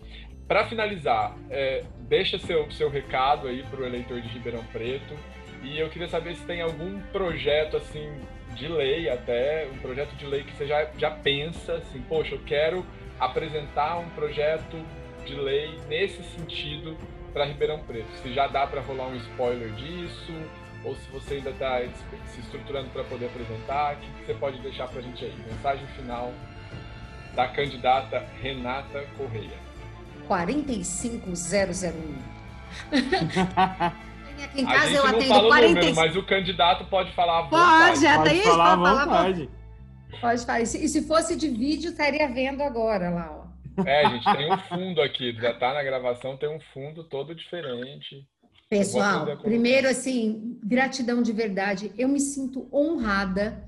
para 0.47 0.65
finalizar, 0.65 1.36
é, 1.49 1.84
deixa 2.14 2.38
seu, 2.38 2.72
seu 2.72 2.91
recado 2.91 3.47
aí 3.47 3.64
para 3.64 3.82
o 3.82 3.86
eleitor 3.88 4.22
de 4.22 4.28
Ribeirão 4.28 4.64
Preto. 4.66 5.18
E 5.64 5.80
eu 5.80 5.89
queria 5.89 6.07
saber 6.07 6.36
se 6.36 6.45
tem 6.45 6.61
algum 6.61 7.01
projeto 7.11 7.76
assim 7.76 8.22
de 8.53 8.68
lei 8.68 9.09
até, 9.09 9.68
um 9.74 9.80
projeto 9.80 10.11
de 10.16 10.28
lei 10.28 10.43
que 10.43 10.51
você 10.51 10.68
já, 10.68 10.88
já 10.95 11.09
pensa 11.09 11.74
assim, 11.74 11.99
poxa, 12.07 12.36
eu 12.36 12.41
quero 12.45 12.86
apresentar 13.20 13.97
um 13.97 14.07
projeto 14.09 14.78
de 15.26 15.34
lei 15.34 15.76
nesse 15.88 16.22
sentido 16.22 16.95
para 17.34 17.45
Ribeirão 17.45 17.80
Preto. 17.80 18.11
Se 18.22 18.32
já 18.32 18.45
dá 18.45 18.68
para 18.68 18.82
rolar 18.82 19.07
um 19.07 19.16
spoiler 19.16 19.72
disso, 19.72 20.34
ou 20.84 20.93
se 20.93 21.09
você 21.09 21.36
ainda 21.36 21.49
está 21.49 21.82
se 22.28 22.41
estruturando 22.41 22.89
para 22.89 23.03
poder 23.05 23.26
apresentar, 23.26 23.95
o 23.95 23.97
que, 23.97 24.26
você 24.28 24.36
pode 24.36 24.59
deixar 24.59 24.88
para 24.88 24.99
a 24.99 25.01
gente 25.01 25.26
aí? 25.26 25.34
Mensagem 25.47 25.88
final 25.95 26.32
da 27.34 27.47
candidata 27.47 28.24
Renata 28.39 29.03
Correia. 29.18 29.72
45001. 30.28 31.89
Aqui 34.43 34.61
em 34.61 34.65
casa 34.65 34.91
eu 34.91 35.05
atendo 35.05 35.47
40... 35.47 35.67
número, 35.67 35.95
mas 35.95 36.15
o 36.15 36.24
candidato 36.24 36.86
pode 36.86 37.11
falar 37.13 37.43
Pode, 37.49 38.05
até 38.05 38.17
pode 38.17 38.36
isso, 38.36 38.49
falar 38.49 38.74
à 38.74 38.76
vontade. 38.76 39.49
Pode 40.19 40.45
falar. 40.45 40.61
E 40.61 40.65
se 40.65 41.01
fosse 41.03 41.36
de 41.36 41.49
vídeo, 41.49 41.91
estaria 41.91 42.28
vendo 42.28 42.61
agora 42.61 43.09
lá, 43.09 43.30
ó. 43.39 43.43
É, 43.86 44.07
gente, 44.07 44.24
tem 44.38 44.53
um 44.53 44.57
fundo 44.57 45.01
aqui, 45.01 45.34
já 45.34 45.53
tá 45.55 45.74
na 45.74 45.82
gravação, 45.82 46.38
tem 46.38 46.49
um 46.49 46.59
fundo 46.74 47.03
todo 47.03 47.34
diferente. 47.34 48.28
Pessoal, 48.69 49.38
primeiro, 49.38 49.88
assim, 49.88 50.59
gratidão 50.63 51.21
de 51.21 51.32
verdade. 51.32 51.91
Eu 51.97 52.07
me 52.07 52.19
sinto 52.19 52.67
honrada 52.71 53.63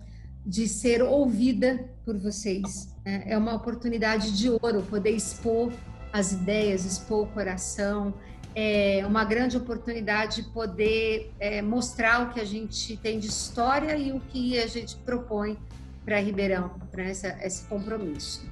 de 0.46 0.68
ser 0.68 1.02
ouvida 1.02 1.90
por 2.04 2.18
vocês. 2.18 2.96
Né? 3.06 3.24
É 3.28 3.38
uma 3.38 3.54
oportunidade 3.54 4.38
de 4.38 4.50
ouro 4.50 4.84
poder 4.84 5.12
expor 5.12 5.72
as 6.16 6.32
ideias, 6.32 6.86
expor 6.86 7.24
o 7.24 7.28
coração. 7.28 8.14
É 8.56 9.04
uma 9.06 9.26
grande 9.26 9.58
oportunidade 9.58 10.44
poder 10.44 11.34
é, 11.42 11.62
mostrar 11.62 12.24
o 12.24 12.34
que 12.34 12.40
a 12.40 12.46
gente 12.46 12.96
tem 12.96 13.20
de 13.20 13.28
história 13.28 13.98
e 13.98 14.14
o 14.14 14.22
que 14.22 14.58
a 14.58 14.66
gente 14.66 14.96
propõe 14.96 15.58
para 16.06 16.18
Ribeirão, 16.22 16.70
para 16.90 17.04
esse 17.04 17.66
compromisso. 17.66 18.50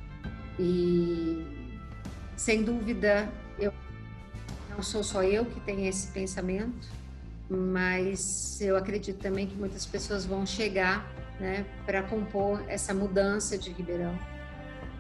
E, 0.59 1.45
sem 2.36 2.64
dúvida, 2.64 3.32
eu 3.57 3.72
não 4.70 4.84
sou 4.84 5.01
só 5.01 5.24
eu 5.24 5.45
que 5.45 5.61
tenho 5.61 5.88
esse 5.88 6.07
pensamento, 6.07 6.89
mas 7.49 8.59
eu 8.59 8.76
acredito 8.76 9.20
também 9.20 9.47
que 9.47 9.55
muitas 9.55 9.86
pessoas 9.86 10.26
vão 10.26 10.45
chegar 10.45 11.09
né, 11.39 11.66
para 11.86 12.03
compor 12.03 12.61
essa 12.68 12.93
mudança 12.93 13.57
de 13.57 13.72
Ribeirão. 13.72 14.20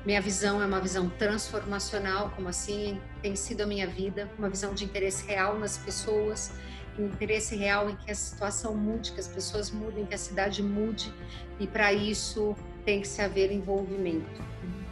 Minha 0.05 0.21
visão 0.21 0.61
é 0.61 0.65
uma 0.65 0.81
visão 0.81 1.09
transformacional, 1.09 2.29
como 2.35 2.49
assim 2.49 2.99
tem 3.21 3.37
sido 3.37 3.61
a 3.61 3.65
minha 3.65 3.87
vida, 3.87 4.29
uma 4.37 4.49
visão 4.49 4.73
de 4.73 4.83
interesse 4.83 5.25
real 5.25 5.57
nas 5.57 5.77
pessoas, 5.77 6.51
interesse 6.99 7.55
real 7.55 7.89
em 7.89 7.95
que 7.95 8.11
a 8.11 8.15
situação 8.15 8.75
mude, 8.75 9.13
que 9.13 9.19
as 9.21 9.29
pessoas 9.29 9.71
mudem, 9.71 10.05
que 10.05 10.13
a 10.13 10.17
cidade 10.17 10.61
mude, 10.61 11.13
e 11.57 11.65
para 11.65 11.93
isso 11.93 12.53
tem 12.83 12.99
que 12.99 13.07
se 13.07 13.21
haver 13.21 13.49
envolvimento, 13.49 14.41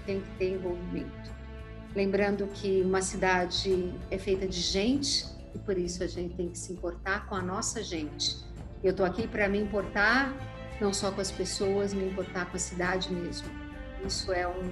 tem 0.05 0.21
que 0.21 0.29
ter 0.37 0.53
envolvimento. 0.53 1.29
Lembrando 1.93 2.47
que 2.47 2.81
uma 2.81 3.01
cidade 3.01 3.93
é 4.09 4.17
feita 4.17 4.47
de 4.47 4.61
gente 4.61 5.25
e 5.53 5.59
por 5.59 5.77
isso 5.77 6.01
a 6.05 6.07
gente 6.07 6.35
tem 6.35 6.47
que 6.47 6.57
se 6.57 6.71
importar 6.71 7.27
com 7.27 7.35
a 7.35 7.41
nossa 7.41 7.83
gente. 7.83 8.37
Eu 8.81 8.91
estou 8.91 9.05
aqui 9.05 9.27
para 9.27 9.49
me 9.49 9.59
importar 9.59 10.33
não 10.79 10.93
só 10.93 11.11
com 11.11 11.19
as 11.19 11.31
pessoas, 11.31 11.93
me 11.93 12.05
importar 12.05 12.49
com 12.49 12.55
a 12.55 12.59
cidade 12.59 13.13
mesmo. 13.13 13.60
Isso 14.05 14.31
é 14.33 14.47
um, 14.47 14.71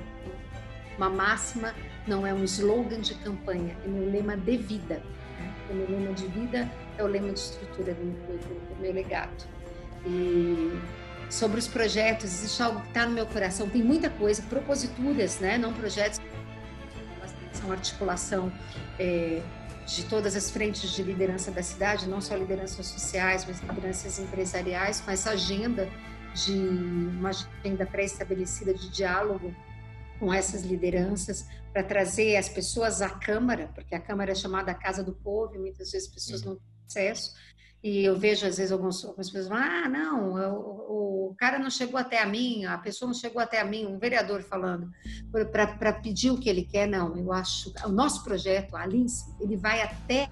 uma 0.98 1.10
máxima, 1.10 1.74
não 2.08 2.26
é 2.26 2.34
um 2.34 2.44
slogan 2.44 3.02
de 3.02 3.16
campanha, 3.16 3.76
é 3.84 3.88
meu 3.88 4.12
lema 4.12 4.36
de 4.36 4.58
vida. 4.58 4.96
Né? 5.40 5.54
O 5.70 5.74
meu 5.74 5.90
lema 5.90 6.14
de 6.14 6.28
vida 6.28 6.72
é 6.98 7.04
o 7.04 7.08
lema 7.08 7.32
de 7.32 7.40
estrutura 7.40 7.94
do, 7.94 8.02
do, 8.02 8.76
do 8.76 8.82
meu 8.82 8.94
legado. 8.94 9.48
E 10.06 10.80
sobre 11.30 11.60
os 11.60 11.68
projetos, 11.68 12.26
existe 12.26 12.62
algo 12.62 12.82
que 12.82 12.88
está 12.88 13.06
no 13.06 13.12
meu 13.12 13.26
coração. 13.26 13.70
Tem 13.70 13.84
muita 13.84 14.10
coisa, 14.10 14.42
proposituras, 14.44 15.40
né? 15.40 15.58
não 15.58 15.74
projetos 15.74 16.20
uma 17.64 17.76
articulação 17.76 18.52
é, 18.98 19.42
de 19.86 20.04
todas 20.06 20.36
as 20.36 20.50
frentes 20.50 20.92
de 20.92 21.04
liderança 21.04 21.52
da 21.52 21.64
cidade, 21.64 22.08
não 22.08 22.22
só 22.22 22.36
lideranças 22.36 22.86
sociais, 22.86 23.46
mas 23.48 23.60
lideranças 23.62 24.20
empresariais, 24.20 25.02
com 25.02 25.12
essa 25.12 25.32
agenda 25.32 25.88
de 26.34 26.54
uma 26.54 27.30
agenda 27.30 27.86
pré-estabelecida 27.86 28.74
de 28.74 28.90
diálogo 28.90 29.54
com 30.20 30.34
essas 30.34 30.64
lideranças 30.64 31.48
para 31.72 31.84
trazer 31.84 32.36
as 32.36 32.50
pessoas 32.50 33.02
à 33.02 33.10
Câmara, 33.10 33.72
porque 33.74 33.96
a 33.96 34.00
Câmara 34.00 34.32
é 34.32 34.36
chamada 34.36 34.72
a 34.72 34.76
Casa 34.76 35.04
do 35.04 35.14
Povo 35.14 35.56
e 35.56 35.58
muitas 35.58 35.92
vezes 35.92 36.08
as 36.08 36.14
pessoas 36.14 36.42
uhum. 36.42 36.50
não 36.50 36.56
têm 36.56 37.10
acesso. 37.10 37.34
E 37.82 38.04
eu 38.04 38.18
vejo, 38.18 38.46
às 38.46 38.58
vezes, 38.58 38.74
algumas, 38.74 39.04
algumas 39.06 39.30
pessoas 39.30 39.48
falam, 39.48 39.64
ah, 39.64 39.88
não, 39.88 40.34
o, 40.34 41.30
o, 41.30 41.36
cara 41.36 41.58
não 41.58 41.70
chegou 41.70 41.98
até 41.98 42.22
a 42.22 42.26
mim, 42.26 42.66
a 42.66 42.78
pessoa 42.78 43.08
não 43.08 43.14
chegou 43.14 43.42
até 43.42 43.62
a 43.62 43.64
mim, 43.64 43.86
um 43.86 43.98
vereador 43.98 44.42
falando, 44.42 44.92
para 45.50 45.94
pedir 45.94 46.30
o 46.30 46.38
que 46.38 46.50
ele 46.50 46.66
quer. 46.66 46.88
Não, 46.88 47.16
eu 47.18 47.32
acho, 47.32 47.72
o 47.86 47.90
nosso 47.90 48.26
projeto, 48.26 48.76
a 48.76 48.86
Lince, 48.86 49.34
ele 49.40 49.56
vai 49.56 49.82
até, 49.82 50.30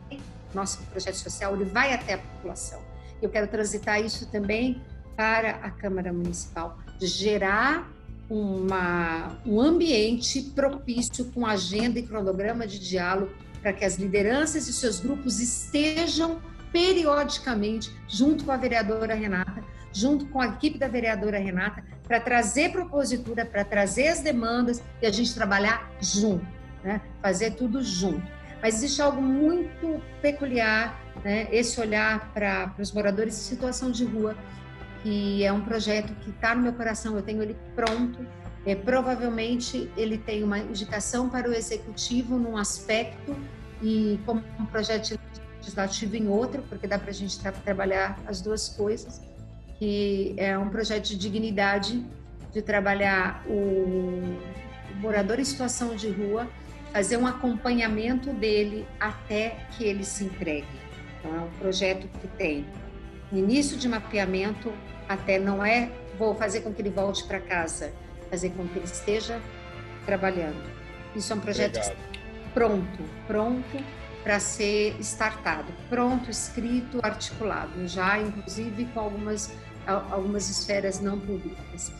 nosso 0.53 0.83
projeto 0.87 1.15
social, 1.15 1.55
ele 1.55 1.63
vai 1.63 1.93
até 1.93 2.15
a 2.15 2.17
população. 2.17 2.83
Eu 3.21 3.29
quero 3.29 3.47
transitar 3.47 4.01
isso 4.01 4.29
também 4.29 4.81
para 5.17 5.49
a 5.63 5.71
Câmara 5.71 6.13
Municipal, 6.13 6.77
gerar 7.01 7.91
uma, 8.29 9.37
um 9.45 9.59
ambiente 9.59 10.41
propício 10.41 11.25
com 11.33 11.45
agenda 11.45 11.97
e 11.97 12.03
cronograma 12.03 12.67
de 12.67 12.79
diálogo 12.79 13.31
para 13.61 13.73
que 13.73 13.83
as 13.83 13.95
lideranças 13.95 14.67
e 14.67 14.73
seus 14.73 14.99
grupos 14.99 15.39
estejam 15.39 16.39
periodicamente, 16.71 17.91
junto 18.07 18.45
com 18.45 18.51
a 18.51 18.57
vereadora 18.57 19.15
Renata, 19.15 19.63
junto 19.91 20.27
com 20.27 20.39
a 20.39 20.47
equipe 20.47 20.77
da 20.77 20.87
vereadora 20.87 21.39
Renata, 21.39 21.83
para 22.03 22.19
trazer 22.19 22.71
propositura, 22.71 23.45
para 23.45 23.65
trazer 23.65 24.09
as 24.09 24.19
demandas 24.19 24.81
e 25.01 25.05
a 25.07 25.11
gente 25.11 25.33
trabalhar 25.33 25.89
junto, 25.99 26.45
né? 26.83 27.01
fazer 27.21 27.51
tudo 27.51 27.83
junto. 27.83 28.21
Mas 28.61 28.75
existe 28.75 29.01
algo 29.01 29.21
muito 29.21 30.01
peculiar, 30.21 30.99
né? 31.23 31.47
esse 31.51 31.79
olhar 31.79 32.31
para 32.33 32.73
os 32.77 32.91
moradores 32.91 33.35
em 33.35 33.41
situação 33.41 33.89
de 33.89 34.05
rua, 34.05 34.35
que 35.03 35.43
é 35.43 35.51
um 35.51 35.61
projeto 35.61 36.13
que 36.21 36.29
está 36.29 36.55
no 36.55 36.61
meu 36.61 36.73
coração, 36.73 37.15
eu 37.15 37.21
tenho 37.21 37.41
ele 37.41 37.55
pronto. 37.75 38.25
É, 38.65 38.75
provavelmente 38.75 39.89
ele 39.95 40.17
tem 40.17 40.43
uma 40.43 40.59
indicação 40.59 41.29
para 41.29 41.49
o 41.49 41.53
executivo 41.53 42.37
num 42.37 42.57
aspecto 42.57 43.35
e 43.81 44.19
como 44.25 44.43
um 44.59 44.65
projeto 44.65 45.17
legislativo 45.57 46.15
em 46.15 46.27
outro, 46.27 46.61
porque 46.67 46.87
dá 46.87 46.99
para 46.99 47.09
a 47.09 47.13
gente 47.13 47.39
tra 47.39 47.51
trabalhar 47.51 48.19
as 48.27 48.41
duas 48.41 48.67
coisas, 48.67 49.21
que 49.79 50.33
é 50.37 50.57
um 50.57 50.69
projeto 50.69 51.05
de 51.07 51.17
dignidade, 51.17 52.03
de 52.51 52.61
trabalhar 52.61 53.43
o 53.47 54.37
morador 54.95 55.39
em 55.39 55.45
situação 55.45 55.95
de 55.95 56.09
rua, 56.09 56.47
fazer 56.91 57.17
um 57.17 57.27
acompanhamento 57.27 58.33
dele 58.33 58.85
até 58.99 59.65
que 59.71 59.83
ele 59.83 60.03
se 60.03 60.25
entregue. 60.25 60.67
Então, 61.19 61.35
é 61.35 61.39
um 61.41 61.49
projeto 61.59 62.07
que 62.19 62.27
tem 62.29 62.65
início 63.31 63.77
de 63.77 63.87
mapeamento 63.87 64.71
até 65.07 65.39
não 65.39 65.65
é 65.65 65.91
vou 66.17 66.35
fazer 66.35 66.61
com 66.61 66.73
que 66.73 66.81
ele 66.81 66.89
volte 66.89 67.23
para 67.25 67.39
casa, 67.39 67.93
fazer 68.29 68.49
com 68.51 68.67
que 68.67 68.77
ele 68.77 68.85
esteja 68.85 69.39
trabalhando. 70.05 70.61
Isso 71.15 71.31
é 71.33 71.35
um 71.35 71.39
projeto 71.39 71.79
pronto, 72.53 73.03
pronto 73.27 73.77
para 74.23 74.39
ser 74.39 74.95
startado, 74.99 75.71
pronto, 75.89 76.29
escrito, 76.29 76.99
articulado, 77.01 77.87
já 77.87 78.19
inclusive 78.19 78.85
com 78.85 78.99
algumas 78.99 79.51
algumas 79.87 80.49
esferas 80.49 80.99
não 80.99 81.17
públicas. 81.19 81.93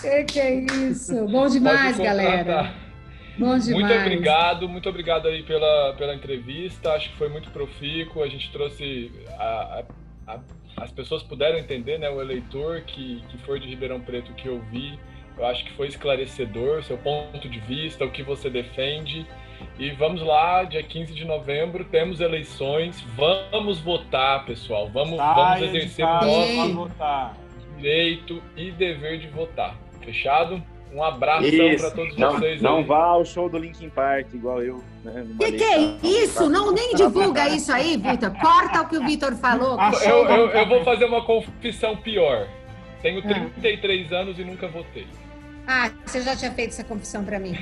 Que 0.00 0.24
que 0.24 0.40
é 0.40 0.54
isso? 0.54 1.26
Bom 1.28 1.46
demais, 1.48 1.98
galera. 1.98 2.74
Bom 3.38 3.58
demais. 3.58 3.68
Muito 3.68 3.92
obrigado, 3.92 4.68
muito 4.68 4.88
obrigado 4.88 5.28
aí 5.28 5.42
pela, 5.42 5.94
pela 5.94 6.14
entrevista. 6.14 6.92
Acho 6.92 7.10
que 7.10 7.16
foi 7.16 7.28
muito 7.28 7.50
profícuo. 7.50 8.22
A 8.22 8.28
gente 8.28 8.50
trouxe 8.52 9.10
a, 9.38 9.82
a, 10.26 10.34
a, 10.34 10.40
as 10.76 10.90
pessoas 10.90 11.22
puderam 11.22 11.58
entender, 11.58 11.98
né? 11.98 12.08
O 12.08 12.20
eleitor 12.20 12.80
que, 12.82 13.22
que 13.28 13.38
foi 13.38 13.60
de 13.60 13.68
Ribeirão 13.68 14.00
Preto 14.00 14.32
que 14.34 14.48
eu 14.48 14.60
vi 14.70 14.98
eu 15.36 15.46
acho 15.46 15.64
que 15.64 15.72
foi 15.72 15.88
esclarecedor, 15.88 16.82
seu 16.84 16.96
ponto 16.96 17.48
de 17.48 17.58
vista, 17.60 18.04
o 18.04 18.10
que 18.10 18.22
você 18.22 18.48
defende. 18.48 19.26
E 19.78 19.90
vamos 19.92 20.22
lá, 20.22 20.62
dia 20.64 20.82
15 20.82 21.14
de 21.14 21.24
novembro, 21.24 21.84
temos 21.84 22.20
eleições. 22.20 23.00
Vamos 23.16 23.80
votar, 23.80 24.44
pessoal. 24.44 24.88
Vamos, 24.88 25.16
vamos 25.16 25.62
exercer 25.62 26.04
o 26.04 26.24
nosso 26.24 26.90
direito 27.76 28.42
e 28.56 28.70
dever 28.70 29.18
de 29.18 29.28
votar. 29.28 29.76
Fechado? 30.04 30.62
Um 30.92 31.02
abraço 31.02 31.44
para 31.80 31.90
todos 31.90 32.16
não, 32.16 32.32
vocês. 32.34 32.62
Não 32.62 32.76
aí. 32.78 32.84
vá 32.84 33.04
ao 33.04 33.24
show 33.24 33.48
do 33.48 33.58
Linkin 33.58 33.90
Park, 33.90 34.32
igual 34.32 34.62
eu. 34.62 34.80
Né, 35.02 35.26
que 35.40 35.52
que 35.52 35.64
é 35.64 35.78
isso? 36.04 36.48
Não, 36.48 36.70
nem 36.70 36.94
divulga 36.94 37.48
isso 37.48 37.72
aí, 37.72 37.96
Vitor. 37.96 38.30
Corta 38.40 38.82
o 38.82 38.88
que 38.88 38.96
o 38.96 39.04
Vitor 39.04 39.34
falou. 39.34 39.76
Eu, 40.04 40.28
eu, 40.28 40.50
eu, 40.50 40.68
vou 40.68 40.84
fazer 40.84 41.06
uma 41.06 41.24
confissão 41.24 41.96
pior. 41.96 42.46
Tenho 43.02 43.20
33 43.22 44.12
ah. 44.12 44.18
anos 44.18 44.38
e 44.38 44.44
nunca 44.44 44.68
votei. 44.68 45.06
Ah, 45.66 45.90
você 46.04 46.20
já 46.20 46.36
tinha 46.36 46.50
feito 46.50 46.70
essa 46.70 46.84
confissão 46.84 47.24
para 47.24 47.38
mim. 47.38 47.56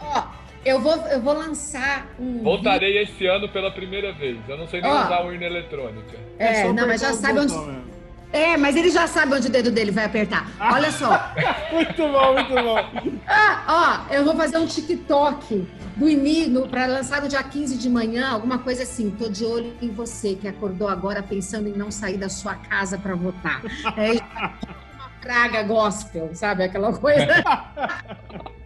Ó, 0.00 0.22
eu 0.64 0.80
vou, 0.80 0.94
eu 1.08 1.20
vou 1.20 1.34
lançar 1.34 2.06
um. 2.18 2.42
Voltarei 2.42 3.02
esse 3.02 3.26
ano 3.26 3.48
pela 3.48 3.70
primeira 3.70 4.12
vez. 4.12 4.38
Eu 4.48 4.58
não 4.58 4.68
sei 4.68 4.80
nem 4.80 4.90
Ó, 4.90 5.04
usar 5.04 5.20
urna 5.20 5.44
eletrônica. 5.44 6.18
É, 6.38 6.62
é 6.62 6.72
não, 6.72 6.86
mas 6.86 7.00
já 7.00 7.12
sabe 7.12 7.40
onde. 7.40 7.54
É, 8.32 8.56
mas 8.56 8.76
ele 8.76 8.90
já 8.90 9.08
sabe 9.08 9.34
onde 9.34 9.48
o 9.48 9.50
dedo 9.50 9.72
dele 9.72 9.90
vai 9.90 10.04
apertar. 10.04 10.48
Olha 10.60 10.92
só. 10.92 11.32
muito 11.72 11.96
bom, 11.96 12.34
muito 12.34 12.54
bom. 12.54 13.20
Ah, 13.26 14.06
ó, 14.08 14.14
eu 14.14 14.24
vou 14.24 14.36
fazer 14.36 14.58
um 14.58 14.66
TikTok 14.66 15.66
do 15.96 16.08
início 16.08 16.68
para 16.68 16.86
lançar 16.86 17.22
no 17.22 17.28
dia 17.28 17.42
15 17.42 17.76
de 17.76 17.88
manhã, 17.88 18.30
alguma 18.30 18.58
coisa 18.58 18.84
assim. 18.84 19.10
Tô 19.10 19.28
de 19.28 19.44
olho 19.44 19.74
em 19.82 19.90
você 19.90 20.34
que 20.34 20.46
acordou 20.46 20.88
agora 20.88 21.22
pensando 21.22 21.68
em 21.68 21.72
não 21.72 21.90
sair 21.90 22.18
da 22.18 22.28
sua 22.28 22.54
casa 22.54 22.98
para 22.98 23.14
votar. 23.14 23.62
É 23.96 24.12
praga 25.20 25.62
gospel, 25.62 26.34
sabe? 26.34 26.64
Aquela 26.64 26.96
coisa. 26.96 27.26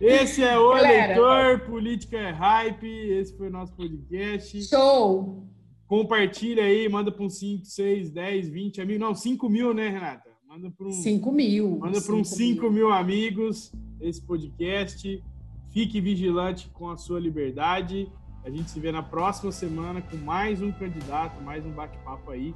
Esse 0.00 0.42
é 0.42 0.58
o 0.58 0.70
Galera, 0.70 1.14
Eleitor, 1.14 1.60
Política 1.66 2.16
é 2.16 2.30
Hype. 2.30 2.86
Esse 2.86 3.36
foi 3.36 3.46
o 3.48 3.52
nosso 3.52 3.72
podcast. 3.74 4.60
Show! 4.64 5.46
Compartilha 5.86 6.64
aí, 6.64 6.88
manda 6.88 7.12
para 7.12 7.24
uns 7.24 7.38
5, 7.38 7.64
6, 7.64 8.10
10, 8.10 8.48
20 8.48 8.80
amigos. 8.80 9.00
Não, 9.00 9.14
5 9.14 9.48
mil, 9.48 9.72
né, 9.72 9.88
Renata? 9.88 10.30
Manda 10.48 10.70
para 10.70 10.86
uns 10.86 10.96
5 10.96 11.30
mil. 11.30 11.78
Manda 11.78 12.00
para 12.00 12.14
uns 12.14 12.30
5 12.30 12.62
mil. 12.62 12.72
mil 12.72 12.92
amigos 12.92 13.72
esse 14.00 14.20
podcast. 14.20 15.22
Fique 15.70 16.00
vigilante 16.00 16.68
com 16.70 16.90
a 16.90 16.96
sua 16.96 17.20
liberdade. 17.20 18.10
A 18.44 18.50
gente 18.50 18.70
se 18.70 18.80
vê 18.80 18.90
na 18.90 19.02
próxima 19.02 19.52
semana 19.52 20.02
com 20.02 20.16
mais 20.16 20.60
um 20.60 20.72
candidato, 20.72 21.40
mais 21.42 21.64
um 21.64 21.70
bate-papo 21.70 22.30
aí. 22.30 22.54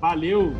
Valeu! 0.00 0.52